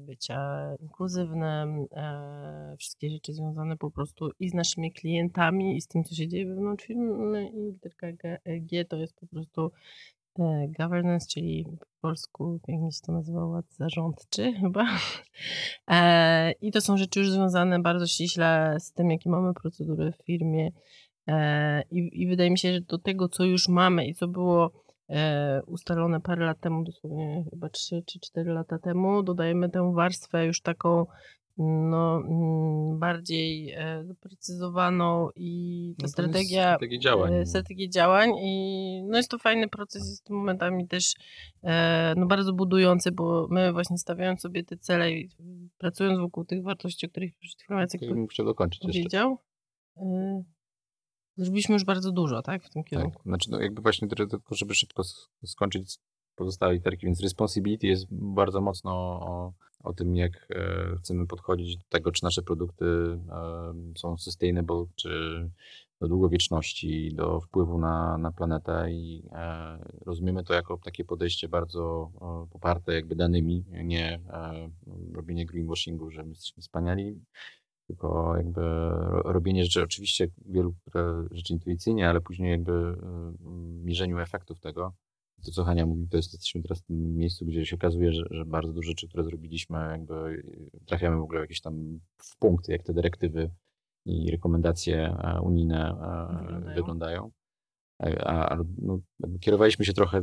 bycia 0.06 0.70
inkluzywnym, 0.80 1.86
e, 1.92 2.76
wszystkie 2.78 3.10
rzeczy 3.10 3.32
związane 3.32 3.76
po 3.76 3.90
prostu 3.90 4.30
i 4.40 4.48
z 4.48 4.54
naszymi 4.54 4.92
klientami, 4.92 5.76
i 5.76 5.80
z 5.80 5.88
tym, 5.88 6.04
co 6.04 6.14
się 6.14 6.28
dzieje 6.28 6.46
wewnątrz 6.46 6.84
firmy. 6.84 7.48
I 7.48 7.60
literka 7.60 8.06
G 8.46 8.84
to 8.84 8.96
jest 8.96 9.20
po 9.20 9.26
prostu 9.26 9.70
e, 10.38 10.68
governance, 10.78 11.26
czyli 11.28 11.64
po 11.80 11.86
polsku, 12.00 12.60
jak 12.68 12.92
się 12.92 13.00
to 13.06 13.12
nazywa, 13.12 13.46
ład 13.46 13.64
zarządczy 13.70 14.52
chyba. 14.60 14.86
I 16.60 16.72
to 16.72 16.80
są 16.80 16.96
rzeczy 16.96 17.20
już 17.20 17.30
związane 17.30 17.82
bardzo 17.82 18.06
ściśle 18.06 18.76
z 18.80 18.92
tym, 18.92 19.10
jakie 19.10 19.30
mamy 19.30 19.54
procedury 19.54 20.12
w 20.12 20.24
firmie. 20.24 20.70
I, 21.90 22.22
I 22.22 22.26
wydaje 22.26 22.50
mi 22.50 22.58
się, 22.58 22.72
że 22.72 22.80
do 22.80 22.98
tego, 22.98 23.28
co 23.28 23.44
już 23.44 23.68
mamy 23.68 24.06
i 24.06 24.14
co 24.14 24.28
było 24.28 24.66
e, 24.66 24.87
ustalone 25.66 26.20
parę 26.20 26.46
lat 26.46 26.60
temu, 26.60 26.84
dosłownie 26.84 27.44
chyba 27.50 27.68
3 27.68 28.02
czy 28.06 28.20
4 28.20 28.52
lata 28.52 28.78
temu, 28.78 29.22
dodajemy 29.22 29.70
tę 29.70 29.92
warstwę 29.94 30.46
już 30.46 30.60
taką 30.60 31.06
no, 31.58 32.22
mm, 32.28 32.98
bardziej 32.98 33.70
e, 33.70 34.04
doprecyzowaną 34.04 35.28
i 35.36 35.94
ta 35.98 36.02
no 36.02 36.08
strategia, 36.08 36.62
strategia 36.62 36.98
działań. 36.98 37.34
E, 37.34 37.46
strategia 37.46 37.88
działań 37.88 38.30
i 38.38 39.02
no 39.08 39.16
jest 39.16 39.30
to 39.30 39.38
fajny 39.38 39.68
proces, 39.68 40.08
jest 40.08 40.24
to 40.24 40.34
momentami 40.34 40.88
też 40.88 41.14
e, 41.62 42.14
no 42.16 42.26
bardzo 42.26 42.52
budujący, 42.52 43.12
bo 43.12 43.46
my 43.50 43.72
właśnie 43.72 43.98
stawiając 43.98 44.40
sobie 44.40 44.64
te 44.64 44.76
cele 44.76 45.12
i 45.12 45.28
pracując 45.78 46.18
wokół 46.18 46.44
tych 46.44 46.62
wartości, 46.62 47.06
o 47.06 47.08
których 47.08 47.34
przed 47.40 47.62
chwilą 47.62 47.80
Jacek 47.80 48.00
chciał 48.30 48.46
dokończyć 48.46 48.82
powiedział, 48.82 49.30
jeszcze. 49.30 50.57
Zrobiliśmy 51.38 51.72
już 51.72 51.84
bardzo 51.84 52.12
dużo, 52.12 52.42
tak? 52.42 52.64
W 52.64 52.70
tym 52.70 52.82
tak, 52.82 52.90
kierunku. 52.90 53.18
Tak. 53.18 53.26
Znaczy, 53.26 53.50
no 53.50 53.60
jakby 53.60 53.82
właśnie 53.82 54.08
tylko, 54.08 54.54
żeby 54.54 54.74
szybko 54.74 55.02
skończyć 55.44 55.98
pozostałe 56.34 56.72
literki, 56.72 57.06
więc 57.06 57.20
responsibility 57.20 57.86
jest 57.86 58.06
bardzo 58.10 58.60
mocno 58.60 58.92
o, 59.20 59.52
o 59.84 59.92
tym, 59.92 60.16
jak 60.16 60.46
e, 60.50 60.96
chcemy 60.96 61.26
podchodzić 61.26 61.76
do 61.76 61.84
tego, 61.88 62.12
czy 62.12 62.24
nasze 62.24 62.42
produkty 62.42 62.84
e, 62.84 63.74
są 63.98 64.16
sustainable, 64.16 64.84
czy 64.96 65.10
do 66.00 66.08
długowieczności, 66.08 67.14
do 67.14 67.40
wpływu 67.40 67.78
na, 67.78 68.18
na 68.18 68.32
planetę 68.32 68.92
i 68.92 69.22
e, 69.32 69.78
rozumiemy 70.06 70.44
to 70.44 70.54
jako 70.54 70.78
takie 70.84 71.04
podejście 71.04 71.48
bardzo 71.48 72.10
poparte 72.50 72.94
jakby 72.94 73.14
danymi, 73.14 73.64
nie 73.84 74.20
e, 74.28 74.70
robienie 75.12 75.46
greenwashingu, 75.46 76.10
że 76.10 76.22
my 76.22 76.28
jesteśmy 76.28 76.62
wspaniali, 76.62 77.20
tylko 77.88 78.36
jakby 78.36 78.60
robienie 79.24 79.64
rzeczy, 79.64 79.82
oczywiście 79.82 80.28
wielu 80.46 80.74
rzeczy 81.30 81.52
intuicyjnie, 81.52 82.08
ale 82.08 82.20
później 82.20 82.50
jakby 82.50 82.72
y, 82.72 82.94
mierzeniu 83.84 84.18
efektów 84.18 84.60
tego. 84.60 84.92
To, 85.44 85.50
co 85.52 85.64
Hania 85.64 85.86
mówi, 85.86 86.08
to 86.08 86.16
jest, 86.16 86.32
jesteśmy 86.32 86.62
teraz 86.62 86.80
w 86.80 86.84
tym 86.84 87.16
miejscu, 87.16 87.46
gdzie 87.46 87.66
się 87.66 87.76
okazuje, 87.76 88.12
że, 88.12 88.22
że 88.30 88.44
bardzo 88.44 88.72
dużo 88.72 88.88
rzeczy, 88.88 89.08
które 89.08 89.24
zrobiliśmy, 89.24 89.78
jakby 89.78 90.42
trafiamy 90.86 91.16
w 91.16 91.22
ogóle 91.22 91.40
jakieś 91.40 91.60
tam 91.60 92.00
w 92.22 92.36
punkty, 92.38 92.72
jak 92.72 92.82
te 92.82 92.92
dyrektywy 92.92 93.50
i 94.06 94.30
rekomendacje 94.30 95.16
e, 95.18 95.40
unijne 95.40 95.90
e, 95.90 96.36
Wyglądają. 96.42 96.74
wyglądają. 96.74 97.30
E, 98.02 98.24
A, 98.28 98.52
a 98.52 98.58
no, 98.78 99.00
kierowaliśmy 99.40 99.84
się 99.84 99.92
trochę 99.92 100.18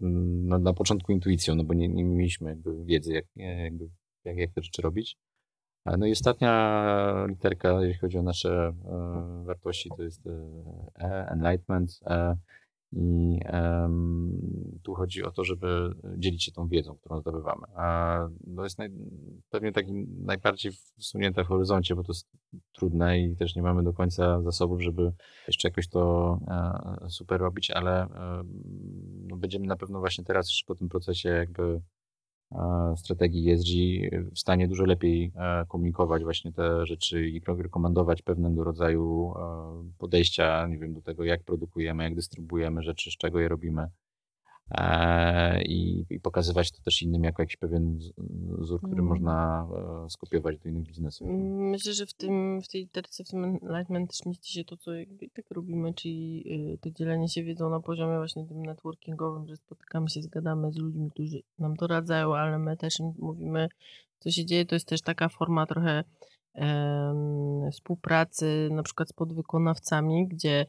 mm, 0.00 0.46
na, 0.46 0.58
na 0.58 0.72
początku 0.72 1.12
intuicją, 1.12 1.54
no 1.54 1.64
bo 1.64 1.74
nie, 1.74 1.88
nie 1.88 2.04
mieliśmy 2.04 2.50
jakby 2.50 2.84
wiedzy, 2.84 3.12
jak, 3.12 3.24
jakby, 3.36 3.88
jak, 4.24 4.36
jak 4.36 4.52
te 4.52 4.62
rzeczy 4.62 4.82
robić. 4.82 5.16
No 5.96 6.06
i 6.06 6.12
ostatnia 6.12 7.26
literka, 7.28 7.82
jeśli 7.82 8.00
chodzi 8.00 8.18
o 8.18 8.22
nasze 8.22 8.72
e, 8.84 9.44
wartości, 9.44 9.90
to 9.96 10.02
jest 10.02 10.26
e, 10.26 10.30
E, 11.00 11.28
enlightenment. 11.30 12.00
E, 12.06 12.36
I 12.92 13.40
tu 14.82 14.94
chodzi 14.94 15.24
o 15.24 15.30
to, 15.30 15.44
żeby 15.44 15.94
dzielić 16.16 16.44
się 16.44 16.52
tą 16.52 16.68
wiedzą, 16.68 16.96
którą 16.96 17.20
zdobywamy. 17.20 17.66
A 17.74 18.18
to 18.56 18.64
jest 18.64 18.78
naj, 18.78 18.90
pewnie 19.50 19.72
taki 19.72 19.92
najbardziej 20.24 20.72
wsunięte 20.98 21.44
w 21.44 21.46
horyzoncie, 21.46 21.94
bo 21.94 22.02
to 22.02 22.12
jest 22.12 22.28
trudne 22.72 23.20
i 23.20 23.36
też 23.36 23.56
nie 23.56 23.62
mamy 23.62 23.82
do 23.82 23.92
końca 23.92 24.42
zasobów, 24.42 24.82
żeby 24.82 25.12
jeszcze 25.46 25.68
jakoś 25.68 25.88
to 25.88 26.38
e, 27.04 27.10
super 27.10 27.40
robić, 27.40 27.70
ale 27.70 28.02
e, 28.02 28.42
no, 29.28 29.36
będziemy 29.36 29.66
na 29.66 29.76
pewno 29.76 30.00
właśnie 30.00 30.24
teraz 30.24 30.50
już 30.50 30.64
po 30.66 30.74
tym 30.74 30.88
procesie 30.88 31.28
jakby 31.28 31.80
strategii 32.96 33.50
ESG 33.50 33.68
w 34.34 34.38
stanie 34.38 34.68
dużo 34.68 34.84
lepiej 34.84 35.32
e, 35.36 35.64
komunikować 35.68 36.22
właśnie 36.22 36.52
te 36.52 36.86
rzeczy 36.86 37.28
i 37.28 37.42
rekomendować 37.58 38.22
pewnego 38.22 38.64
rodzaju 38.64 39.34
e, 39.36 39.98
podejścia, 39.98 40.66
nie 40.66 40.78
wiem, 40.78 40.94
do 40.94 41.02
tego, 41.02 41.24
jak 41.24 41.44
produkujemy, 41.44 42.04
jak 42.04 42.14
dystrybuujemy 42.14 42.82
rzeczy, 42.82 43.10
z 43.10 43.16
czego 43.16 43.40
je 43.40 43.48
robimy. 43.48 43.86
E, 44.70 45.62
I, 45.62 46.04
I 46.10 46.20
pokazywać 46.20 46.72
to 46.72 46.82
też 46.82 47.02
innym 47.02 47.24
jako 47.24 47.42
jakiś 47.42 47.56
pewien 47.56 47.98
wzór, 48.58 48.80
który 48.80 49.02
Mm. 49.02 49.06
można 49.06 49.66
e, 50.06 50.10
skopiować 50.10 50.58
do 50.58 50.68
innych 50.68 50.86
biznesów. 50.86 51.28
Myślę, 51.30 51.92
że 51.92 52.06
w 52.06 52.14
tym, 52.14 52.62
w 52.62 52.68
tej 52.68 52.80
literce, 52.80 53.24
w 53.24 53.28
tym 53.28 53.44
enlightenment 53.44 54.10
też 54.10 54.26
mieści 54.26 54.52
się 54.52 54.64
to, 54.64 54.76
co 54.76 54.94
jakby 54.94 55.24
i 55.24 55.30
tak 55.30 55.50
robimy, 55.50 55.94
czyli 55.94 56.44
y, 56.74 56.78
to 56.78 56.90
dzielenie 56.90 57.28
się 57.28 57.42
wiedzą 57.42 57.70
na 57.70 57.80
poziomie 57.80 58.16
właśnie 58.16 58.46
tym 58.46 58.62
networkingowym, 58.66 59.46
że 59.48 59.56
spotykamy 59.56 60.10
się, 60.10 60.22
zgadamy 60.22 60.72
z 60.72 60.76
ludźmi, 60.76 61.10
którzy 61.10 61.42
nam 61.58 61.74
doradzają, 61.74 62.34
ale 62.34 62.58
my 62.58 62.76
też 62.76 63.00
im 63.00 63.12
mówimy, 63.18 63.68
co 64.18 64.30
się 64.30 64.44
dzieje. 64.44 64.66
To 64.66 64.74
jest 64.74 64.88
też 64.88 65.02
taka 65.02 65.28
forma 65.28 65.66
trochę 65.66 66.04
em, 66.54 67.70
współpracy 67.72 68.68
na 68.72 68.82
przykład 68.82 69.08
z 69.08 69.12
podwykonawcami, 69.12 70.28
gdzie 70.28 70.60
e, 70.60 70.66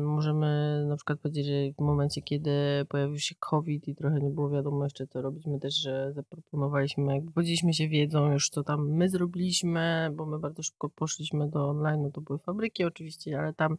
możemy 0.00 0.84
na 0.88 0.96
przykład 0.96 1.20
powiedzieć, 1.20 1.46
że 1.46 1.52
w 1.78 1.80
momencie, 1.80 2.22
kiedy 2.22 2.50
pojawił 2.88 3.18
się 3.18 3.34
COVID 3.40 3.88
i 3.88 3.94
trochę 3.94 4.20
nie 4.20 4.30
było 4.30 4.50
wiadomo 4.50 4.84
jeszcze 4.84 5.06
co 5.06 5.22
robić, 5.22 5.46
my 5.46 5.60
też 5.60 5.88
zaproponowaliśmy, 6.10 7.14
jakby 7.14 7.32
podzieliliśmy 7.32 7.74
się 7.74 7.88
wiedzą 7.88 8.32
już, 8.32 8.48
co 8.48 8.62
tam 8.62 8.88
my 8.88 9.08
zrobiliśmy, 9.08 10.10
bo 10.16 10.26
my 10.26 10.38
bardzo 10.38 10.62
szybko 10.62 10.88
poszliśmy 10.88 11.48
do 11.48 11.68
online, 11.68 12.02
no 12.02 12.10
to 12.10 12.20
były 12.20 12.38
fabryki 12.38 12.84
oczywiście, 12.84 13.38
ale 13.38 13.54
tam 13.54 13.78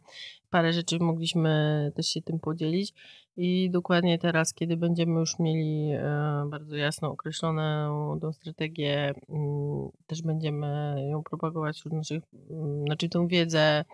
parę 0.50 0.72
rzeczy 0.72 0.98
mogliśmy 0.98 1.92
też 1.94 2.06
się 2.06 2.22
tym 2.22 2.40
podzielić. 2.40 2.94
I 3.36 3.70
dokładnie 3.70 4.18
teraz, 4.18 4.54
kiedy 4.54 4.76
będziemy 4.76 5.20
już 5.20 5.38
mieli 5.38 5.90
e, 5.92 6.46
bardzo 6.50 6.76
jasno 6.76 7.10
określoną 7.10 8.20
tą 8.20 8.32
strategię, 8.32 9.14
mm, 9.28 9.88
też 10.06 10.22
będziemy 10.22 10.96
ją 11.10 11.22
propagować 11.22 11.76
wśród 11.76 11.94
naszych, 11.94 12.22
mm, 12.50 12.82
znaczy 12.82 13.08
tą 13.08 13.28
wiedzę 13.28 13.84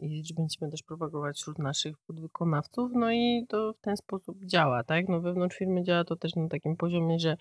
i 0.00 0.34
będziemy 0.36 0.70
też 0.70 0.82
propagować 0.82 1.36
wśród 1.36 1.58
naszych 1.58 1.98
podwykonawców, 1.98 2.90
no 2.94 3.12
i 3.12 3.46
to 3.48 3.72
w 3.72 3.80
ten 3.80 3.96
sposób 3.96 4.44
działa, 4.44 4.84
tak? 4.84 5.08
No 5.08 5.20
wewnątrz 5.20 5.56
firmy 5.56 5.82
działa 5.82 6.04
to 6.04 6.16
też 6.16 6.34
na 6.34 6.48
takim 6.48 6.76
poziomie, 6.76 7.18
że 7.18 7.36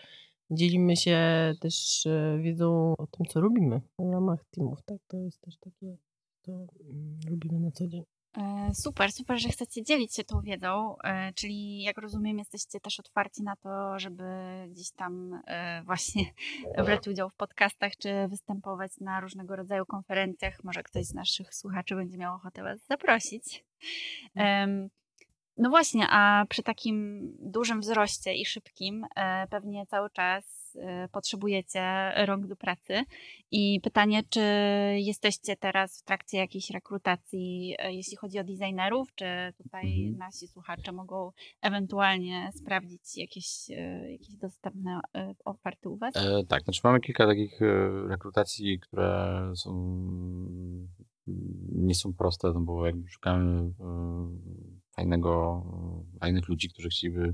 dzielimy 0.51 0.95
się 0.95 1.19
też 1.59 2.05
e, 2.05 2.39
wiedzą 2.41 2.93
o 2.97 3.07
tym, 3.07 3.25
co 3.25 3.41
robimy 3.41 3.81
w 3.99 4.13
ramach 4.13 4.45
teamów, 4.51 4.81
tak? 4.85 4.97
To 5.07 5.17
jest 5.17 5.41
też 5.41 5.57
takie, 5.57 5.97
co 6.41 6.51
mm, 6.51 7.19
robimy 7.29 7.59
na 7.59 7.71
co 7.71 7.87
dzień. 7.87 8.03
E, 8.37 8.71
Super, 8.73 9.11
super, 9.11 9.39
że 9.39 9.49
chcecie 9.49 9.83
dzielić 9.83 10.15
się 10.15 10.23
tą 10.23 10.41
wiedzą, 10.41 10.95
e, 11.03 11.33
czyli 11.33 11.81
jak 11.81 11.97
rozumiem, 11.97 12.37
jesteście 12.39 12.79
też 12.79 12.99
otwarci 12.99 13.43
na 13.43 13.55
to, 13.55 13.99
żeby 13.99 14.23
gdzieś 14.69 14.91
tam 14.91 15.41
e, 15.47 15.83
właśnie 15.83 16.25
brać 16.85 17.07
udział 17.07 17.29
w 17.29 17.35
podcastach, 17.35 17.91
czy 17.97 18.27
występować 18.27 18.91
na 18.99 19.19
różnego 19.19 19.55
rodzaju 19.55 19.85
konferencjach. 19.85 20.63
Może 20.63 20.83
ktoś 20.83 21.05
z 21.05 21.13
naszych 21.13 21.55
słuchaczy 21.55 21.95
będzie 21.95 22.17
miał 22.17 22.35
ochotę 22.35 22.63
Was 22.63 22.79
zaprosić. 22.85 23.65
Em, 24.35 24.89
No 25.57 25.69
właśnie, 25.69 26.07
a 26.09 26.45
przy 26.49 26.63
takim 26.63 27.21
dużym 27.39 27.81
wzroście 27.81 28.33
i 28.33 28.45
szybkim 28.45 29.05
pewnie 29.49 29.85
cały 29.85 30.09
czas 30.09 30.60
potrzebujecie 31.11 32.11
rąk 32.25 32.47
do 32.47 32.55
pracy. 32.55 33.03
I 33.51 33.79
pytanie, 33.83 34.23
czy 34.29 34.41
jesteście 34.97 35.55
teraz 35.55 36.01
w 36.01 36.03
trakcie 36.03 36.37
jakiejś 36.37 36.69
rekrutacji, 36.69 37.75
e, 37.79 37.93
jeśli 37.93 38.17
chodzi 38.17 38.39
o 38.39 38.43
designerów, 38.43 39.15
czy 39.15 39.25
tutaj 39.57 40.05
Mhm. 40.05 40.17
nasi 40.17 40.47
słuchacze 40.47 40.91
mogą 40.91 41.31
ewentualnie 41.61 42.49
sprawdzić 42.53 43.17
jakieś, 43.17 43.71
e, 43.71 44.11
jakieś 44.11 44.35
dostępne 44.35 44.99
oferty 45.45 45.89
u 45.89 45.97
Was? 45.97 46.15
E, 46.15 46.43
tak, 46.47 46.63
znaczy 46.63 46.81
mamy 46.83 46.99
kilka 46.99 47.27
takich 47.27 47.59
rekrutacji, 48.09 48.79
które 48.79 49.51
są 49.55 49.71
nie 51.71 51.95
są 51.95 52.13
proste, 52.13 52.51
no 52.53 52.59
bo 52.61 52.85
jakby 52.85 53.07
szukamy 53.07 53.73
fajnego, 54.95 55.63
fajnych 56.19 56.47
ludzi, 56.49 56.69
którzy 56.69 56.89
chcieliby 56.89 57.33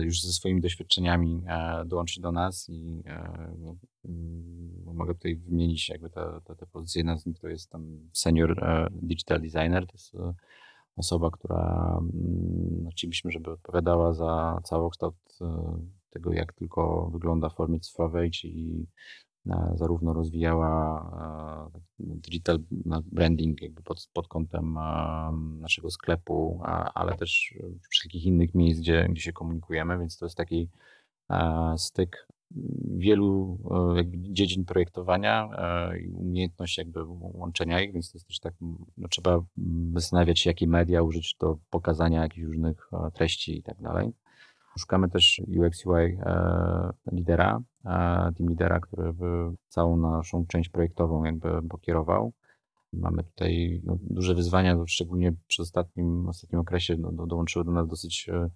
już 0.00 0.22
ze 0.22 0.32
swoimi 0.32 0.60
doświadczeniami 0.60 1.42
e, 1.46 1.84
dołączyć 1.84 2.20
do 2.20 2.32
nas 2.32 2.68
i 2.68 3.02
e, 3.06 3.54
no, 3.58 3.76
mogę 4.94 5.14
tutaj 5.14 5.36
wymienić 5.36 5.88
jakby 5.88 6.10
te, 6.10 6.40
te, 6.44 6.56
te 6.56 6.66
pozycje. 6.66 7.00
Jedna 7.00 7.18
z 7.18 7.26
nich 7.26 7.38
to 7.38 7.48
jest 7.48 7.70
tam 7.70 8.10
senior 8.12 8.64
e, 8.64 8.88
digital 8.92 9.40
designer, 9.40 9.86
to 9.86 9.92
jest 9.92 10.14
e, 10.14 10.34
osoba, 10.96 11.30
która 11.30 11.98
mm, 12.00 12.82
no, 12.82 12.90
chcielibyśmy, 12.90 13.30
żeby 13.30 13.50
odpowiadała 13.50 14.12
za 14.12 14.60
całokształt 14.64 15.16
e, 15.40 15.78
tego, 16.10 16.32
jak 16.32 16.52
tylko 16.52 17.10
wygląda 17.12 17.48
w 17.48 17.54
formie 17.54 17.80
cyfrowej, 17.80 18.30
czyli 18.30 18.86
e, 19.29 19.29
zarówno 19.74 20.12
rozwijała 20.12 21.70
e, 21.74 21.80
digital 21.98 22.58
branding 23.12 23.62
jakby 23.62 23.82
pod, 23.82 24.08
pod 24.12 24.28
kątem 24.28 24.78
e, 24.78 25.32
naszego 25.60 25.90
sklepu, 25.90 26.60
ale 26.94 27.16
też 27.16 27.54
wszelkich 27.90 28.24
innych 28.24 28.54
miejsc, 28.54 28.80
gdzie, 28.80 29.08
gdzie 29.10 29.22
się 29.22 29.32
komunikujemy, 29.32 29.98
więc 29.98 30.18
to 30.18 30.26
jest 30.26 30.36
taki 30.36 30.68
e, 31.30 31.74
styk 31.78 32.26
wielu 32.96 33.58
dziedzin 34.12 34.64
projektowania 34.64 35.48
i 36.04 36.08
umiejętność 36.08 36.78
jakby 36.78 37.00
łączenia 37.20 37.80
ich, 37.80 37.92
więc 37.92 38.12
to 38.12 38.18
jest 38.18 38.26
też 38.26 38.40
tak, 38.40 38.54
no, 38.96 39.08
trzeba 39.08 39.40
zastanawiać 39.94 40.40
się, 40.40 40.50
jakie 40.50 40.66
media 40.66 41.02
użyć 41.02 41.36
do 41.40 41.58
pokazania 41.70 42.22
jakichś 42.22 42.46
różnych 42.46 42.90
treści 43.14 43.58
i 43.58 43.62
tak 43.62 43.82
dalej. 43.82 44.12
Szukamy 44.78 45.08
też 45.08 45.42
UX 45.58 45.86
UI 45.86 46.18
e, 46.20 46.90
lidera, 47.12 47.62
e, 47.84 47.90
team 48.36 48.48
lidera, 48.48 48.80
który 48.80 49.12
by 49.12 49.26
całą 49.68 49.96
naszą 49.96 50.46
część 50.46 50.68
projektową 50.68 51.24
jakby 51.24 51.68
pokierował. 51.68 52.32
Mamy 52.92 53.24
tutaj 53.24 53.82
no, 53.84 53.98
duże 54.02 54.34
wyzwania, 54.34 54.76
bo 54.76 54.86
szczególnie 54.86 55.32
przy 55.46 55.62
ostatnim, 55.62 56.28
ostatnim 56.28 56.60
okresie 56.60 56.96
no, 56.96 57.12
do, 57.12 57.26
dołączyły 57.26 57.64
do 57.64 57.72
nas 57.72 57.88
dosyć 57.88 58.28
e, 58.28 58.48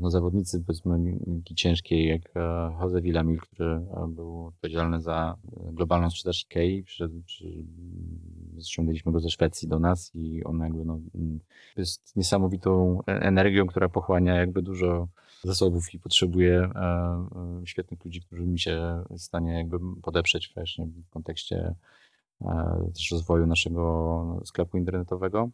no, 0.00 0.10
zawodnicy 0.10 0.64
powiedzmy 0.66 1.18
ciężkiej, 1.56 2.08
jak 2.08 2.34
Jose 2.80 3.02
Villamil, 3.02 3.38
który 3.40 3.80
był 4.08 4.46
odpowiedzialny 4.46 5.00
za 5.00 5.36
globalną 5.72 6.10
sprzedaż 6.10 6.44
Ikei. 6.44 6.82
Przyszedł, 6.82 7.22
przy, 7.22 7.64
ściągnęliśmy 8.68 9.12
go 9.12 9.20
ze 9.20 9.30
Szwecji 9.30 9.68
do 9.68 9.78
nas 9.78 10.10
i 10.14 10.44
on 10.44 10.60
jakby 10.60 10.84
no, 10.84 11.00
mm, 11.14 11.40
jest 11.76 12.16
niesamowitą 12.16 13.00
e- 13.00 13.04
energią, 13.04 13.66
która 13.66 13.88
pochłania 13.88 14.34
jakby 14.34 14.62
dużo 14.62 15.08
zasobów 15.44 15.94
i 15.94 15.98
potrzebuje 15.98 16.58
e, 16.58 16.70
e, 16.74 17.66
świetnych 17.66 18.04
ludzi, 18.04 18.20
którzy 18.20 18.46
mi 18.46 18.58
się 18.58 19.04
w 19.10 19.18
stanie 19.18 19.58
jakby 19.58 19.78
podeprzeć 20.02 20.52
właśnie 20.54 20.86
w 20.86 21.10
kontekście 21.10 21.74
też 22.94 23.10
rozwoju 23.10 23.46
naszego 23.46 24.40
sklepu 24.44 24.78
internetowego. 24.78 25.50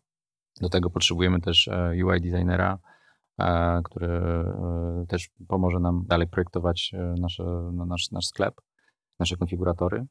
Do 0.60 0.68
tego 0.68 0.90
potrzebujemy 0.90 1.40
też 1.40 1.70
UI 2.04 2.20
designera, 2.20 2.78
który 3.84 4.08
też 5.08 5.30
pomoże 5.48 5.80
nam 5.80 6.04
dalej 6.06 6.26
projektować 6.26 6.92
nasze, 7.20 7.44
na 7.72 7.86
nasz, 7.86 8.10
nasz 8.10 8.26
sklep, 8.26 8.60
nasze 9.18 9.36
konfiguratory. 9.36 10.06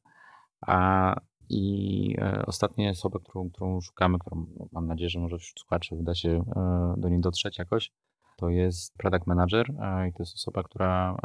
A 0.61 1.15
i 1.49 2.15
e, 2.17 2.45
ostatnia 2.45 2.89
osoba, 2.89 3.19
którą, 3.19 3.49
którą 3.49 3.81
szukamy, 3.81 4.19
którą 4.19 4.45
mam 4.71 4.87
nadzieję, 4.87 5.09
że 5.09 5.19
może 5.19 5.37
wśród 5.37 5.59
słuchaczy 5.59 5.95
uda 5.95 6.15
się 6.15 6.29
e, 6.55 6.93
do 6.97 7.09
niej 7.09 7.19
dotrzeć 7.19 7.57
jakoś, 7.57 7.91
to 8.37 8.49
jest 8.49 8.97
product 8.97 9.27
manager 9.27 9.71
e, 9.71 10.09
i 10.09 10.13
to 10.13 10.23
jest 10.23 10.35
osoba, 10.35 10.63
która 10.63 11.17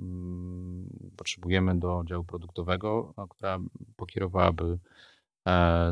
mm, 0.00 0.88
potrzebujemy 1.16 1.78
do 1.78 2.02
działu 2.08 2.24
produktowego, 2.24 3.14
a 3.16 3.26
która 3.26 3.58
pokierowałaby 3.96 4.78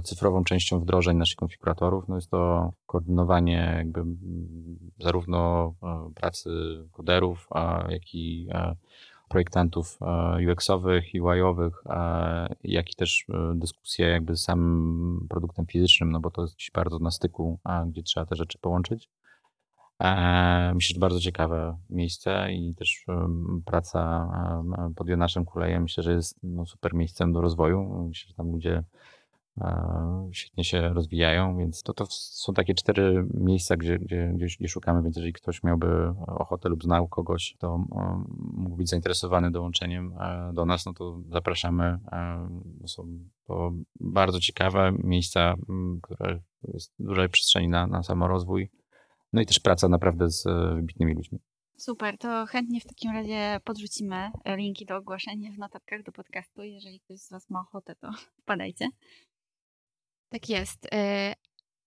cyfrową 0.04 0.44
częścią 0.44 0.80
wdrożeń 0.80 1.16
naszych 1.16 1.36
konfiguratorów. 1.36 2.08
No 2.08 2.14
jest 2.14 2.30
to 2.30 2.72
koordynowanie 2.86 3.74
jakby 3.76 4.00
mm, 4.00 4.78
zarówno 4.98 5.74
pracy 6.14 6.50
koderów, 6.92 7.48
jak 7.88 8.14
i 8.14 8.48
projektantów 9.28 9.98
e, 10.00 10.52
UX-owych, 10.52 11.04
UI-owych, 11.14 11.82
e, 11.86 12.54
jak 12.64 12.92
i 12.92 12.94
też 12.94 13.26
e, 13.28 13.52
dyskusje 13.54 14.06
jakby 14.06 14.36
z 14.36 14.42
samym 14.42 15.26
produktem 15.30 15.66
fizycznym, 15.66 16.12
no 16.12 16.20
bo 16.20 16.30
to 16.30 16.42
jest 16.42 16.56
bardzo 16.74 16.98
na 16.98 17.10
styku, 17.10 17.58
gdzie 17.86 18.02
trzeba 18.02 18.26
te 18.26 18.36
rzeczy 18.36 18.58
połączyć. 18.58 19.10
Myślę, 20.74 20.94
że 20.94 21.00
bardzo 21.00 21.20
ciekawe 21.20 21.78
miejsce 21.90 22.52
i 22.52 22.74
też 22.74 23.04
praca 23.64 24.28
pod 24.96 25.08
Jonaszem 25.08 25.44
Kulejem 25.44 25.82
myślę, 25.82 26.02
że 26.02 26.12
jest 26.12 26.38
no, 26.42 26.66
super 26.66 26.94
miejscem 26.94 27.32
do 27.32 27.40
rozwoju. 27.40 28.04
Myślę, 28.08 28.28
że 28.28 28.34
tam 28.34 28.52
ludzie 28.52 28.84
świetnie 30.32 30.64
się 30.64 30.88
rozwijają, 30.88 31.56
więc 31.56 31.82
to, 31.82 31.94
to 31.94 32.06
są 32.10 32.54
takie 32.54 32.74
cztery 32.74 33.26
miejsca, 33.34 33.76
gdzie, 33.76 33.98
gdzie, 33.98 34.32
gdzie, 34.34 34.68
szukamy, 34.68 35.02
więc 35.02 35.16
jeżeli 35.16 35.32
ktoś 35.32 35.62
miałby 35.62 36.08
ochotę 36.26 36.68
lub 36.68 36.82
znał 36.82 37.08
kogoś, 37.08 37.56
to 37.58 37.84
mógł 38.52 38.76
być 38.76 38.88
zainteresowany 38.88 39.50
dołączeniem 39.50 40.12
e, 40.20 40.50
do 40.54 40.64
nas, 40.64 40.86
no 40.86 40.92
to 40.92 41.20
zapraszamy. 41.28 41.98
E, 42.12 42.48
są 42.86 43.08
to 43.46 43.72
bardzo 44.00 44.40
ciekawe 44.40 44.92
miejsca, 44.98 45.54
które 46.02 46.40
jest 46.74 46.94
dużej 46.98 47.28
przestrzeni 47.28 47.68
na, 47.68 47.86
na 47.86 48.02
samorozwój, 48.02 48.70
no 49.32 49.40
i 49.40 49.46
też 49.46 49.60
praca 49.60 49.88
naprawdę 49.88 50.30
z 50.30 50.46
e, 50.46 50.74
wybitnymi 50.74 51.14
ludźmi. 51.14 51.38
Super, 51.78 52.18
to 52.18 52.46
chętnie 52.46 52.80
w 52.80 52.86
takim 52.86 53.12
razie 53.12 53.60
podrzucimy 53.64 54.30
linki 54.46 54.86
do 54.86 54.96
ogłoszenia 54.96 55.52
w 55.52 55.58
notatkach 55.58 56.02
do 56.02 56.12
podcastu. 56.12 56.62
Jeżeli 56.62 57.00
ktoś 57.00 57.20
z 57.20 57.30
Was 57.30 57.50
ma 57.50 57.60
ochotę, 57.60 57.94
to 57.94 58.10
wpadajcie. 58.42 58.88
Tak 60.28 60.48
jest. 60.48 60.86
E, 60.94 61.34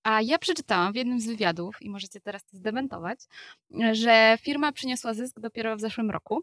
a 0.03 0.21
ja 0.21 0.37
przeczytałam 0.37 0.93
w 0.93 0.95
jednym 0.95 1.19
z 1.19 1.27
wywiadów, 1.27 1.81
i 1.81 1.89
możecie 1.89 2.21
teraz 2.21 2.45
to 2.45 2.57
zdementować, 2.57 3.19
że 3.91 4.37
firma 4.41 4.71
przyniosła 4.71 5.13
zysk 5.13 5.39
dopiero 5.39 5.75
w 5.75 5.79
zeszłym 5.79 6.11
roku. 6.11 6.41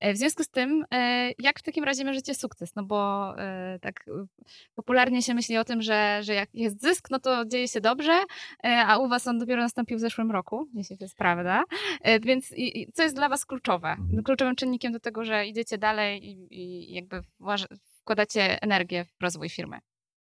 E, 0.00 0.12
w 0.12 0.16
związku 0.16 0.42
z 0.42 0.48
tym, 0.48 0.84
e, 0.94 1.30
jak 1.38 1.58
w 1.58 1.62
takim 1.62 1.84
razie 1.84 2.04
mierzycie 2.04 2.34
sukces? 2.34 2.74
No 2.76 2.82
bo 2.84 3.34
tak 3.80 4.04
popularnie 4.74 5.22
się 5.22 5.34
myśli 5.34 5.56
o 5.56 5.64
tym, 5.64 5.82
że, 5.82 6.18
że 6.22 6.34
jak 6.34 6.48
jest 6.54 6.80
zysk, 6.80 7.10
no 7.10 7.18
to 7.18 7.44
dzieje 7.44 7.68
się 7.68 7.80
dobrze, 7.80 8.22
a 8.62 8.98
u 8.98 9.08
was 9.08 9.26
on 9.26 9.38
dopiero 9.38 9.62
nastąpił 9.62 9.98
w 9.98 10.00
zeszłym 10.00 10.30
roku, 10.30 10.68
jeśli 10.74 10.98
to 10.98 11.04
jest 11.04 11.16
prawda. 11.16 11.64
Więc 12.22 12.54
co 12.94 13.02
jest 13.02 13.14
dla 13.14 13.28
was 13.28 13.46
kluczowe? 13.46 13.88
Mhm. 13.88 14.22
Kluczowym 14.22 14.56
czynnikiem 14.56 14.92
do 14.92 15.00
tego, 15.00 15.24
że 15.24 15.46
idziecie 15.46 15.78
dalej 15.78 16.26
i, 16.26 16.46
i 16.50 16.94
jakby 16.94 17.22
wkładacie 18.00 18.62
energię 18.62 19.04
w 19.04 19.22
rozwój 19.22 19.48
firmy? 19.48 19.78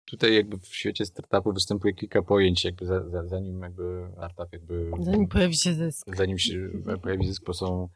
Tutaj 0.06 0.36
jakby 0.36 0.58
w 0.58 0.66
świecie 0.68 1.06
startupu 1.06 1.54
występuje 1.54 1.94
kilka 1.94 2.22
pojęć, 2.22 2.66
jakby 2.66 2.86
za, 2.86 3.10
za, 3.10 3.28
zanim 3.28 3.62
jakby 3.62 4.08
startup 4.14 4.54
jakby... 4.54 4.92
Zanim 5.00 5.28
pojawi 5.28 5.56
się 5.56 5.74
zysk. 5.74 6.16
Zanim 6.16 6.38
się 6.38 6.70
pojawi 7.02 7.28
zysk, 7.28 7.44
bo 7.46 7.54
są... 7.54 7.90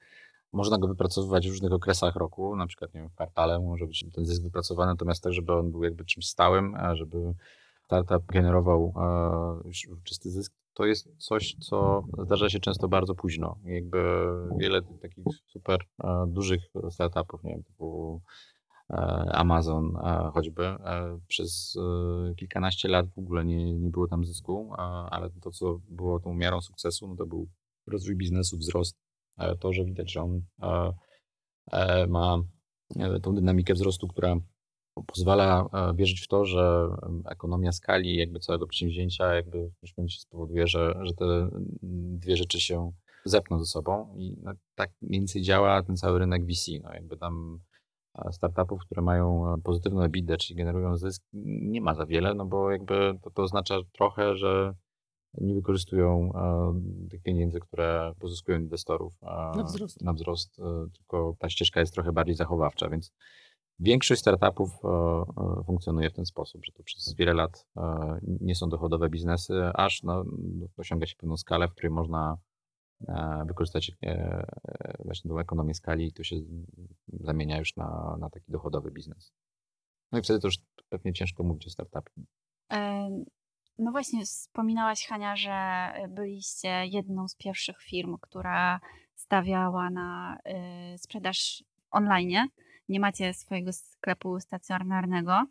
Można 0.53 0.77
go 0.77 0.87
wypracowywać 0.87 1.47
w 1.47 1.51
różnych 1.51 1.71
okresach 1.71 2.15
roku, 2.15 2.55
na 2.55 2.67
przykład 2.67 2.93
nie 2.93 2.99
wiem, 2.99 3.09
w 3.09 3.13
kwartale 3.13 3.59
może 3.59 3.87
być 3.87 4.05
ten 4.13 4.25
zysk 4.25 4.43
wypracowany, 4.43 4.91
natomiast 4.91 5.23
tak, 5.23 5.33
żeby 5.33 5.53
on 5.53 5.71
był 5.71 5.83
jakby 5.83 6.05
czymś 6.05 6.27
stałym, 6.27 6.75
a 6.75 6.95
żeby 6.95 7.33
startup 7.85 8.25
generował 8.25 8.93
e, 9.65 9.99
czysty 10.03 10.29
zysk, 10.29 10.53
to 10.73 10.85
jest 10.85 11.09
coś, 11.17 11.55
co 11.59 12.03
zdarza 12.25 12.49
się 12.49 12.59
często 12.59 12.87
bardzo 12.87 13.15
późno. 13.15 13.57
Jakby 13.65 13.99
wiele 14.57 14.81
takich 14.81 15.23
super 15.47 15.79
e, 16.03 16.25
dużych 16.27 16.61
startupów, 16.89 17.43
nie 17.43 17.51
wiem, 17.51 17.63
typu 17.63 18.21
Amazon 19.31 19.95
e, 19.95 20.31
choćby. 20.33 20.65
E, 20.65 21.19
przez 21.27 21.77
kilkanaście 22.37 22.89
lat 22.89 23.09
w 23.09 23.19
ogóle 23.19 23.45
nie, 23.45 23.73
nie 23.73 23.89
było 23.89 24.07
tam 24.07 24.25
zysku, 24.25 24.73
ale 25.11 25.29
to, 25.41 25.51
co 25.51 25.79
było 25.89 26.19
tą 26.19 26.33
miarą 26.33 26.61
sukcesu, 26.61 27.07
no 27.07 27.15
to 27.15 27.25
był 27.25 27.47
rozwój 27.87 28.15
biznesu, 28.15 28.57
wzrost. 28.57 28.97
To, 29.59 29.73
że 29.73 29.85
widać, 29.85 30.11
że 30.11 30.21
on 30.21 30.41
ma 32.07 32.37
tą 33.21 33.35
dynamikę 33.35 33.73
wzrostu, 33.73 34.07
która 34.07 34.35
pozwala 35.07 35.69
wierzyć 35.95 36.21
w 36.21 36.27
to, 36.27 36.45
że 36.45 36.87
ekonomia 37.25 37.71
skali 37.71 38.15
jakby 38.15 38.39
całego 38.39 38.67
przedsięwzięcia 38.67 39.35
jakby 39.35 39.71
w 39.93 39.97
momencie 39.97 40.19
spowoduje, 40.19 40.67
że, 40.67 40.93
że 41.01 41.13
te 41.13 41.49
dwie 42.17 42.37
rzeczy 42.37 42.59
się 42.61 42.91
zepną 43.25 43.59
ze 43.59 43.65
sobą 43.65 44.15
i 44.17 44.37
no, 44.43 44.51
tak 44.75 44.91
mniej 45.01 45.19
więcej 45.19 45.41
działa 45.41 45.83
ten 45.83 45.97
cały 45.97 46.19
rynek 46.19 46.45
VC. 46.45 46.71
No, 46.83 46.93
jakby 46.93 47.17
tam 47.17 47.59
startupów, 48.31 48.81
które 48.85 49.01
mają 49.01 49.53
e, 49.53 49.57
pozytywną 49.63 50.01
EBITDA, 50.01 50.37
czyli 50.37 50.57
generują 50.57 50.97
zysk, 50.97 51.23
nie 51.33 51.81
ma 51.81 51.93
za 51.93 52.05
wiele, 52.05 52.33
no 52.33 52.45
bo 52.45 52.71
jakby 52.71 53.13
to, 53.21 53.31
to 53.31 53.43
oznacza 53.43 53.75
trochę, 53.91 54.35
że 54.35 54.73
nie 55.37 55.53
wykorzystują 55.53 56.31
e, 56.35 57.09
tych 57.09 57.21
pieniędzy, 57.21 57.59
które 57.59 58.13
pozyskują 58.19 58.59
inwestorów 58.59 59.13
na 59.55 59.63
wzrost. 59.63 60.01
na 60.01 60.13
wzrost, 60.13 60.59
e, 60.59 60.63
tylko 60.97 61.35
ta 61.39 61.49
ścieżka 61.49 61.79
jest 61.79 61.93
trochę 61.93 62.11
bardziej 62.11 62.35
zachowawcza, 62.35 62.89
więc 62.89 63.11
większość 63.79 64.21
startupów 64.21 64.69
funkcjonuje 65.65 66.09
w 66.09 66.13
ten 66.13 66.25
sposób, 66.25 66.65
że 66.65 66.71
to 66.71 66.83
przez 66.83 67.15
wiele 67.15 67.33
lat 67.33 67.67
nie 68.23 68.55
są 68.55 68.69
dochodowe 68.69 69.09
biznesy, 69.09 69.53
aż 69.73 70.03
no, 70.03 70.23
osiąga 70.77 71.05
się 71.07 71.15
pewną 71.15 71.37
skalę, 71.37 71.67
w 71.67 71.71
której 71.71 71.91
można 71.91 72.37
E, 72.37 72.48
wykorzystać 73.45 73.91
e, 74.03 74.45
właśnie 75.05 75.29
tą 75.29 75.39
ekonomię 75.39 75.73
skali 75.73 76.07
i 76.07 76.13
to 76.13 76.23
się 76.23 76.35
zamienia 77.07 77.57
już 77.57 77.75
na, 77.75 78.17
na 78.19 78.29
taki 78.29 78.51
dochodowy 78.51 78.91
biznes. 78.91 79.33
No 80.11 80.19
i 80.19 80.21
wtedy 80.21 80.39
to 80.39 80.47
już 80.47 80.57
pewnie 80.89 81.13
ciężko 81.13 81.43
mówić 81.43 81.67
o 81.67 81.69
startupie. 81.69 82.21
No 83.77 83.91
właśnie, 83.91 84.25
wspominałaś 84.25 85.07
Hania, 85.07 85.35
że 85.35 85.91
byliście 86.09 86.85
jedną 86.85 87.27
z 87.27 87.35
pierwszych 87.35 87.81
firm, 87.81 88.17
która 88.21 88.79
stawiała 89.15 89.89
na 89.89 90.37
y, 90.93 90.97
sprzedaż 90.97 91.63
online. 91.91 92.47
Nie 92.89 92.99
macie 92.99 93.33
swojego 93.33 93.73
sklepu 93.73 94.39
stacjonarnego. 94.39 95.45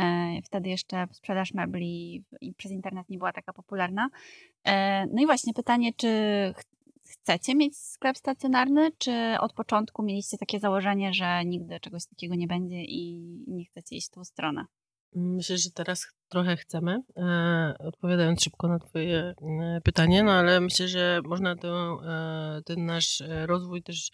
E, 0.00 0.42
wtedy 0.44 0.68
jeszcze 0.68 1.06
sprzedaż 1.12 1.54
mebli 1.54 2.24
przez 2.56 2.72
internet 2.72 3.08
nie 3.08 3.18
była 3.18 3.32
taka 3.32 3.52
popularna. 3.52 4.08
No 5.12 5.22
i 5.22 5.26
właśnie 5.26 5.54
pytanie, 5.54 5.92
czy 5.92 6.08
chcecie 7.20 7.54
mieć 7.54 7.76
sklep 7.78 8.16
stacjonarny, 8.18 8.90
czy 8.98 9.12
od 9.40 9.52
początku 9.52 10.02
mieliście 10.02 10.38
takie 10.38 10.60
założenie, 10.60 11.14
że 11.14 11.44
nigdy 11.44 11.80
czegoś 11.80 12.06
takiego 12.06 12.34
nie 12.34 12.46
będzie 12.46 12.84
i 12.84 13.20
nie 13.46 13.64
chcecie 13.64 13.96
iść 13.96 14.08
w 14.08 14.10
tą 14.10 14.24
stronę? 14.24 14.64
Myślę, 15.14 15.58
że 15.58 15.70
teraz 15.70 16.06
trochę 16.28 16.56
chcemy, 16.56 17.02
e, 17.16 17.74
odpowiadając 17.78 18.42
szybko 18.42 18.68
na 18.68 18.78
Twoje 18.78 19.34
e, 19.42 19.80
pytanie, 19.84 20.22
no 20.22 20.32
ale 20.32 20.60
myślę, 20.60 20.88
że 20.88 21.20
można 21.24 21.56
to, 21.56 22.00
e, 22.06 22.62
ten 22.64 22.86
nasz 22.86 23.22
rozwój 23.46 23.82
też, 23.82 24.10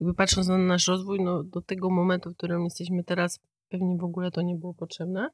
jakby 0.00 0.14
patrząc 0.14 0.48
na 0.48 0.58
nasz 0.58 0.86
rozwój, 0.86 1.20
no 1.20 1.42
do 1.44 1.62
tego 1.62 1.90
momentu, 1.90 2.30
w 2.30 2.36
którym 2.36 2.64
jesteśmy 2.64 3.04
teraz, 3.04 3.40
pewnie 3.68 3.96
w 3.96 4.04
ogóle 4.04 4.30
to 4.30 4.42
nie 4.42 4.56
było 4.56 4.74
potrzebne. 4.74 5.28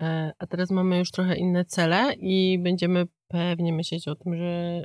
E, 0.00 0.32
a 0.38 0.46
teraz 0.46 0.70
mamy 0.70 0.98
już 0.98 1.10
trochę 1.10 1.36
inne 1.36 1.64
cele 1.64 2.14
i 2.14 2.58
będziemy 2.58 3.06
pewnie 3.28 3.72
myśleć 3.72 4.08
o 4.08 4.14
tym, 4.14 4.36
że 4.36 4.82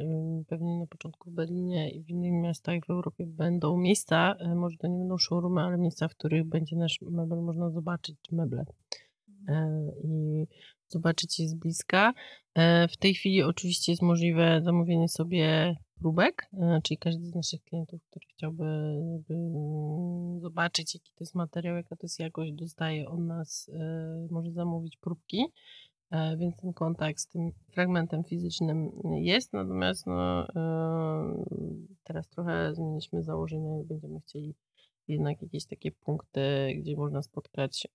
pewnie 0.48 0.80
na 0.80 0.88
początku 0.88 1.32
w 1.32 1.34
Berlinie 1.34 1.92
i 1.92 2.04
w 2.04 2.10
innych 2.10 2.32
miastach 2.44 2.86
w 2.86 2.90
Europie 2.90 3.26
będą 3.28 3.78
miejsca, 3.78 4.36
e, 4.40 4.56
może 4.56 4.78
to 4.78 4.88
nie 4.88 4.98
będą 4.98 5.18
showroomy, 5.18 5.62
ale 5.62 5.78
miejsca, 5.78 6.08
w 6.08 6.16
których 6.16 6.44
będzie 6.44 6.76
nasz 6.76 7.02
mebel 7.02 7.42
można 7.42 7.70
zobaczyć, 7.70 8.16
czy 8.22 8.36
meble. 8.36 8.66
E, 9.48 9.92
I 10.04 10.48
zobaczyć 10.88 11.40
je 11.40 11.48
z 11.48 11.56
bliska. 11.56 12.14
W 12.90 12.98
tej 13.00 13.14
chwili 13.14 13.44
oczywiście 13.44 13.92
jest 13.92 14.02
możliwe 14.02 14.62
zamówienie 14.64 15.10
sobie 15.10 15.76
próbek, 16.04 16.50
e, 16.54 16.82
czyli 16.84 16.98
każdy 16.98 17.26
z 17.26 17.36
naszych 17.36 17.64
klientów, 17.64 18.02
który 18.10 18.26
chciałby 18.30 18.66
mm, 19.30 20.40
zobaczyć, 20.40 20.96
jaki 20.96 21.12
to 21.12 21.18
jest 21.20 21.36
materiał, 21.36 21.76
jaka 21.76 21.96
to 21.96 22.04
jest 22.04 22.20
jakość, 22.20 22.54
dostaje 22.54 23.10
od 23.10 23.20
nas, 23.20 23.72
e, 23.74 24.28
może 24.32 24.52
zamówić 24.52 24.98
próbki, 24.98 25.46
e, 26.12 26.38
więc 26.38 26.58
ten 26.58 26.74
kontakt 26.74 27.20
z 27.20 27.28
tym 27.28 27.52
fragmentem 27.72 28.24
fizycznym 28.24 28.92
jest, 29.14 29.54
natomiast 29.54 30.08
no, 30.08 30.48
teraz 32.04 32.28
trochę 32.30 32.76
zmieniliśmy 32.76 33.24
założenia 33.24 33.80
i 33.80 33.84
będziemy 33.84 34.20
chcieli 34.20 34.56
jednak 35.08 35.42
jakieś 35.42 35.66
takie 35.66 35.92
punkty, 35.92 36.76
gdzie 36.78 36.96
można 36.96 37.22
spotkać 37.22 37.88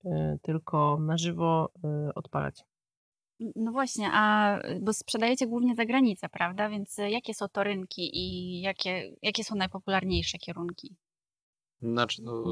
tylko 0.42 0.98
na 1.00 1.18
żywo, 1.18 1.70
odpalać. 2.14 2.64
No 3.56 3.72
właśnie, 3.72 4.10
a 4.12 4.58
bo 4.80 4.92
sprzedajecie 4.92 5.46
głównie 5.46 5.74
za 5.74 5.84
granicę, 5.84 6.28
prawda? 6.28 6.68
Więc 6.68 6.98
y, 6.98 7.10
jakie 7.10 7.34
są 7.34 7.48
to 7.48 7.64
rynki 7.64 8.10
i 8.18 8.60
jakie, 8.60 9.16
jakie 9.22 9.44
są 9.44 9.54
najpopularniejsze 9.54 10.38
kierunki? 10.38 10.96
Znaczy, 11.82 12.22
no, 12.22 12.44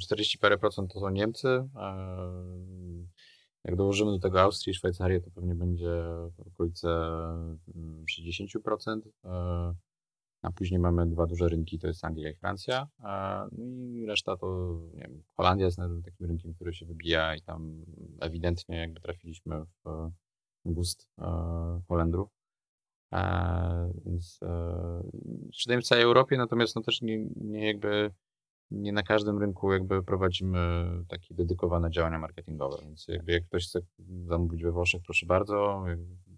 40 0.00 0.38
parę 0.38 0.58
procent 0.58 0.92
to 0.92 1.00
są 1.00 1.10
Niemcy. 1.10 1.68
Jak 3.64 3.76
dołożymy 3.76 4.10
do 4.10 4.18
tego 4.18 4.40
Austrię 4.40 4.70
i 4.70 4.74
Szwajcarię, 4.74 5.20
to 5.20 5.30
pewnie 5.30 5.54
będzie 5.54 6.02
w 6.36 6.40
okolice 6.46 6.88
60% 8.20 9.00
a 10.44 10.52
później 10.52 10.80
mamy 10.80 11.06
dwa 11.06 11.26
duże 11.26 11.48
rynki, 11.48 11.78
to 11.78 11.86
jest 11.86 12.04
Anglia 12.04 12.30
i 12.30 12.34
Francja, 12.34 12.88
no 13.52 13.64
i 13.64 14.06
reszta 14.06 14.36
to, 14.36 14.78
nie 14.94 15.00
wiem, 15.00 15.22
Holandia 15.36 15.66
jest 15.66 15.78
takim 16.04 16.26
rynkiem, 16.26 16.54
który 16.54 16.74
się 16.74 16.86
wybija 16.86 17.34
i 17.34 17.42
tam 17.42 17.84
ewidentnie 18.20 18.76
jakby 18.76 19.00
trafiliśmy 19.00 19.64
w 19.84 20.10
gust 20.64 21.08
e, 21.18 21.80
Holendrów. 21.88 22.28
E, 23.14 23.92
więc 24.06 24.40
sprzedajemy 25.52 25.82
w 25.82 25.86
całej 25.86 26.04
Europie, 26.04 26.36
natomiast 26.36 26.76
no 26.76 26.82
też 26.82 27.02
nie, 27.02 27.26
nie 27.36 27.66
jakby 27.66 28.10
nie 28.70 28.92
na 28.92 29.02
każdym 29.02 29.38
rynku 29.38 29.72
jakby 29.72 30.02
prowadzimy 30.02 30.86
takie 31.08 31.34
dedykowane 31.34 31.90
działania 31.90 32.18
marketingowe, 32.18 32.76
więc 32.82 33.08
jakby 33.08 33.32
jak 33.32 33.44
ktoś 33.44 33.66
chce 33.66 33.80
zamówić 34.26 34.62
we 34.62 34.72
Włoszech, 34.72 35.02
proszę 35.04 35.26
bardzo, 35.26 35.84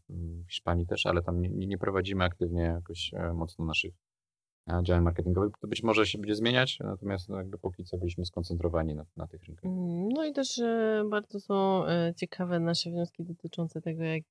w 0.08 0.50
Hiszpanii 0.50 0.86
też, 0.86 1.06
ale 1.06 1.22
tam 1.22 1.40
nie, 1.40 1.48
nie 1.48 1.78
prowadzimy 1.78 2.24
aktywnie 2.24 2.62
jakoś 2.62 3.14
e, 3.14 3.32
mocno 3.32 3.64
naszych 3.64 3.94
e, 4.68 4.80
działań 4.82 5.04
marketingowych. 5.04 5.52
To 5.60 5.68
być 5.68 5.82
może 5.82 6.06
się 6.06 6.18
będzie 6.18 6.34
zmieniać, 6.34 6.78
natomiast 6.80 7.28
no 7.28 7.36
jakby 7.38 7.58
póki 7.58 7.84
co 7.84 7.98
byliśmy 7.98 8.24
skoncentrowani 8.24 8.94
na, 8.94 9.04
na 9.16 9.26
tych 9.26 9.44
rynkach. 9.44 9.64
Mm, 9.64 10.08
No 10.08 10.24
i 10.24 10.32
też 10.32 10.58
e, 10.58 11.04
bardzo 11.10 11.40
są 11.40 11.84
ciekawe 12.16 12.60
nasze 12.60 12.90
wnioski 12.90 13.24
dotyczące 13.24 13.80
tego, 13.80 14.02
jak, 14.02 14.24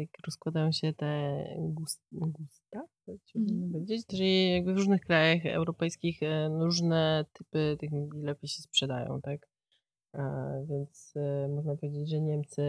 jak 0.00 0.10
rozkładają 0.26 0.72
się 0.72 0.92
te 0.92 1.44
gust, 1.58 2.02
gusta, 2.12 2.82
powiedzieć, 3.72 4.06
czyli 4.06 4.50
jakby 4.50 4.74
w 4.74 4.76
różnych 4.76 5.00
krajach 5.00 5.46
europejskich 5.46 6.20
różne 6.60 7.24
typy 7.32 7.76
tych 7.80 7.90
lepiej 8.14 8.48
się 8.48 8.62
sprzedają, 8.62 9.20
tak? 9.22 9.55
Więc 10.68 11.12
e, 11.16 11.48
można 11.48 11.76
powiedzieć, 11.76 12.10
że 12.10 12.20
Niemcy 12.20 12.62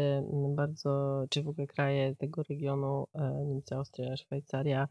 bardzo, 0.55 1.23
czy 1.29 1.43
w 1.43 1.47
ogóle 1.47 1.67
kraje 1.67 2.15
tego 2.15 2.43
regionu, 2.43 3.07
e, 3.13 3.45
Niemcy, 3.45 3.75
Austria, 3.75 4.17
Szwajcaria, 4.17 4.87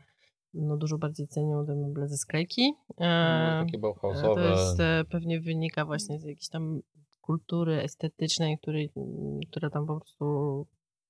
no 0.54 0.76
dużo 0.76 0.98
bardziej 0.98 1.28
cenią 1.28 1.66
te 1.66 1.74
meble 1.74 2.08
ze 2.08 2.16
sklejki. 2.16 2.72
No, 2.98 3.06
E, 3.06 3.64
takie 3.64 3.78
Bauhausowe. 3.78 4.34
To 4.34 4.40
jest 4.40 4.78
pewnie 5.10 5.40
wynika 5.40 5.84
właśnie 5.84 6.18
z 6.18 6.24
jakiejś 6.24 6.48
tam 6.48 6.80
kultury 7.20 7.82
estetycznej, 7.82 8.58
której, 8.58 8.92
mm, 8.96 9.40
która 9.50 9.70
tam 9.70 9.86
po 9.86 10.00
prostu 10.00 10.66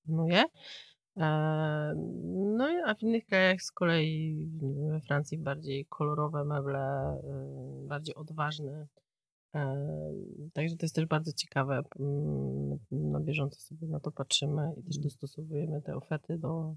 panuje. 0.07 0.45
No 2.57 2.69
a 2.87 2.95
w 2.95 3.03
innych 3.03 3.27
krajach 3.27 3.63
z 3.63 3.73
kolei 3.73 4.37
we 4.91 5.01
Francji 5.01 5.39
bardziej 5.39 5.87
kolorowe 5.87 6.45
meble, 6.45 7.17
bardziej 7.89 8.15
odważne. 8.15 8.87
E, 9.55 9.87
Także 10.53 10.77
to 10.77 10.85
jest 10.85 10.95
też 10.95 11.07
bardzo 11.07 11.33
ciekawe. 11.33 11.83
Mm, 12.01 12.79
Na 12.91 13.21
bieżąco 13.21 13.61
sobie 13.61 13.89
na 13.89 14.01
to 14.01 14.13
patrzymy 14.13 14.75
i 14.77 14.83
też 14.83 14.99
dostosowujemy 14.99 15.83
te 15.83 15.97
oferty 15.97 16.39
do, 16.39 16.77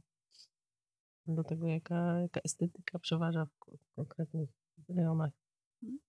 do 1.28 1.44
tego, 1.44 1.68
jaka, 1.68 2.20
jaka 2.22 2.40
estetyka 2.44 3.00
przeważa 3.00 3.46
w 3.46 3.58
ko- 3.60 3.72
konkretnych 3.96 4.50
rejonach. 4.90 5.32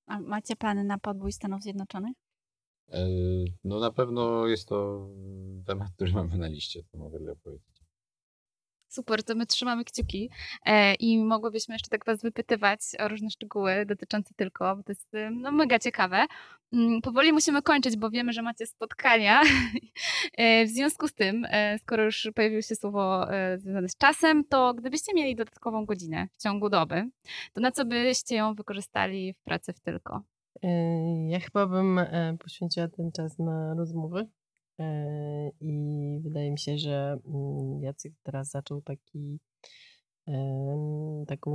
A 0.06 0.20
macie 0.20 0.56
plany 0.56 0.84
na 0.84 0.98
podbój 0.98 1.32
Stanów 1.32 1.62
Zjednoczonych? 1.62 2.16
E, 2.92 3.06
No 3.64 3.80
na 3.80 3.90
pewno 3.92 4.46
jest 4.46 4.68
to 4.68 5.08
temat, 5.66 5.90
który 5.92 6.12
mamy 6.22 6.38
na 6.38 6.46
liście, 6.46 6.82
to 6.92 6.98
mogę 6.98 7.36
powiedzieć. 7.36 7.79
Super, 8.90 9.22
to 9.22 9.34
my 9.34 9.46
trzymamy 9.46 9.84
kciuki 9.84 10.30
e, 10.66 10.94
i 10.94 11.18
mogłybyśmy 11.24 11.74
jeszcze 11.74 11.88
tak 11.88 12.04
Was 12.04 12.22
wypytywać 12.22 12.80
o 12.98 13.08
różne 13.08 13.30
szczegóły 13.30 13.86
dotyczące 13.86 14.34
tylko, 14.34 14.76
bo 14.76 14.82
to 14.82 14.92
jest 14.92 15.14
e, 15.14 15.30
no, 15.30 15.52
mega 15.52 15.78
ciekawe. 15.78 16.26
Mm, 16.72 17.00
Powoli 17.02 17.32
musimy 17.32 17.62
kończyć, 17.62 17.96
bo 17.96 18.10
wiemy, 18.10 18.32
że 18.32 18.42
macie 18.42 18.66
spotkania. 18.66 19.40
E, 20.36 20.66
W 20.66 20.68
związku 20.68 21.08
z 21.08 21.14
tym, 21.14 21.46
e, 21.50 21.78
skoro 21.78 22.04
już 22.04 22.28
pojawiło 22.34 22.62
się 22.62 22.74
słowo 22.76 23.26
związane 23.56 23.88
z 23.88 23.96
czasem, 23.96 24.44
to 24.44 24.74
gdybyście 24.74 25.14
mieli 25.14 25.36
dodatkową 25.36 25.86
godzinę 25.86 26.28
w 26.32 26.42
ciągu 26.42 26.68
doby, 26.70 27.10
to 27.52 27.60
na 27.60 27.72
co 27.72 27.84
byście 27.84 28.36
ją 28.36 28.54
wykorzystali 28.54 29.32
w 29.34 29.42
pracy 29.42 29.72
w 29.72 29.80
tylko? 29.80 30.22
Ja 31.28 31.40
chyba 31.40 31.66
bym 31.66 32.00
poświęciła 32.38 32.88
ten 32.88 33.12
czas 33.12 33.38
na 33.38 33.74
rozmowy 33.74 34.28
i 35.60 36.18
wydaje 36.22 36.50
mi 36.50 36.58
się, 36.58 36.78
że 36.78 37.18
mm, 37.26 37.82
Jacek 37.82 38.12
teraz 38.22 38.50
zaczął 38.50 38.82
taki 38.82 39.38
taką, 41.26 41.52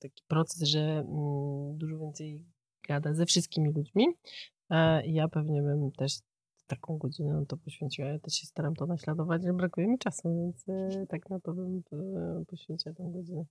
taki 0.00 0.22
proces, 0.28 0.62
że 0.62 0.80
mm, 0.80 1.78
dużo 1.78 1.98
więcej 1.98 2.44
gada 2.88 3.14
ze 3.14 3.26
wszystkimi 3.26 3.72
ludźmi. 3.72 4.06
E, 4.70 5.06
Ja 5.06 5.28
pewnie 5.28 5.62
bym 5.62 5.92
też 5.92 6.12
taką 6.66 6.98
godzinę 6.98 7.32
na 7.32 7.46
to 7.46 7.56
poświęciła. 7.56 8.08
Ja 8.08 8.18
też 8.18 8.34
się 8.34 8.46
staram 8.46 8.74
to 8.74 8.86
naśladować, 8.86 9.42
że 9.42 9.52
brakuje 9.52 9.86
mi 9.88 9.98
czasu, 9.98 10.28
więc 10.28 10.68
e, 10.68 11.06
tak 11.06 11.30
na 11.30 11.40
to 11.40 11.52
bym 11.52 11.82
e, 11.92 12.44
poświęciła 12.46 12.94
tę 12.94 13.04
godzinę. 13.12 13.44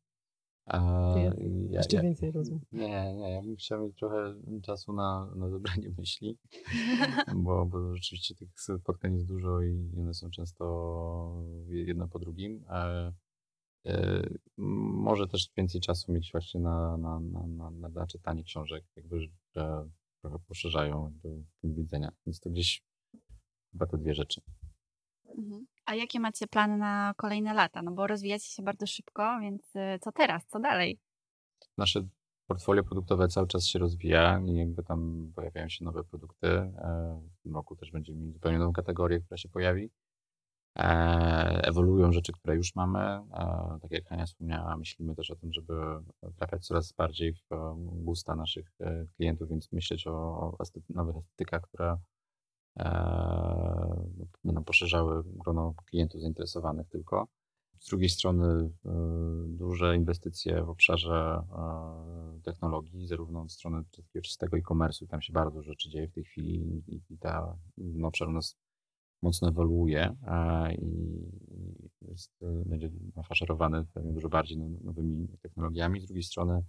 A 0.69 1.13
ja, 1.17 1.33
Jeszcze 1.69 1.95
ja, 1.97 2.03
więcej 2.03 2.31
rozmów. 2.31 2.61
nie, 2.71 3.13
nie, 3.13 3.31
ja 3.31 3.41
bym 3.41 3.55
chciał 3.55 3.83
mieć 3.83 3.95
trochę 3.97 4.35
czasu 4.63 4.93
na, 4.93 5.31
na 5.35 5.49
zebranie 5.49 5.89
myśli, 5.97 6.37
bo, 7.43 7.65
bo 7.65 7.95
rzeczywiście 7.95 8.35
tych 8.35 8.49
spotkań 8.55 9.13
jest 9.13 9.25
dużo 9.25 9.61
i 9.61 9.91
one 9.99 10.13
są 10.13 10.29
często 10.29 11.43
jedno 11.67 12.07
po 12.07 12.19
drugim. 12.19 12.65
E, 12.69 13.13
e, 13.85 14.23
może 14.57 15.27
też 15.27 15.49
więcej 15.57 15.81
czasu 15.81 16.11
mieć 16.11 16.31
właśnie 16.31 16.59
na, 16.59 16.97
na, 16.97 17.19
na, 17.19 17.47
na, 17.47 17.71
na, 17.71 17.89
na 17.89 18.07
czytanie 18.07 18.43
książek, 18.43 18.85
jakby, 18.95 19.19
że 19.21 19.85
trochę 20.21 20.39
poszerzają 20.39 21.05
jakby 21.05 21.43
punkt 21.61 21.77
widzenia. 21.77 22.11
Więc 22.25 22.39
to 22.39 22.49
gdzieś 22.49 22.83
chyba 23.71 23.85
te 23.85 23.97
dwie 23.97 24.15
rzeczy. 24.15 24.41
Mhm. 25.37 25.65
A 25.89 25.95
jakie 25.95 26.19
macie 26.19 26.47
plany 26.47 26.77
na 26.77 27.13
kolejne 27.17 27.53
lata? 27.53 27.81
No 27.81 27.91
bo 27.91 28.07
rozwijacie 28.07 28.45
się 28.49 28.63
bardzo 28.63 28.87
szybko, 28.87 29.39
więc 29.41 29.75
y, 29.75 29.99
co 30.01 30.11
teraz? 30.11 30.47
Co 30.47 30.59
dalej? 30.59 30.99
nasze 31.77 32.07
portfolio 32.47 32.83
produktowe 32.83 33.27
cały 33.27 33.47
czas 33.47 33.65
się 33.65 33.79
rozwija 33.79 34.41
i 34.45 34.55
jakby 34.55 34.83
tam 34.83 35.31
pojawiają 35.35 35.69
się 35.69 35.85
nowe 35.85 36.03
produkty. 36.03 36.47
E, 36.47 37.21
W 37.39 37.43
tym 37.43 37.53
roku 37.53 37.75
też 37.75 37.91
będziemy 37.91 38.19
mieli 38.19 38.33
zupełnie 38.33 38.59
nową 38.59 38.73
kategorię, 38.73 39.19
która 39.19 39.37
się 39.37 39.49
pojawi. 39.49 39.89
E, 40.77 41.61
Ewoluują 41.67 42.11
rzeczy, 42.11 42.31
które 42.33 42.55
już 42.55 42.75
mamy. 42.75 42.99
E, 42.99 43.79
Tak 43.81 43.91
jak 43.91 44.07
Hania 44.07 44.25
wspomniała, 44.25 44.77
myślimy 44.77 45.15
też 45.15 45.31
o 45.31 45.35
tym, 45.35 45.53
żeby 45.53 45.73
trafiać 46.37 46.65
coraz 46.65 46.93
bardziej 46.93 47.33
w 47.33 47.49
gusta 48.03 48.35
naszych 48.35 48.71
klientów, 49.15 49.49
więc 49.49 49.71
myśleć 49.71 50.07
o 50.07 50.57
nowych 50.89 51.15
estetykach, 51.15 51.61
które 51.61 51.91
e, 51.91 51.97
będą 54.43 54.63
poszerzały 54.63 55.23
grono 55.25 55.73
klientów 55.85 56.21
zainteresowanych 56.21 56.89
tylko. 56.89 57.27
Z 57.79 57.89
drugiej 57.89 58.09
strony 58.09 58.69
e, 58.85 58.91
duże 59.47 59.95
inwestycje 59.95 60.63
w 60.63 60.69
obszarze 60.69 61.43
e, 61.51 62.41
technologii, 62.43 63.07
zarówno 63.07 63.41
od 63.41 63.51
strony 63.51 63.83
takiego 63.83 64.23
czystego 64.23 64.57
e-commerce'u, 64.57 65.07
tam 65.07 65.21
się 65.21 65.33
bardzo 65.33 65.63
rzeczy 65.63 65.89
dzieje 65.89 66.07
w 66.07 66.13
tej 66.13 66.23
chwili 66.23 66.83
i, 66.87 67.17
ta, 67.17 67.57
ten 67.75 68.05
obszar 68.05 68.27
u 68.27 68.31
nas 68.31 68.57
mocno 69.21 69.49
ewoluuje 69.49 70.15
e, 70.27 70.73
i 70.75 71.19
jest, 72.01 72.43
e, 72.43 72.63
będzie 72.65 72.89
nafaszerowany 73.15 73.85
pewnie 73.93 74.13
dużo 74.13 74.29
bardziej 74.29 74.57
now- 74.57 74.83
nowymi 74.83 75.27
technologiami. 75.41 76.01
Z 76.01 76.05
drugiej 76.05 76.23
strony 76.23 76.63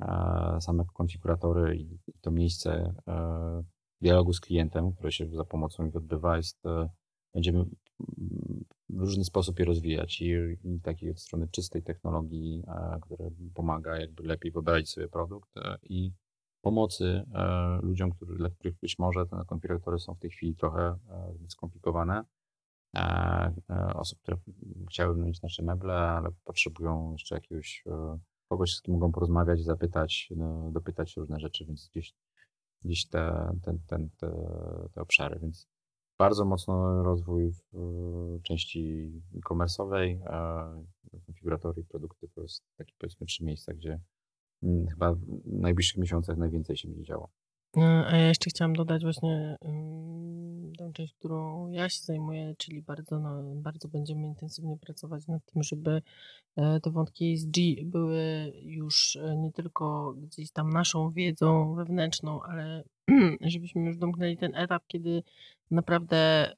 e, 0.00 0.58
same 0.60 0.84
konfiguratory 0.94 1.76
i 1.76 1.98
to 2.20 2.30
miejsce 2.30 2.94
e, 3.08 3.62
dialogu 4.00 4.32
z 4.32 4.40
klientem, 4.40 4.92
które 4.92 5.12
się 5.12 5.26
za 5.26 5.44
pomocą 5.44 5.86
ich 5.86 5.96
odbywa, 5.96 6.36
jest, 6.36 6.66
e, 6.66 6.88
będziemy 7.34 7.64
w 8.88 9.00
różny 9.00 9.24
sposób 9.24 9.58
je 9.58 9.64
rozwijać 9.64 10.20
i, 10.20 10.32
i 10.64 10.80
takiej 10.80 11.10
od 11.10 11.20
strony 11.20 11.48
czystej 11.48 11.82
technologii, 11.82 12.62
e, 12.68 12.98
która 13.02 13.24
pomaga 13.54 14.00
jakby 14.00 14.22
lepiej 14.22 14.52
wyobrazić 14.52 14.90
sobie 14.90 15.08
produkt 15.08 15.56
e, 15.56 15.78
i 15.82 16.12
pomocy 16.60 17.22
ludziom, 17.82 18.12
który, 18.12 18.36
dla 18.36 18.50
których 18.50 18.78
być 18.80 18.98
może 18.98 19.26
te 19.26 19.44
konfiguratory 19.46 19.98
są 19.98 20.14
w 20.14 20.18
tej 20.18 20.30
chwili 20.30 20.56
trochę 20.56 20.98
skomplikowane. 21.48 22.24
Osób, 23.94 24.18
które 24.18 24.36
chciałyby 24.90 25.20
mieć 25.20 25.42
nasze 25.42 25.62
meble, 25.62 25.94
ale 25.94 26.28
potrzebują 26.44 27.12
jeszcze 27.12 27.34
jakiegoś 27.34 27.84
kogoś, 28.48 28.74
z 28.74 28.82
kim 28.82 28.94
mogą 28.94 29.12
porozmawiać, 29.12 29.64
zapytać, 29.64 30.28
dopytać 30.70 31.16
różne 31.16 31.40
rzeczy, 31.40 31.64
więc 31.64 31.88
gdzieś, 31.88 32.14
gdzieś 32.84 33.08
te, 33.08 33.52
ten, 33.62 33.78
ten, 33.86 34.10
te, 34.10 34.30
te 34.94 35.00
obszary. 35.00 35.38
Więc 35.42 35.68
bardzo 36.18 36.44
mocno 36.44 37.02
rozwój 37.02 37.52
w 37.52 38.42
części 38.42 39.12
konfiguratory 41.26 41.82
i 41.82 41.84
produkty 41.84 42.28
to 42.28 42.42
jest 42.42 42.64
takie 42.76 42.92
powiedzmy 42.98 43.26
trzy 43.26 43.44
miejsca, 43.44 43.74
gdzie 43.74 44.00
mm, 44.62 44.86
chyba 44.86 45.14
w 45.14 45.20
najbliższych 45.46 46.00
miesiącach 46.00 46.36
najwięcej 46.36 46.76
się 46.76 46.88
będzie 46.88 47.04
działo. 47.04 47.30
E, 47.76 48.06
A 48.06 48.16
ja 48.16 48.28
jeszcze 48.28 48.50
chciałam 48.50 48.72
dodać 48.72 49.02
właśnie 49.02 49.56
część, 50.92 51.14
którą 51.14 51.68
ja 51.68 51.88
się 51.88 52.00
zajmuję, 52.00 52.54
czyli 52.58 52.82
bardzo, 52.82 53.18
no, 53.18 53.42
bardzo 53.54 53.88
będziemy 53.88 54.26
intensywnie 54.26 54.76
pracować 54.76 55.26
nad 55.26 55.44
tym, 55.44 55.62
żeby 55.62 56.02
e, 56.56 56.80
te 56.80 56.90
wątki 56.90 57.32
ESG 57.32 57.84
były 57.84 58.52
już 58.62 59.16
e, 59.16 59.36
nie 59.36 59.52
tylko 59.52 60.14
gdzieś 60.16 60.50
tam 60.50 60.70
naszą 60.70 61.10
wiedzą 61.10 61.74
wewnętrzną, 61.74 62.42
ale 62.42 62.84
żebyśmy 63.40 63.84
już 63.84 63.96
domknęli 63.96 64.36
ten 64.36 64.54
etap, 64.54 64.82
kiedy 64.86 65.22
naprawdę 65.70 66.52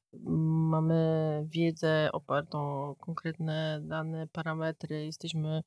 mamy 0.71 1.01
wiedzę 1.49 2.09
opartą 2.13 2.59
o 2.59 2.95
konkretne 2.95 3.81
dane, 3.83 4.27
parametry, 4.27 5.05
jesteśmy 5.05 5.63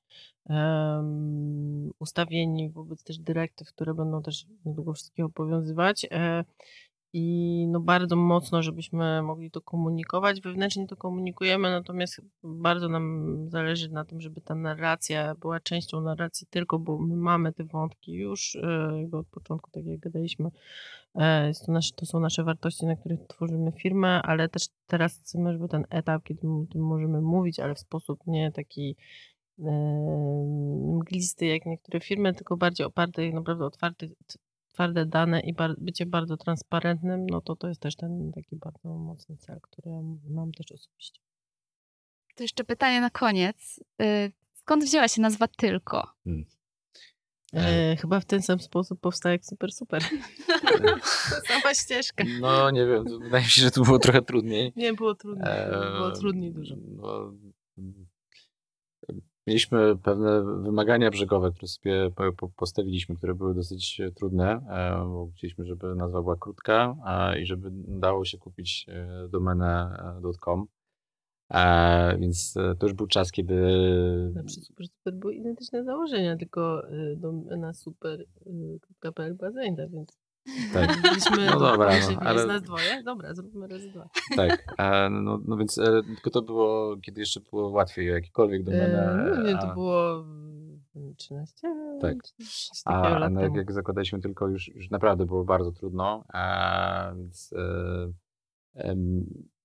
em, 0.49 1.91
ustawieni 1.99 2.69
wobec 2.69 3.03
też 3.03 3.19
dyrektyw, 3.19 3.67
które 3.67 3.93
będą 3.93 4.21
też 4.23 4.45
niedługo 4.65 4.93
wszystkie 4.93 5.25
obowiązywać. 5.25 6.05
E, 6.11 6.43
i 7.13 7.67
no 7.67 7.79
bardzo 7.79 8.15
mocno, 8.15 8.63
żebyśmy 8.63 9.21
mogli 9.21 9.51
to 9.51 9.61
komunikować. 9.61 10.41
Wewnętrznie 10.41 10.87
to 10.87 10.95
komunikujemy, 10.97 11.71
natomiast 11.71 12.21
bardzo 12.43 12.89
nam 12.89 13.35
zależy 13.49 13.89
na 13.89 14.05
tym, 14.05 14.21
żeby 14.21 14.41
ta 14.41 14.55
narracja 14.55 15.35
była 15.35 15.59
częścią 15.59 16.01
narracji 16.01 16.47
tylko, 16.49 16.79
bo 16.79 16.97
my 16.99 17.15
mamy 17.15 17.53
te 17.53 17.63
wątki 17.63 18.13
już 18.13 18.55
e, 18.55 18.99
jakby 18.99 19.17
od 19.17 19.27
początku, 19.27 19.71
tak 19.71 19.85
jak 19.85 19.99
gadaliśmy. 19.99 20.49
E, 21.15 21.51
to, 21.65 21.71
nasze, 21.71 21.91
to 21.95 22.05
są 22.05 22.19
nasze 22.19 22.43
wartości, 22.43 22.85
na 22.85 22.95
których 22.95 23.19
tworzymy 23.27 23.71
firmę, 23.71 24.21
ale 24.21 24.49
też 24.49 24.67
teraz 24.87 25.19
chcemy, 25.19 25.53
żeby 25.53 25.67
ten 25.67 25.85
etap, 25.89 26.23
kiedy 26.23 26.47
o 26.47 26.65
tym 26.71 26.81
możemy 26.81 27.21
mówić, 27.21 27.59
ale 27.59 27.75
w 27.75 27.79
sposób 27.79 28.19
nie 28.27 28.51
taki 28.51 28.95
e, 29.59 29.71
mglisty 30.99 31.45
jak 31.45 31.65
niektóre 31.65 31.99
firmy, 31.99 32.33
tylko 32.33 32.57
bardziej 32.57 32.85
oparty, 32.87 33.33
naprawdę 33.33 33.65
otwarty, 33.65 34.15
twarde 34.73 35.05
dane 35.05 35.39
i 35.39 35.53
bar- 35.53 35.75
bycie 35.79 36.05
bardzo 36.05 36.37
transparentnym, 36.37 37.25
no 37.29 37.41
to 37.41 37.55
to 37.55 37.67
jest 37.67 37.81
też 37.81 37.95
ten 37.95 38.31
taki 38.35 38.55
bardzo 38.55 38.89
mocny 38.89 39.37
cel, 39.37 39.59
który 39.61 39.91
mam 40.29 40.51
też 40.51 40.71
osobiście. 40.71 41.21
To 42.35 42.43
jeszcze 42.43 42.63
pytanie 42.63 43.01
na 43.01 43.09
koniec. 43.09 43.79
Y, 44.01 44.31
Skąd 44.53 44.83
wzięła 44.83 45.07
się 45.07 45.21
nazwa 45.21 45.47
Tylko? 45.47 46.07
E, 47.53 47.95
chyba 47.95 48.19
w 48.19 48.25
ten 48.25 48.41
sam 48.41 48.59
sposób 48.59 48.99
powstał 48.99 49.31
jak 49.31 49.45
Super 49.45 49.71
Super. 49.71 50.03
Sama 51.47 51.73
ścieżka. 51.73 52.23
No 52.41 52.71
nie 52.71 52.85
wiem, 52.85 53.03
wydaje 53.23 53.43
mi 53.43 53.49
się, 53.49 53.61
że 53.61 53.71
tu 53.71 53.83
było 53.83 53.99
trochę 53.99 54.21
trudniej. 54.21 54.73
Nie, 54.75 54.93
było 54.93 55.15
trudniej. 55.15 55.45
Było 55.69 56.07
Eee, 56.09 56.19
trudniej 56.19 56.51
dużo. 56.51 56.75
No, 56.77 57.33
mieliśmy 59.47 59.97
pewne 59.97 60.43
wymagania 60.43 61.09
brzegowe, 61.11 61.51
które 61.51 61.67
sobie 61.67 62.11
po- 62.15 62.33
po- 62.33 62.49
postawiliśmy, 62.49 63.15
które 63.15 63.35
były 63.35 63.53
dosyć 63.55 63.99
e, 63.99 64.11
trudne, 64.11 64.51
e, 64.51 65.05
bo 65.05 65.29
chcieliśmy, 65.35 65.65
żeby 65.65 65.95
nazwa 65.95 66.21
była 66.21 66.35
krótka 66.35 66.95
i 67.41 67.45
żeby 67.45 67.69
dało 67.87 68.25
się 68.25 68.37
kupić 68.37 68.85
e, 68.89 69.27
domenę 69.29 69.97
.com. 70.39 70.65
Więc 72.19 72.53
to 72.79 72.85
już 72.85 72.93
był 72.93 73.07
czas, 73.07 73.31
kiedy 73.31 73.55
Na 74.35 74.43
przy 74.43 74.61
Super 74.61 74.87
Super 74.87 75.13
były 75.13 75.35
identyczne 75.35 75.83
założenia, 75.83 76.37
tylko 76.37 76.89
y, 76.89 77.15
do, 77.17 77.31
na 77.57 77.73
super.pl 77.73 79.35
była 79.35 79.51
zajęta, 79.51 79.87
więc 79.87 80.22
tak, 80.73 80.89
byliśmy, 81.01 81.45
No 81.45 81.59
dobra, 81.59 81.91
no, 82.11 82.19
ale- 82.19 82.35
jest 82.35 82.47
nas 82.47 82.61
dwoje? 82.61 83.03
Dobra, 83.03 83.33
zrobimy 83.33 83.67
razy 83.67 83.89
dwa. 83.89 84.09
tak. 84.35 84.63
No, 85.11 85.39
no 85.45 85.57
więc 85.57 85.77
e, 85.77 86.01
tylko 86.03 86.29
to 86.29 86.41
było, 86.41 86.97
kiedy 86.97 87.19
jeszcze 87.21 87.39
było 87.39 87.69
łatwiej 87.69 88.11
o 88.11 88.13
jakiekolwiek 88.13 88.63
domenę. 88.63 89.11
E, 89.11 89.35
no 89.37 89.43
nie, 89.43 89.57
a- 89.57 89.61
to 89.67 89.73
było 89.73 90.19
mm, 90.95 91.15
13 91.17 91.67
Tak. 92.01 92.23
czy 92.23 92.33
coś 92.35 92.81
A, 92.85 93.09
lat 93.19 93.33
no 93.33 93.41
jak, 93.41 93.55
jak 93.55 93.71
zakładaliśmy 93.71 94.19
tylko 94.21 94.47
już, 94.47 94.67
już 94.67 94.89
naprawdę 94.89 95.25
było 95.25 95.45
bardzo 95.45 95.71
trudno, 95.71 96.23
a, 96.33 97.11
więc 97.17 97.53
e, 98.75 98.95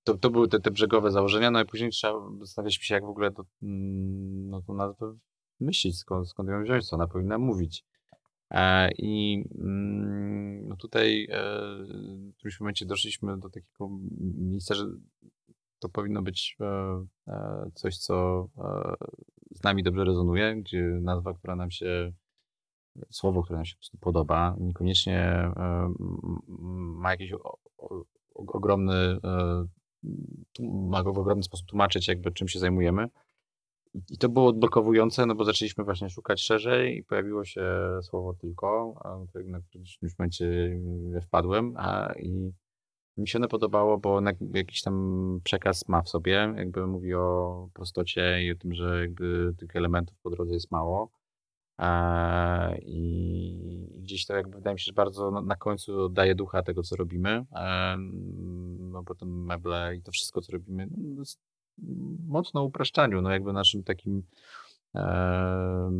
to, 0.05 0.18
to 0.18 0.31
były 0.31 0.49
te, 0.49 0.61
te 0.61 0.70
brzegowe 0.70 1.11
założenia, 1.11 1.51
no 1.51 1.61
i 1.61 1.66
później 1.66 1.91
trzeba 1.91 2.14
zastanawialiśmy 2.41 2.85
się, 2.85 2.95
jak 2.95 3.05
w 3.05 3.09
ogóle 3.09 3.31
to, 3.31 3.45
mm, 3.62 4.51
no, 4.51 4.62
to 4.62 4.74
nazwę 4.74 5.14
myśleć, 5.61 5.99
skąd, 5.99 6.29
skąd 6.29 6.49
ją 6.49 6.62
wziąć, 6.62 6.89
co 6.89 6.97
ona 6.97 7.07
powinna 7.07 7.39
mówić. 7.39 7.85
E, 8.51 8.90
I 8.99 9.44
mm, 9.59 10.68
no 10.68 10.76
tutaj 10.76 11.28
e, 11.30 11.38
w 12.32 12.36
którymś 12.36 12.61
momencie 12.61 12.86
doszliśmy 12.86 13.38
do 13.38 13.51
takiego 13.51 13.90
miejsca, 14.38 14.74
że 14.74 14.84
to 15.78 15.88
powinno 15.88 16.22
być 16.22 16.57
e, 16.61 17.70
coś, 17.74 17.99
co 17.99 18.49
z 19.51 19.62
nami 19.62 19.82
dobrze 19.82 20.05
rezonuje, 20.05 20.57
gdzie 20.57 20.82
nazwa, 20.82 21.34
która 21.34 21.57
nam 21.57 21.70
się 21.70 22.12
słowo, 23.11 23.42
które 23.42 23.57
nam 23.57 23.64
się 23.64 23.74
po 23.74 23.78
prostu 23.78 23.99
podoba, 23.99 24.57
niekoniecznie 24.61 25.51
ma 26.49 27.11
jakiś 27.11 27.32
ogromny, 28.34 29.18
ma 30.61 31.03
w 31.03 31.18
ogromny 31.18 31.42
sposób 31.42 31.66
tłumaczyć, 31.66 32.09
jakby 32.09 32.32
czym 32.32 32.49
się 32.49 32.59
zajmujemy. 32.59 33.09
I 34.11 34.18
to 34.18 34.28
było 34.28 34.49
odblokowujące, 34.49 35.26
no 35.26 35.34
bo 35.34 35.44
zaczęliśmy 35.44 35.84
właśnie 35.84 36.11
szukać 36.11 36.40
szerzej 36.40 36.99
i 36.99 37.05
pojawiło 37.05 37.44
się 37.44 37.62
słowo 38.03 38.34
tylko, 38.34 38.94
na 39.44 39.61
w 39.61 39.66
którymś 39.66 40.18
momencie 40.18 40.78
e, 41.16 41.20
wpadłem, 41.20 41.74
a 41.76 42.12
i 42.12 42.53
mi 43.16 43.28
się 43.28 43.38
ono 43.38 43.49
podobało, 43.49 43.99
bo 43.99 44.20
jakiś 44.55 44.82
tam 44.82 45.40
przekaz 45.44 45.88
ma 45.88 46.03
w 46.03 46.09
sobie, 46.09 46.55
jakby 46.57 46.86
mówi 46.86 47.14
o 47.14 47.68
prostocie 47.74 48.42
i 48.42 48.53
o 48.53 48.55
tym, 48.55 48.74
że 48.74 49.01
jakby 49.01 49.55
tych 49.59 49.76
elementów 49.76 50.18
po 50.22 50.30
drodze 50.30 50.55
jest 50.55 50.70
mało. 50.70 51.11
I 52.82 53.88
gdzieś 53.99 54.26
to 54.26 54.36
jakby 54.36 54.57
wydaje 54.57 54.74
mi 54.74 54.80
się, 54.80 54.84
że 54.84 54.92
bardzo 54.92 55.30
na, 55.30 55.57
końcu 55.57 56.05
oddaje 56.05 56.34
ducha 56.34 56.62
tego, 56.62 56.82
co 56.82 56.96
robimy. 56.96 57.46
No 58.78 59.03
potem 59.05 59.44
meble 59.44 59.96
i 59.96 60.03
to 60.03 60.12
wszystko, 60.12 60.40
co 60.40 60.53
robimy, 60.53 60.88
no, 60.90 61.22
mocno 62.26 62.62
upraszczaniu, 62.62 63.22
no 63.22 63.31
jakby 63.31 63.53
naszym 63.53 63.85
takim 63.85 64.22
e, 64.95 65.91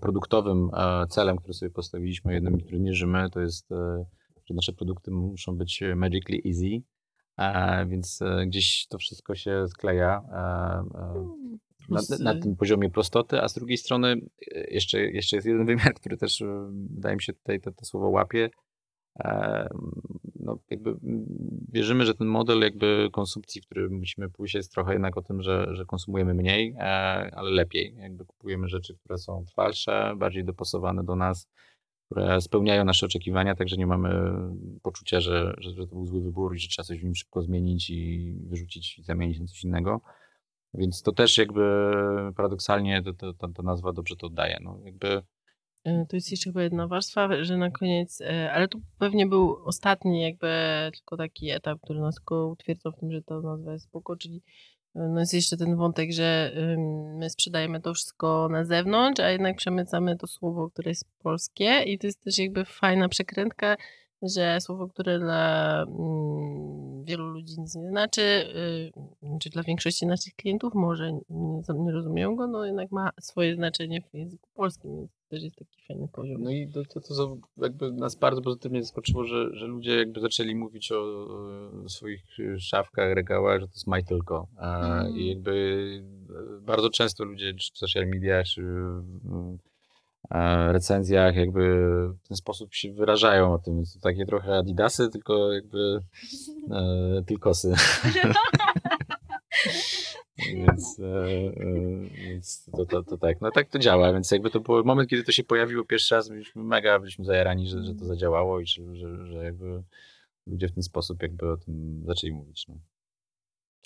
produktowym 0.00 0.70
e, 0.74 1.06
celem, 1.06 1.36
który 1.36 1.54
sobie 1.54 1.70
postawiliśmy, 1.70 2.34
jednym, 2.34 2.60
który 2.60 2.80
mierzymy, 2.80 3.30
to 3.30 3.40
jest, 3.40 3.72
e, 3.72 4.04
że 4.46 4.54
nasze 4.54 4.72
produkty 4.72 5.10
muszą 5.10 5.56
być 5.56 5.82
magically 5.96 6.40
easy, 6.46 6.82
więc 7.88 8.20
gdzieś 8.46 8.86
to 8.86 8.98
wszystko 8.98 9.34
się 9.34 9.68
skleja 9.68 10.22
e, 10.32 11.60
na, 11.90 12.00
na 12.20 12.34
y, 12.34 12.40
tym 12.40 12.56
poziomie 12.56 12.90
prostoty, 12.90 13.40
a 13.40 13.48
z 13.48 13.54
drugiej 13.54 13.76
strony 13.76 14.16
jeszcze, 14.70 15.00
jeszcze 15.00 15.36
jest 15.36 15.46
jeden 15.46 15.66
wymiar, 15.66 15.94
który 15.94 16.16
też 16.16 16.42
wydaje 16.90 17.16
mi 17.16 17.22
się 17.22 17.32
tutaj 17.32 17.60
to, 17.60 17.72
to 17.72 17.84
słowo 17.84 18.08
łapie. 18.08 18.50
No, 20.50 20.58
jakby 20.70 20.90
mm, 20.90 21.26
wierzymy, 21.72 22.06
że 22.06 22.14
ten 22.14 22.26
model 22.26 22.60
jakby 22.60 23.08
konsumpcji, 23.12 23.60
w 23.60 23.66
który 23.66 23.90
musimy 23.90 24.30
pójść, 24.30 24.54
jest 24.54 24.72
trochę 24.72 24.92
jednak 24.92 25.16
o 25.16 25.22
tym, 25.22 25.42
że, 25.42 25.66
że 25.72 25.84
konsumujemy 25.84 26.34
mniej, 26.34 26.74
e, 26.78 26.82
ale 27.34 27.50
lepiej. 27.50 27.94
Jakby 27.98 28.24
kupujemy 28.24 28.68
rzeczy, 28.68 28.94
które 28.94 29.18
są 29.18 29.44
trwalsze, 29.44 30.14
bardziej 30.16 30.44
dopasowane 30.44 31.04
do 31.04 31.16
nas, 31.16 31.48
które 32.10 32.40
spełniają 32.40 32.84
nasze 32.84 33.06
oczekiwania, 33.06 33.54
także 33.54 33.76
nie 33.76 33.86
mamy 33.86 34.32
poczucia, 34.82 35.20
że, 35.20 35.54
że, 35.58 35.70
że 35.70 35.86
to 35.86 35.94
był 35.94 36.06
zły 36.06 36.20
wybór 36.20 36.54
i 36.54 36.58
że 36.58 36.68
trzeba 36.68 36.86
coś 36.86 37.00
w 37.00 37.04
nim 37.04 37.14
szybko 37.14 37.42
zmienić 37.42 37.90
i 37.90 38.34
wyrzucić 38.46 38.98
i 38.98 39.02
zamienić 39.02 39.40
na 39.40 39.46
coś 39.46 39.64
innego. 39.64 40.00
Więc 40.74 41.02
to 41.02 41.12
też 41.12 41.38
jakby 41.38 41.62
paradoksalnie 42.36 43.02
to, 43.02 43.32
to, 43.32 43.48
ta 43.48 43.62
nazwa 43.62 43.92
dobrze 43.92 44.16
to 44.16 44.26
oddaje. 44.26 44.58
No, 44.62 44.78
jakby 44.84 45.22
To 45.84 46.16
jest 46.16 46.30
jeszcze 46.30 46.50
chyba 46.50 46.62
jedna 46.62 46.86
warstwa, 46.86 47.44
że 47.44 47.56
na 47.56 47.70
koniec, 47.70 48.20
e, 48.20 48.52
ale 48.52 48.68
to 48.68 48.78
pewnie 48.98 49.26
był 49.26 49.56
ostatni 49.64 50.22
jakby 50.22 50.48
tylko 50.92 51.16
taki 51.16 51.50
etap, 51.50 51.80
który 51.80 52.00
nas 52.00 52.14
tylko 52.14 52.48
utwierdzał 52.48 52.92
w 52.92 52.96
tym, 52.96 53.12
że 53.12 53.22
ta 53.22 53.40
nazwa 53.40 53.72
jest 53.72 53.84
spoko, 53.84 54.16
czyli 54.16 54.42
e, 54.94 55.08
no 55.08 55.20
jest 55.20 55.34
jeszcze 55.34 55.56
ten 55.56 55.76
wątek, 55.76 56.12
że 56.12 56.52
my 57.18 57.30
sprzedajemy 57.30 57.80
to 57.80 57.94
wszystko 57.94 58.48
na 58.50 58.64
zewnątrz, 58.64 59.20
a 59.20 59.30
jednak 59.30 59.56
przemycamy 59.56 60.16
to 60.16 60.26
słowo, 60.26 60.70
które 60.70 60.90
jest 60.90 61.04
polskie 61.18 61.82
i 61.82 61.98
to 61.98 62.06
jest 62.06 62.24
też 62.24 62.38
jakby 62.38 62.64
fajna 62.64 63.08
przekrętka, 63.08 63.76
że 64.22 64.60
słowo, 64.60 64.88
które 64.88 65.18
dla 65.18 65.82
mm, 65.82 67.04
wielu 67.04 67.26
ludzi 67.26 67.60
nic 67.60 67.74
nie 67.74 67.88
znaczy, 67.88 68.22
y, 68.22 69.38
czy 69.40 69.50
dla 69.50 69.62
większości 69.62 70.06
naszych 70.06 70.34
klientów 70.34 70.74
może 70.74 71.12
nie, 71.12 71.62
nie 71.74 71.92
rozumieją 71.92 72.36
go, 72.36 72.46
no 72.46 72.64
jednak 72.64 72.92
ma 72.92 73.10
swoje 73.20 73.54
znaczenie 73.54 74.00
w 74.00 74.14
języku 74.14 74.48
polskim, 74.54 74.96
więc 74.96 75.19
też 75.30 75.42
jest 75.42 75.56
taki 75.56 75.76
fajny 75.88 76.08
poziom. 76.08 76.42
No 76.42 76.50
i 76.50 76.68
to, 76.68 76.84
to, 76.84 77.00
to 77.00 77.36
jakby 77.56 77.92
nas 77.92 78.16
bardzo 78.16 78.42
pozytywnie 78.42 78.82
zaskoczyło, 78.82 79.24
że, 79.24 79.50
że 79.52 79.66
ludzie 79.66 79.96
jakby 79.96 80.20
zaczęli 80.20 80.54
mówić 80.54 80.92
o, 80.92 81.26
e, 81.84 81.88
swoich 81.88 82.24
szafkach, 82.58 83.14
regałach, 83.14 83.60
że 83.60 83.66
to 83.66 83.72
jest 83.72 83.86
my 83.86 84.04
tylko. 84.04 84.46
A, 84.56 84.80
Mm. 84.80 85.16
I 85.16 85.28
jakby 85.28 85.86
e, 86.30 86.60
bardzo 86.60 86.90
często 86.90 87.24
ludzie 87.24 87.54
czy 87.54 87.72
w 87.74 87.78
social 87.78 88.06
mediach, 88.06 88.46
czy 88.46 88.62
w 88.62 89.58
e, 90.30 90.72
recenzjach 90.72 91.36
jakby 91.36 91.60
w 92.24 92.28
ten 92.28 92.36
sposób 92.36 92.74
się 92.74 92.92
wyrażają 92.92 93.52
o 93.52 93.58
tym. 93.58 93.82
To 93.84 94.00
takie 94.02 94.26
trochę 94.26 94.56
adidasy, 94.56 95.08
tylko 95.08 95.52
jakby 95.52 96.00
e, 96.70 97.22
tylkosy. 97.26 97.74
Więc, 100.46 101.00
e, 101.00 101.04
e, 101.04 102.08
więc 102.28 102.70
to, 102.76 102.86
to, 102.86 103.02
to 103.02 103.18
tak, 103.18 103.40
no 103.40 103.50
tak 103.50 103.68
to 103.68 103.78
działa, 103.78 104.12
więc 104.12 104.30
jakby 104.30 104.50
to 104.50 104.60
był 104.60 104.84
moment, 104.84 105.10
kiedy 105.10 105.24
to 105.24 105.32
się 105.32 105.44
pojawiło 105.44 105.84
pierwszy 105.84 106.14
raz, 106.14 106.28
byliśmy 106.28 106.62
mega, 106.62 106.98
byliśmy 106.98 107.24
zajarani, 107.24 107.68
że, 107.68 107.84
że 107.84 107.94
to 107.94 108.04
zadziałało 108.04 108.60
i 108.60 108.66
że, 108.66 108.96
że, 108.96 109.26
że 109.26 109.44
jakby 109.44 109.82
ludzie 110.46 110.68
w 110.68 110.72
ten 110.72 110.82
sposób 110.82 111.22
jakby 111.22 111.52
o 111.52 111.56
tym 111.56 112.02
zaczęli 112.06 112.32
mówić. 112.32 112.68
No. 112.68 112.74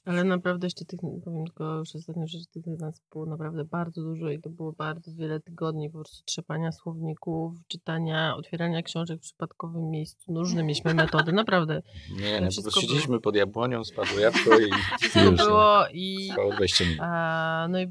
Ale 0.05 0.25
naprawdę 0.25 0.67
jeszcze 0.67 0.85
tych, 0.85 1.01
powiem 1.25 1.45
tylko 1.45 1.79
już 1.79 1.95
ostatnio, 1.95 2.27
że 2.27 2.39
tych 2.53 2.67
nas 2.67 3.03
było 3.13 3.27
naprawdę 3.27 3.65
bardzo 3.65 4.03
dużo 4.03 4.31
i 4.31 4.41
to 4.41 4.51
było 4.51 4.73
bardzo 4.73 5.15
wiele 5.15 5.41
tygodni 5.41 5.91
po 5.91 5.99
prostu 5.99 6.25
trzepania 6.25 6.73
słowników, 6.73 7.55
czytania, 7.69 8.37
otwierania 8.37 8.83
książek 8.83 9.19
w 9.19 9.23
przypadkowym 9.23 9.91
miejscu. 9.91 10.33
No 10.33 10.41
różne 10.41 10.63
mieliśmy 10.63 10.95
metody, 11.05 11.33
naprawdę. 11.33 11.83
Nie, 12.21 12.41
no, 12.41 12.47
po 12.47 12.53
prostu 12.53 12.63
było. 12.63 12.81
siedzieliśmy 12.81 13.21
pod 13.21 13.37
jabłonią, 13.37 13.85
spadło 13.85 14.19
jabłko 14.19 14.59
i 14.59 14.71
Wszystko 15.01 15.21
już, 15.21 15.39
no. 15.39 15.47
było 15.47 15.87
i, 15.93 16.29
Trwało 16.29 16.53
20 16.53 16.85
minut. 16.85 17.01
a, 17.03 17.67
no 17.71 17.81
i 17.81 17.87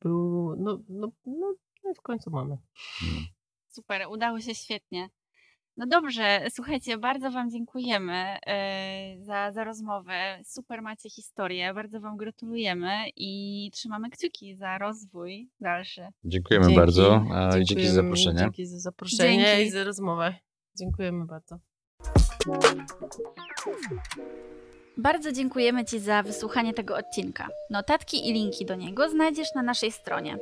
był, 0.00 0.54
no, 0.58 0.78
no, 0.88 1.12
no, 1.26 1.54
no 1.84 1.90
i 1.90 1.94
w 1.94 2.02
końcu 2.02 2.30
mamy. 2.30 2.58
Super, 3.68 4.06
udało 4.10 4.40
się 4.40 4.54
świetnie. 4.54 5.10
No 5.76 5.86
dobrze, 5.86 6.40
słuchajcie, 6.50 6.98
bardzo 6.98 7.30
Wam 7.30 7.50
dziękujemy 7.50 8.36
e, 8.46 9.16
za, 9.20 9.52
za 9.52 9.64
rozmowę. 9.64 10.38
Super 10.44 10.82
macie 10.82 11.10
historię, 11.10 11.74
bardzo 11.74 12.00
Wam 12.00 12.16
gratulujemy 12.16 12.92
i 13.16 13.70
trzymamy 13.72 14.10
kciuki 14.10 14.56
za 14.56 14.78
rozwój 14.78 15.48
dalszy. 15.60 16.08
Dziękujemy 16.24 16.66
Dzięki. 16.66 16.80
bardzo 16.80 17.24
i 17.60 17.64
dzięki 17.64 17.86
za 17.86 17.94
zaproszenie. 17.94 18.38
Dzięki 18.38 18.66
za 18.66 18.78
zaproszenie 18.78 19.44
Dzięki. 19.44 19.62
i 19.62 19.70
za 19.70 19.84
rozmowę. 19.84 20.34
Dziękujemy 20.78 21.26
bardzo. 21.26 21.58
Bardzo 24.96 25.32
dziękujemy 25.32 25.84
Ci 25.84 26.00
za 26.00 26.22
wysłuchanie 26.22 26.74
tego 26.74 26.96
odcinka. 26.96 27.48
Notatki 27.70 28.28
i 28.28 28.32
linki 28.32 28.66
do 28.66 28.74
niego 28.74 29.08
znajdziesz 29.08 29.54
na 29.54 29.62
naszej 29.62 29.92
stronie 29.92 30.38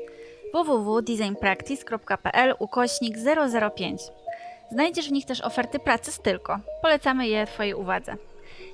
www.designpractice.pl 0.52 2.54
ukośnik 2.58 3.16
005. 3.76 4.02
Znajdziesz 4.70 5.08
w 5.08 5.12
nich 5.12 5.26
też 5.26 5.40
oferty 5.40 5.78
pracy 5.78 6.12
z 6.12 6.20
Tylko. 6.20 6.60
Polecamy 6.82 7.28
je 7.28 7.46
Twojej 7.46 7.74
uwadze. 7.74 8.16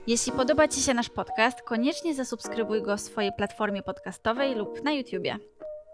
Jeśli 0.06 0.32
podoba 0.32 0.68
Ci 0.68 0.80
się 0.80 0.94
nasz 0.94 1.08
podcast, 1.08 1.62
koniecznie 1.62 2.14
zasubskrybuj 2.14 2.82
go 2.82 2.96
w 2.96 3.00
swojej 3.00 3.32
platformie 3.32 3.82
podcastowej 3.82 4.54
lub 4.54 4.84
na 4.84 4.92
YouTubie. 4.92 5.36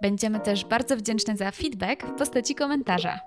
Będziemy 0.03 0.41
też 0.41 0.65
bardzo 0.65 0.97
wdzięczne 0.97 1.37
za 1.37 1.51
feedback 1.51 2.07
w 2.07 2.19
postaci 2.19 2.55
komentarza. 2.55 3.21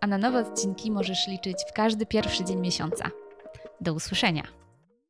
A 0.00 0.06
na 0.06 0.18
nowe 0.18 0.38
odcinki 0.38 0.90
możesz 0.90 1.26
liczyć 1.28 1.56
w 1.68 1.72
każdy 1.72 2.06
pierwszy 2.06 2.44
dzień 2.44 2.60
miesiąca. 2.60 3.10
Do 3.80 3.94
usłyszenia. 3.94 4.65